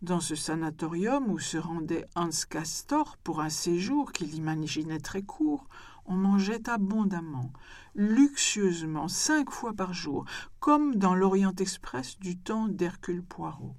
Dans 0.03 0.21
ce 0.21 0.35
sanatorium 0.35 1.31
où 1.31 1.39
se 1.39 1.57
rendait 1.57 2.05
Hans 2.15 2.29
Castor 2.51 3.17
pour 3.25 3.41
un 3.41 3.49
séjour 3.49 4.13
qu'il 4.13 4.35
imaginait 4.35 5.01
très 5.01 5.23
court, 5.23 5.67
on 6.05 6.15
mangeait 6.15 6.69
abondamment, 6.69 7.55
luxueusement, 7.95 9.09
cinq 9.09 9.51
fois 9.51 9.73
par 9.73 9.95
jour, 9.95 10.27
comme 10.61 10.97
dans 10.97 11.15
l'Orient 11.15 11.55
Express 11.59 12.19
du 12.19 12.37
temps 12.37 12.69
d'Hercule 12.69 13.23
Poirot. 13.23 13.77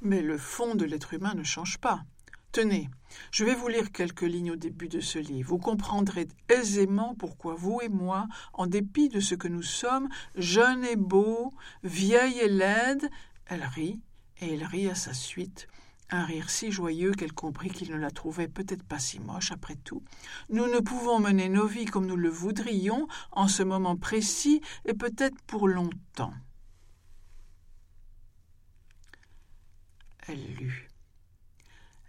Mais 0.00 0.22
le 0.22 0.38
fond 0.38 0.74
de 0.74 0.84
l'être 0.84 1.14
humain 1.14 1.34
ne 1.34 1.44
change 1.44 1.78
pas. 1.78 2.02
Tenez, 2.54 2.88
je 3.32 3.44
vais 3.44 3.56
vous 3.56 3.66
lire 3.66 3.90
quelques 3.90 4.22
lignes 4.22 4.52
au 4.52 4.56
début 4.56 4.86
de 4.86 5.00
ce 5.00 5.18
livre. 5.18 5.48
Vous 5.48 5.58
comprendrez 5.58 6.28
aisément 6.48 7.16
pourquoi 7.16 7.56
vous 7.56 7.80
et 7.82 7.88
moi, 7.88 8.28
en 8.52 8.68
dépit 8.68 9.08
de 9.08 9.18
ce 9.18 9.34
que 9.34 9.48
nous 9.48 9.64
sommes, 9.64 10.08
jeunes 10.36 10.84
et 10.84 10.94
beaux, 10.94 11.52
vieilles 11.82 12.38
et 12.38 12.48
laides, 12.48 13.10
elle 13.46 13.64
rit, 13.64 14.00
et 14.40 14.54
il 14.54 14.62
rit 14.62 14.88
à 14.88 14.94
sa 14.94 15.14
suite, 15.14 15.66
un 16.10 16.24
rire 16.24 16.48
si 16.48 16.70
joyeux 16.70 17.10
qu'elle 17.10 17.32
comprit 17.32 17.70
qu'il 17.70 17.90
ne 17.90 17.96
la 17.96 18.12
trouvait 18.12 18.46
peut-être 18.46 18.84
pas 18.84 19.00
si 19.00 19.18
moche 19.18 19.50
après 19.50 19.74
tout. 19.74 20.04
Nous 20.48 20.68
ne 20.68 20.78
pouvons 20.78 21.18
mener 21.18 21.48
nos 21.48 21.66
vies 21.66 21.86
comme 21.86 22.06
nous 22.06 22.14
le 22.14 22.30
voudrions 22.30 23.08
en 23.32 23.48
ce 23.48 23.64
moment 23.64 23.96
précis 23.96 24.60
et 24.84 24.94
peut-être 24.94 25.42
pour 25.48 25.66
longtemps. 25.66 26.34
Elle 30.28 30.54
lut. 30.54 30.93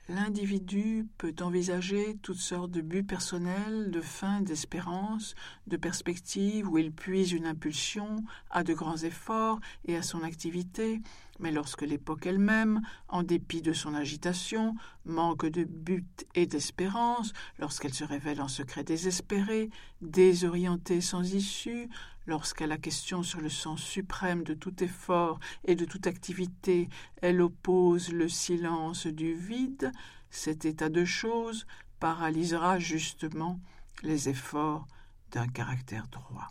L'individu 0.08 1.08
peut 1.18 1.34
envisager 1.42 2.16
toutes 2.22 2.38
sortes 2.38 2.70
de 2.70 2.82
buts 2.82 3.04
personnels, 3.04 3.90
de 3.90 4.02
fins, 4.02 4.42
d'espérances, 4.42 5.34
de 5.66 5.78
perspectives 5.78 6.70
où 6.70 6.78
il 6.78 6.92
puise 6.92 7.32
une 7.32 7.48
impulsion 7.48 8.24
à 8.52 8.64
de 8.64 8.76
grands 8.76 8.98
efforts 8.98 9.60
et 9.86 9.96
à 9.96 10.04
son 10.04 10.22
activité, 10.22 11.02
mais 11.40 11.52
lorsque 11.52 11.82
l'époque 11.82 12.26
elle-même, 12.26 12.82
en 13.08 13.24
dépit 13.24 13.62
de 13.62 13.74
son 13.74 13.94
agitation, 13.94 14.76
manque 15.06 15.46
de 15.46 15.64
but 15.64 16.26
et 16.36 16.46
d'espérance, 16.46 17.34
lorsqu'elle 17.60 17.94
se 17.94 18.04
révèle 18.04 18.42
en 18.42 18.48
secret 18.48 18.84
désespérée, 18.84 19.70
désorientée 20.02 21.02
sans 21.02 21.34
issue, 21.34 21.90
lorsqu'à 22.26 22.68
la 22.68 22.78
question 22.78 23.24
sur 23.24 23.42
le 23.42 23.50
sens 23.50 23.82
suprême 23.82 24.44
de 24.44 24.54
tout 24.54 24.84
effort 24.84 25.40
et 25.64 25.76
de 25.76 25.86
toute 25.86 26.08
activité, 26.08 26.90
elle 27.22 27.42
oppose 27.42 28.12
le 28.12 28.30
silence 28.30 29.08
du 29.08 29.34
vide, 29.34 29.92
cet 30.30 30.66
état 30.66 30.90
de 30.90 31.06
choses 31.06 31.66
paralysera 32.00 32.80
justement 32.80 33.60
les 34.04 34.30
efforts 34.30 34.88
d'un 35.32 35.48
caractère 35.48 36.08
droit. 36.08 36.50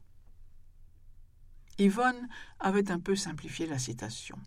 Yvonne 1.78 2.28
avait 2.60 2.90
un 2.90 3.00
peu 3.00 3.16
simplifié 3.16 3.66
la 3.66 3.78
citation 3.78 4.38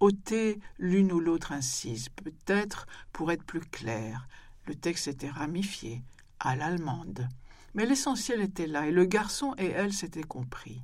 ôter 0.00 0.60
l'une 0.78 1.12
ou 1.12 1.20
l'autre 1.20 1.52
incise, 1.52 2.08
peut-être 2.08 2.86
pour 3.12 3.32
être 3.32 3.44
plus 3.44 3.60
clair. 3.60 4.28
Le 4.66 4.74
texte 4.74 5.08
était 5.08 5.30
ramifié, 5.30 6.02
à 6.40 6.56
l'allemande. 6.56 7.28
Mais 7.74 7.86
l'essentiel 7.86 8.40
était 8.40 8.66
là, 8.66 8.86
et 8.86 8.92
le 8.92 9.04
garçon 9.04 9.54
et 9.58 9.66
elle 9.66 9.92
s'étaient 9.92 10.22
compris. 10.22 10.80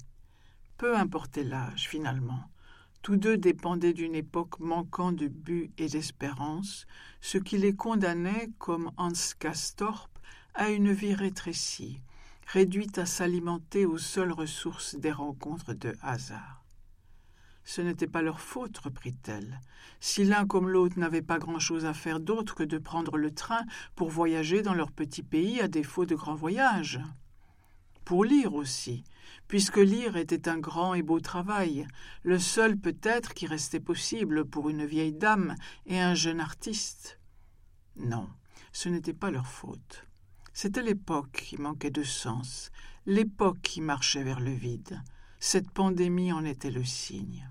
Peu 0.77 0.97
importait 0.97 1.45
l'âge, 1.45 1.89
finalement. 1.89 2.51
Tous 3.03 3.17
deux 3.17 3.37
dépendaient 3.37 3.93
d'une 3.93 4.15
époque 4.15 4.61
manquant 4.61 5.11
de 5.11 5.27
but 5.27 5.73
et 5.79 5.89
d'espérance, 5.89 6.87
ce 7.21 7.39
qui 7.39 7.59
les 7.59 7.75
condamnait, 7.75 8.51
comme 8.59 8.93
Hans 8.97 9.11
Castorp, 9.39 10.11
à 10.55 10.71
une 10.71 10.93
vie 10.93 11.15
rétrécie, 11.15 12.03
réduite 12.47 12.99
à 12.99 13.07
s'alimenter 13.07 13.87
aux 13.87 13.99
seules 13.99 14.33
ressources 14.33 14.95
des 14.95 15.13
rencontres 15.13 15.73
de 15.73 15.97
hasard. 16.03 16.62
Ce 17.65 17.81
n'était 17.81 18.07
pas 18.07 18.23
leur 18.23 18.41
faute, 18.41 18.79
reprit-elle. 18.79 19.61
Si 20.01 20.25
l'un 20.25 20.47
comme 20.47 20.69
l'autre 20.69 20.99
n'avait 20.99 21.23
pas 21.23 21.39
grand-chose 21.39 21.85
à 21.85 21.95
faire 21.95 22.21
d'autre 22.21 22.55
que 22.55 22.63
de 22.65 22.79
prendre 22.79 23.17
le 23.17 23.33
train 23.33 23.65
pour 23.95 24.11
voyager 24.11 24.63
dans 24.63 24.75
leur 24.75 24.91
petit 24.91 25.23
pays 25.23 25.61
à 25.61 25.69
défaut 25.69 26.05
de 26.05 26.15
grands 26.15 26.35
voyages. 26.35 27.01
Pour 28.05 28.25
lire 28.25 28.55
aussi, 28.55 29.05
puisque 29.47 29.77
lire 29.77 30.17
était 30.17 30.49
un 30.49 30.59
grand 30.59 30.95
et 30.95 31.03
beau 31.03 31.21
travail, 31.21 31.87
le 32.25 32.39
seul 32.39 32.77
peut-être 32.77 33.33
qui 33.33 33.47
restait 33.47 33.81
possible 33.81 34.45
pour 34.45 34.69
une 34.69 34.85
vieille 34.85 35.13
dame 35.13 35.55
et 35.87 36.01
un 36.01 36.15
jeune 36.15 36.41
artiste. 36.41 37.21
Non, 37.97 38.29
ce 38.73 38.89
n'était 38.89 39.15
pas 39.15 39.31
leur 39.31 39.47
faute. 39.47 40.05
C'était 40.53 40.83
l'époque 40.83 41.33
qui 41.33 41.57
manquait 41.57 41.91
de 41.91 42.03
sens, 42.03 42.71
l'époque 43.07 43.61
qui 43.63 43.81
marchait 43.81 44.25
vers 44.25 44.41
le 44.41 44.53
vide. 44.53 45.01
Cette 45.39 45.71
pandémie 45.71 46.33
en 46.33 46.45
était 46.45 46.71
le 46.71 46.85
signe. 46.85 47.49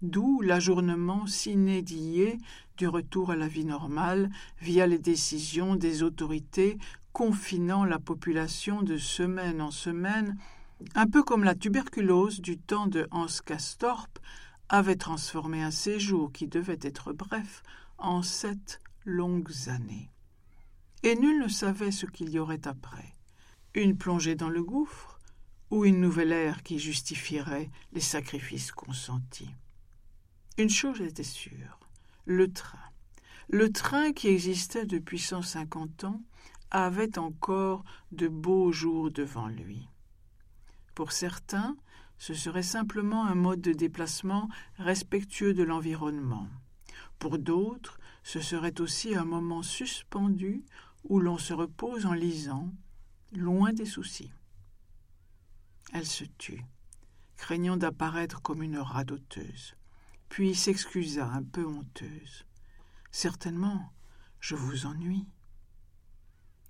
D'où 0.00 0.40
l'ajournement 0.42 1.26
s'inédié 1.26 2.38
du 2.76 2.86
retour 2.86 3.32
à 3.32 3.36
la 3.36 3.48
vie 3.48 3.64
normale 3.64 4.30
via 4.60 4.86
les 4.86 4.98
décisions 4.98 5.74
des 5.74 6.04
autorités 6.04 6.78
confinant 7.12 7.84
la 7.84 7.98
population 7.98 8.82
de 8.82 8.96
semaine 8.96 9.60
en 9.60 9.72
semaine, 9.72 10.38
un 10.94 11.08
peu 11.08 11.24
comme 11.24 11.42
la 11.42 11.56
tuberculose 11.56 12.40
du 12.40 12.58
temps 12.58 12.86
de 12.86 13.08
Hans 13.10 13.26
Castorp 13.44 14.20
avait 14.68 14.94
transformé 14.94 15.62
un 15.64 15.72
séjour 15.72 16.30
qui 16.30 16.46
devait 16.46 16.78
être 16.82 17.12
bref 17.12 17.64
en 17.98 18.22
sept 18.22 18.80
longues 19.04 19.68
années. 19.68 20.12
Et 21.02 21.16
nul 21.16 21.40
ne 21.40 21.48
savait 21.48 21.90
ce 21.90 22.06
qu'il 22.06 22.30
y 22.30 22.38
aurait 22.38 22.68
après. 22.68 23.16
Une 23.74 23.96
plongée 23.96 24.36
dans 24.36 24.48
le 24.48 24.62
gouffre, 24.62 25.18
ou 25.70 25.84
une 25.84 26.00
nouvelle 26.00 26.32
ère 26.32 26.62
qui 26.62 26.78
justifierait 26.78 27.70
les 27.92 28.00
sacrifices 28.00 28.72
consentis. 28.72 29.50
Une 30.58 30.70
chose 30.70 31.00
était 31.00 31.22
sûre, 31.22 31.78
le 32.24 32.52
train. 32.52 32.80
Le 33.48 33.70
train 33.70 34.12
qui 34.12 34.26
existait 34.26 34.86
depuis 34.86 35.20
cent 35.20 35.40
cinquante 35.40 36.02
ans 36.02 36.20
avait 36.72 37.16
encore 37.16 37.84
de 38.10 38.26
beaux 38.26 38.72
jours 38.72 39.12
devant 39.12 39.46
lui. 39.46 39.88
Pour 40.96 41.12
certains, 41.12 41.76
ce 42.18 42.34
serait 42.34 42.64
simplement 42.64 43.24
un 43.24 43.36
mode 43.36 43.60
de 43.60 43.72
déplacement 43.72 44.48
respectueux 44.78 45.54
de 45.54 45.62
l'environnement. 45.62 46.48
Pour 47.20 47.38
d'autres, 47.38 48.00
ce 48.24 48.40
serait 48.40 48.80
aussi 48.80 49.14
un 49.14 49.24
moment 49.24 49.62
suspendu 49.62 50.64
où 51.04 51.20
l'on 51.20 51.38
se 51.38 51.54
repose 51.54 52.04
en 52.04 52.14
lisant, 52.14 52.72
loin 53.32 53.72
des 53.72 53.86
soucis. 53.86 54.32
Elle 55.92 56.06
se 56.06 56.24
tut, 56.24 56.64
craignant 57.36 57.76
d'apparaître 57.76 58.42
comme 58.42 58.64
une 58.64 58.78
radoteuse, 58.78 59.76
puis 60.28 60.54
s'excusa 60.54 61.26
un 61.26 61.42
peu 61.42 61.66
honteuse. 61.66 62.44
Certainement, 63.10 63.92
je 64.40 64.54
vous 64.54 64.86
ennuie. 64.86 65.26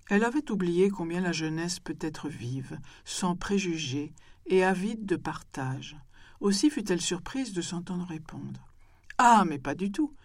Elle 0.09 0.23
avait 0.23 0.49
oublié 0.51 0.89
combien 0.89 1.21
la 1.21 1.31
jeunesse 1.31 1.79
peut 1.79 1.97
être 2.01 2.29
vive, 2.29 2.79
sans 3.05 3.35
préjugés 3.35 4.13
et 4.47 4.63
avide 4.63 5.05
de 5.05 5.15
partage. 5.15 5.97
Aussi 6.39 6.69
fut-elle 6.69 7.01
surprise 7.01 7.53
de 7.53 7.61
s'entendre 7.61 8.05
répondre. 8.05 8.67
Ah, 9.17 9.43
mais 9.45 9.59
pas 9.59 9.75
du 9.75 9.91
tout. 9.91 10.15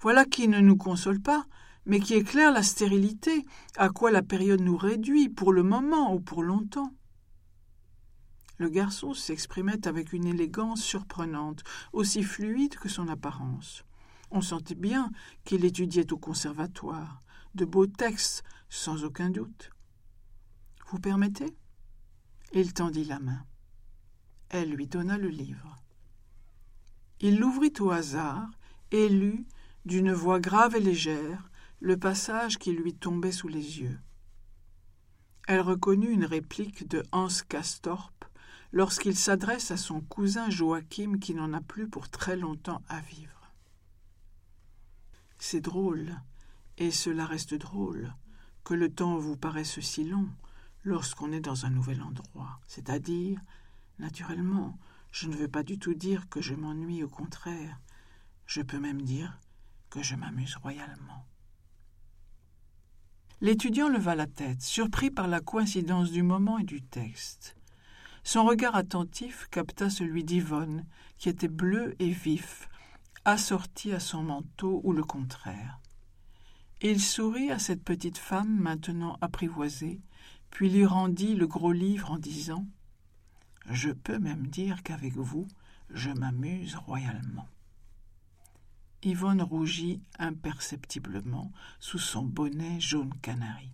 Voilà 0.00 0.24
qui 0.24 0.48
ne 0.48 0.60
nous 0.60 0.76
console 0.76 1.20
pas, 1.20 1.44
mais 1.86 2.00
qui 2.00 2.14
éclaire 2.14 2.52
la 2.52 2.62
stérilité, 2.62 3.44
à 3.76 3.90
quoi 3.90 4.10
la 4.10 4.22
période 4.22 4.60
nous 4.60 4.76
réduit, 4.76 5.28
pour 5.28 5.52
le 5.52 5.62
moment 5.62 6.14
ou 6.14 6.20
pour 6.20 6.42
longtemps. 6.42 6.92
Le 8.58 8.68
garçon 8.68 9.14
s'exprimait 9.14 9.86
avec 9.86 10.12
une 10.12 10.26
élégance 10.26 10.82
surprenante, 10.82 11.64
aussi 11.92 12.22
fluide 12.22 12.76
que 12.76 12.88
son 12.88 13.08
apparence. 13.08 13.84
On 14.30 14.40
sentait 14.40 14.74
bien 14.74 15.10
qu'il 15.44 15.64
étudiait 15.64 16.12
au 16.12 16.16
conservatoire, 16.16 17.22
de 17.54 17.64
beaux 17.64 17.86
textes, 17.86 18.44
sans 18.68 19.04
aucun 19.04 19.30
doute. 19.30 19.70
Vous 20.88 20.98
permettez? 20.98 21.56
Il 22.52 22.72
tendit 22.72 23.04
la 23.04 23.18
main. 23.18 23.44
Elle 24.48 24.70
lui 24.70 24.86
donna 24.86 25.18
le 25.18 25.28
livre. 25.28 25.82
Il 27.20 27.38
l'ouvrit 27.38 27.72
au 27.80 27.90
hasard 27.90 28.48
et 28.92 29.08
lut, 29.08 29.46
d'une 29.84 30.12
voix 30.12 30.38
grave 30.38 30.76
et 30.76 30.80
légère, 30.80 31.50
le 31.80 31.96
passage 31.96 32.58
qui 32.58 32.72
lui 32.72 32.94
tombait 32.94 33.32
sous 33.32 33.48
les 33.48 33.80
yeux. 33.80 33.98
Elle 35.46 35.60
reconnut 35.60 36.10
une 36.10 36.24
réplique 36.24 36.88
de 36.88 37.02
Hans 37.12 37.28
Castorp 37.48 38.13
lorsqu'il 38.74 39.16
s'adresse 39.16 39.70
à 39.70 39.76
son 39.76 40.00
cousin 40.00 40.50
Joachim 40.50 41.18
qui 41.20 41.32
n'en 41.32 41.52
a 41.52 41.60
plus 41.60 41.88
pour 41.88 42.08
très 42.08 42.36
longtemps 42.36 42.82
à 42.88 42.98
vivre. 43.00 43.52
C'est 45.38 45.60
drôle, 45.60 46.20
et 46.76 46.90
cela 46.90 47.24
reste 47.24 47.54
drôle, 47.54 48.12
que 48.64 48.74
le 48.74 48.92
temps 48.92 49.16
vous 49.16 49.36
paraisse 49.36 49.78
si 49.78 50.02
long 50.02 50.28
lorsqu'on 50.82 51.30
est 51.30 51.40
dans 51.40 51.66
un 51.66 51.70
nouvel 51.70 52.02
endroit, 52.02 52.58
c'est-à-dire, 52.66 53.40
naturellement, 54.00 54.76
je 55.12 55.28
ne 55.28 55.36
veux 55.36 55.48
pas 55.48 55.62
du 55.62 55.78
tout 55.78 55.94
dire 55.94 56.28
que 56.28 56.40
je 56.40 56.54
m'ennuie, 56.54 57.04
au 57.04 57.08
contraire, 57.08 57.78
je 58.44 58.60
peux 58.60 58.80
même 58.80 59.02
dire 59.02 59.38
que 59.88 60.02
je 60.02 60.16
m'amuse 60.16 60.56
royalement. 60.56 61.24
L'étudiant 63.40 63.88
leva 63.88 64.16
la 64.16 64.26
tête, 64.26 64.62
surpris 64.62 65.12
par 65.12 65.28
la 65.28 65.40
coïncidence 65.40 66.10
du 66.10 66.24
moment 66.24 66.58
et 66.58 66.64
du 66.64 66.82
texte. 66.82 67.56
Son 68.24 68.44
regard 68.44 68.74
attentif 68.74 69.48
capta 69.50 69.90
celui 69.90 70.24
d'Yvonne, 70.24 70.86
qui 71.18 71.28
était 71.28 71.46
bleu 71.46 71.94
et 71.98 72.10
vif, 72.10 72.70
assorti 73.26 73.92
à 73.92 74.00
son 74.00 74.22
manteau 74.22 74.80
ou 74.82 74.92
le 74.92 75.04
contraire. 75.04 75.78
Il 76.80 77.00
sourit 77.00 77.50
à 77.50 77.58
cette 77.58 77.84
petite 77.84 78.18
femme 78.18 78.58
maintenant 78.58 79.18
apprivoisée, 79.20 80.00
puis 80.50 80.70
lui 80.70 80.86
rendit 80.86 81.34
le 81.34 81.46
gros 81.46 81.72
livre 81.72 82.10
en 82.12 82.18
disant 82.18 82.66
Je 83.66 83.90
peux 83.90 84.18
même 84.18 84.46
dire 84.46 84.82
qu'avec 84.82 85.14
vous, 85.14 85.46
je 85.90 86.10
m'amuse 86.10 86.76
royalement. 86.76 87.48
Yvonne 89.02 89.42
rougit 89.42 90.00
imperceptiblement 90.18 91.52
sous 91.78 91.98
son 91.98 92.22
bonnet 92.22 92.80
jaune 92.80 93.12
canari. 93.20 93.70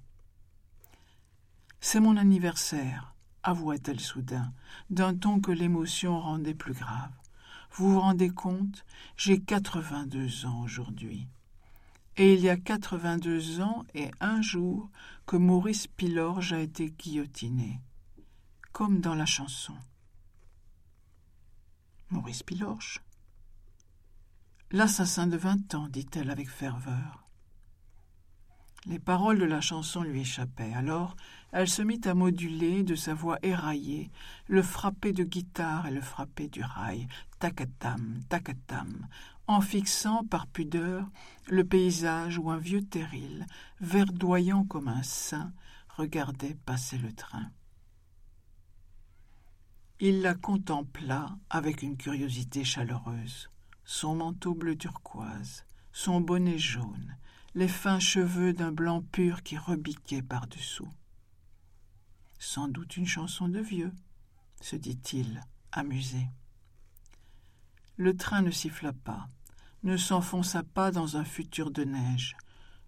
C'est 1.80 2.00
mon 2.00 2.16
anniversaire, 2.16 3.14
avoua-t-elle 3.42 4.00
soudain, 4.00 4.52
d'un 4.90 5.14
ton 5.14 5.40
que 5.40 5.52
l'émotion 5.52 6.20
rendait 6.20 6.54
plus 6.54 6.74
grave. 6.74 7.12
Vous 7.72 7.92
vous 7.92 8.00
rendez 8.00 8.30
compte, 8.30 8.84
j'ai 9.16 9.40
quatre-vingt-deux 9.40 10.46
ans 10.46 10.62
aujourd'hui. 10.62 11.28
Et 12.16 12.34
il 12.34 12.40
y 12.40 12.48
a 12.48 12.56
quatre-vingt-deux 12.56 13.60
ans 13.60 13.84
et 13.94 14.10
un 14.20 14.42
jour 14.42 14.90
que 15.26 15.36
Maurice 15.36 15.86
Pilorge 15.86 16.52
a 16.52 16.60
été 16.60 16.90
guillotiné, 16.90 17.80
comme 18.72 19.00
dans 19.00 19.14
la 19.14 19.26
chanson. 19.26 19.74
Maurice 22.10 22.42
Pilorge 22.42 23.00
L'assassin 24.72 25.26
de 25.28 25.36
vingt 25.36 25.74
ans, 25.74 25.88
dit-elle 25.88 26.30
avec 26.30 26.50
ferveur. 26.50 27.24
Les 28.86 28.98
paroles 28.98 29.38
de 29.38 29.44
la 29.44 29.60
chanson 29.60 30.02
lui 30.02 30.20
échappaient. 30.20 30.72
Alors, 30.74 31.16
elle 31.52 31.68
se 31.68 31.82
mit 31.82 32.00
à 32.04 32.14
moduler 32.14 32.82
de 32.82 32.94
sa 32.94 33.14
voix 33.14 33.38
éraillée 33.42 34.10
le 34.46 34.62
frappé 34.62 35.12
de 35.12 35.24
guitare 35.24 35.86
et 35.86 35.90
le 35.90 36.00
frappé 36.00 36.48
du 36.48 36.62
rail, 36.62 37.08
tacatam, 37.38 38.20
tacatam, 38.28 39.06
en 39.46 39.60
fixant 39.60 40.24
par 40.24 40.46
pudeur 40.46 41.08
le 41.48 41.64
paysage 41.64 42.38
où 42.38 42.50
un 42.50 42.58
vieux 42.58 42.82
terril, 42.82 43.46
verdoyant 43.80 44.64
comme 44.64 44.88
un 44.88 45.02
saint, 45.02 45.52
regardait 45.96 46.56
passer 46.66 46.98
le 46.98 47.12
train. 47.12 47.50
Il 49.98 50.22
la 50.22 50.34
contempla 50.34 51.36
avec 51.50 51.82
une 51.82 51.96
curiosité 51.96 52.64
chaleureuse, 52.64 53.50
son 53.84 54.14
manteau 54.14 54.54
bleu 54.54 54.76
turquoise, 54.76 55.66
son 55.92 56.20
bonnet 56.20 56.58
jaune, 56.58 57.16
les 57.54 57.68
fins 57.68 57.98
cheveux 57.98 58.52
d'un 58.52 58.72
blanc 58.72 59.02
pur 59.02 59.42
qui 59.42 59.58
rebiquaient 59.58 60.22
par-dessous. 60.22 60.88
Sans 62.42 62.68
doute 62.68 62.96
une 62.96 63.06
chanson 63.06 63.50
de 63.50 63.60
vieux, 63.60 63.92
se 64.62 64.74
dit-il, 64.74 65.42
amusé. 65.72 66.26
Le 67.98 68.16
train 68.16 68.40
ne 68.40 68.50
siffla 68.50 68.94
pas, 68.94 69.28
ne 69.82 69.98
s'enfonça 69.98 70.62
pas 70.62 70.90
dans 70.90 71.18
un 71.18 71.24
futur 71.24 71.70
de 71.70 71.84
neige. 71.84 72.34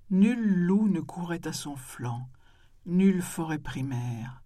Nul 0.08 0.40
loup 0.40 0.88
ne 0.88 1.00
courait 1.00 1.46
à 1.46 1.52
son 1.52 1.76
flanc, 1.76 2.30
nulle 2.86 3.20
forêt 3.20 3.58
primaire, 3.58 4.42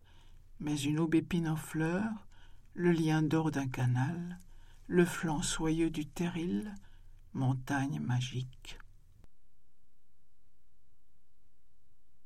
mais 0.59 0.77
une 0.77 0.99
aubépine 0.99 1.49
en 1.49 1.57
fleurs, 1.57 2.27
le 2.75 2.91
lien 2.91 3.23
d'or 3.23 3.53
d'un 3.53 3.69
canal, 3.69 4.41
le 4.89 5.05
flanc 5.05 5.41
soyeux 5.41 5.89
du 5.89 6.07
terril, 6.07 6.75
montagne 7.33 8.01
magique. 8.01 8.77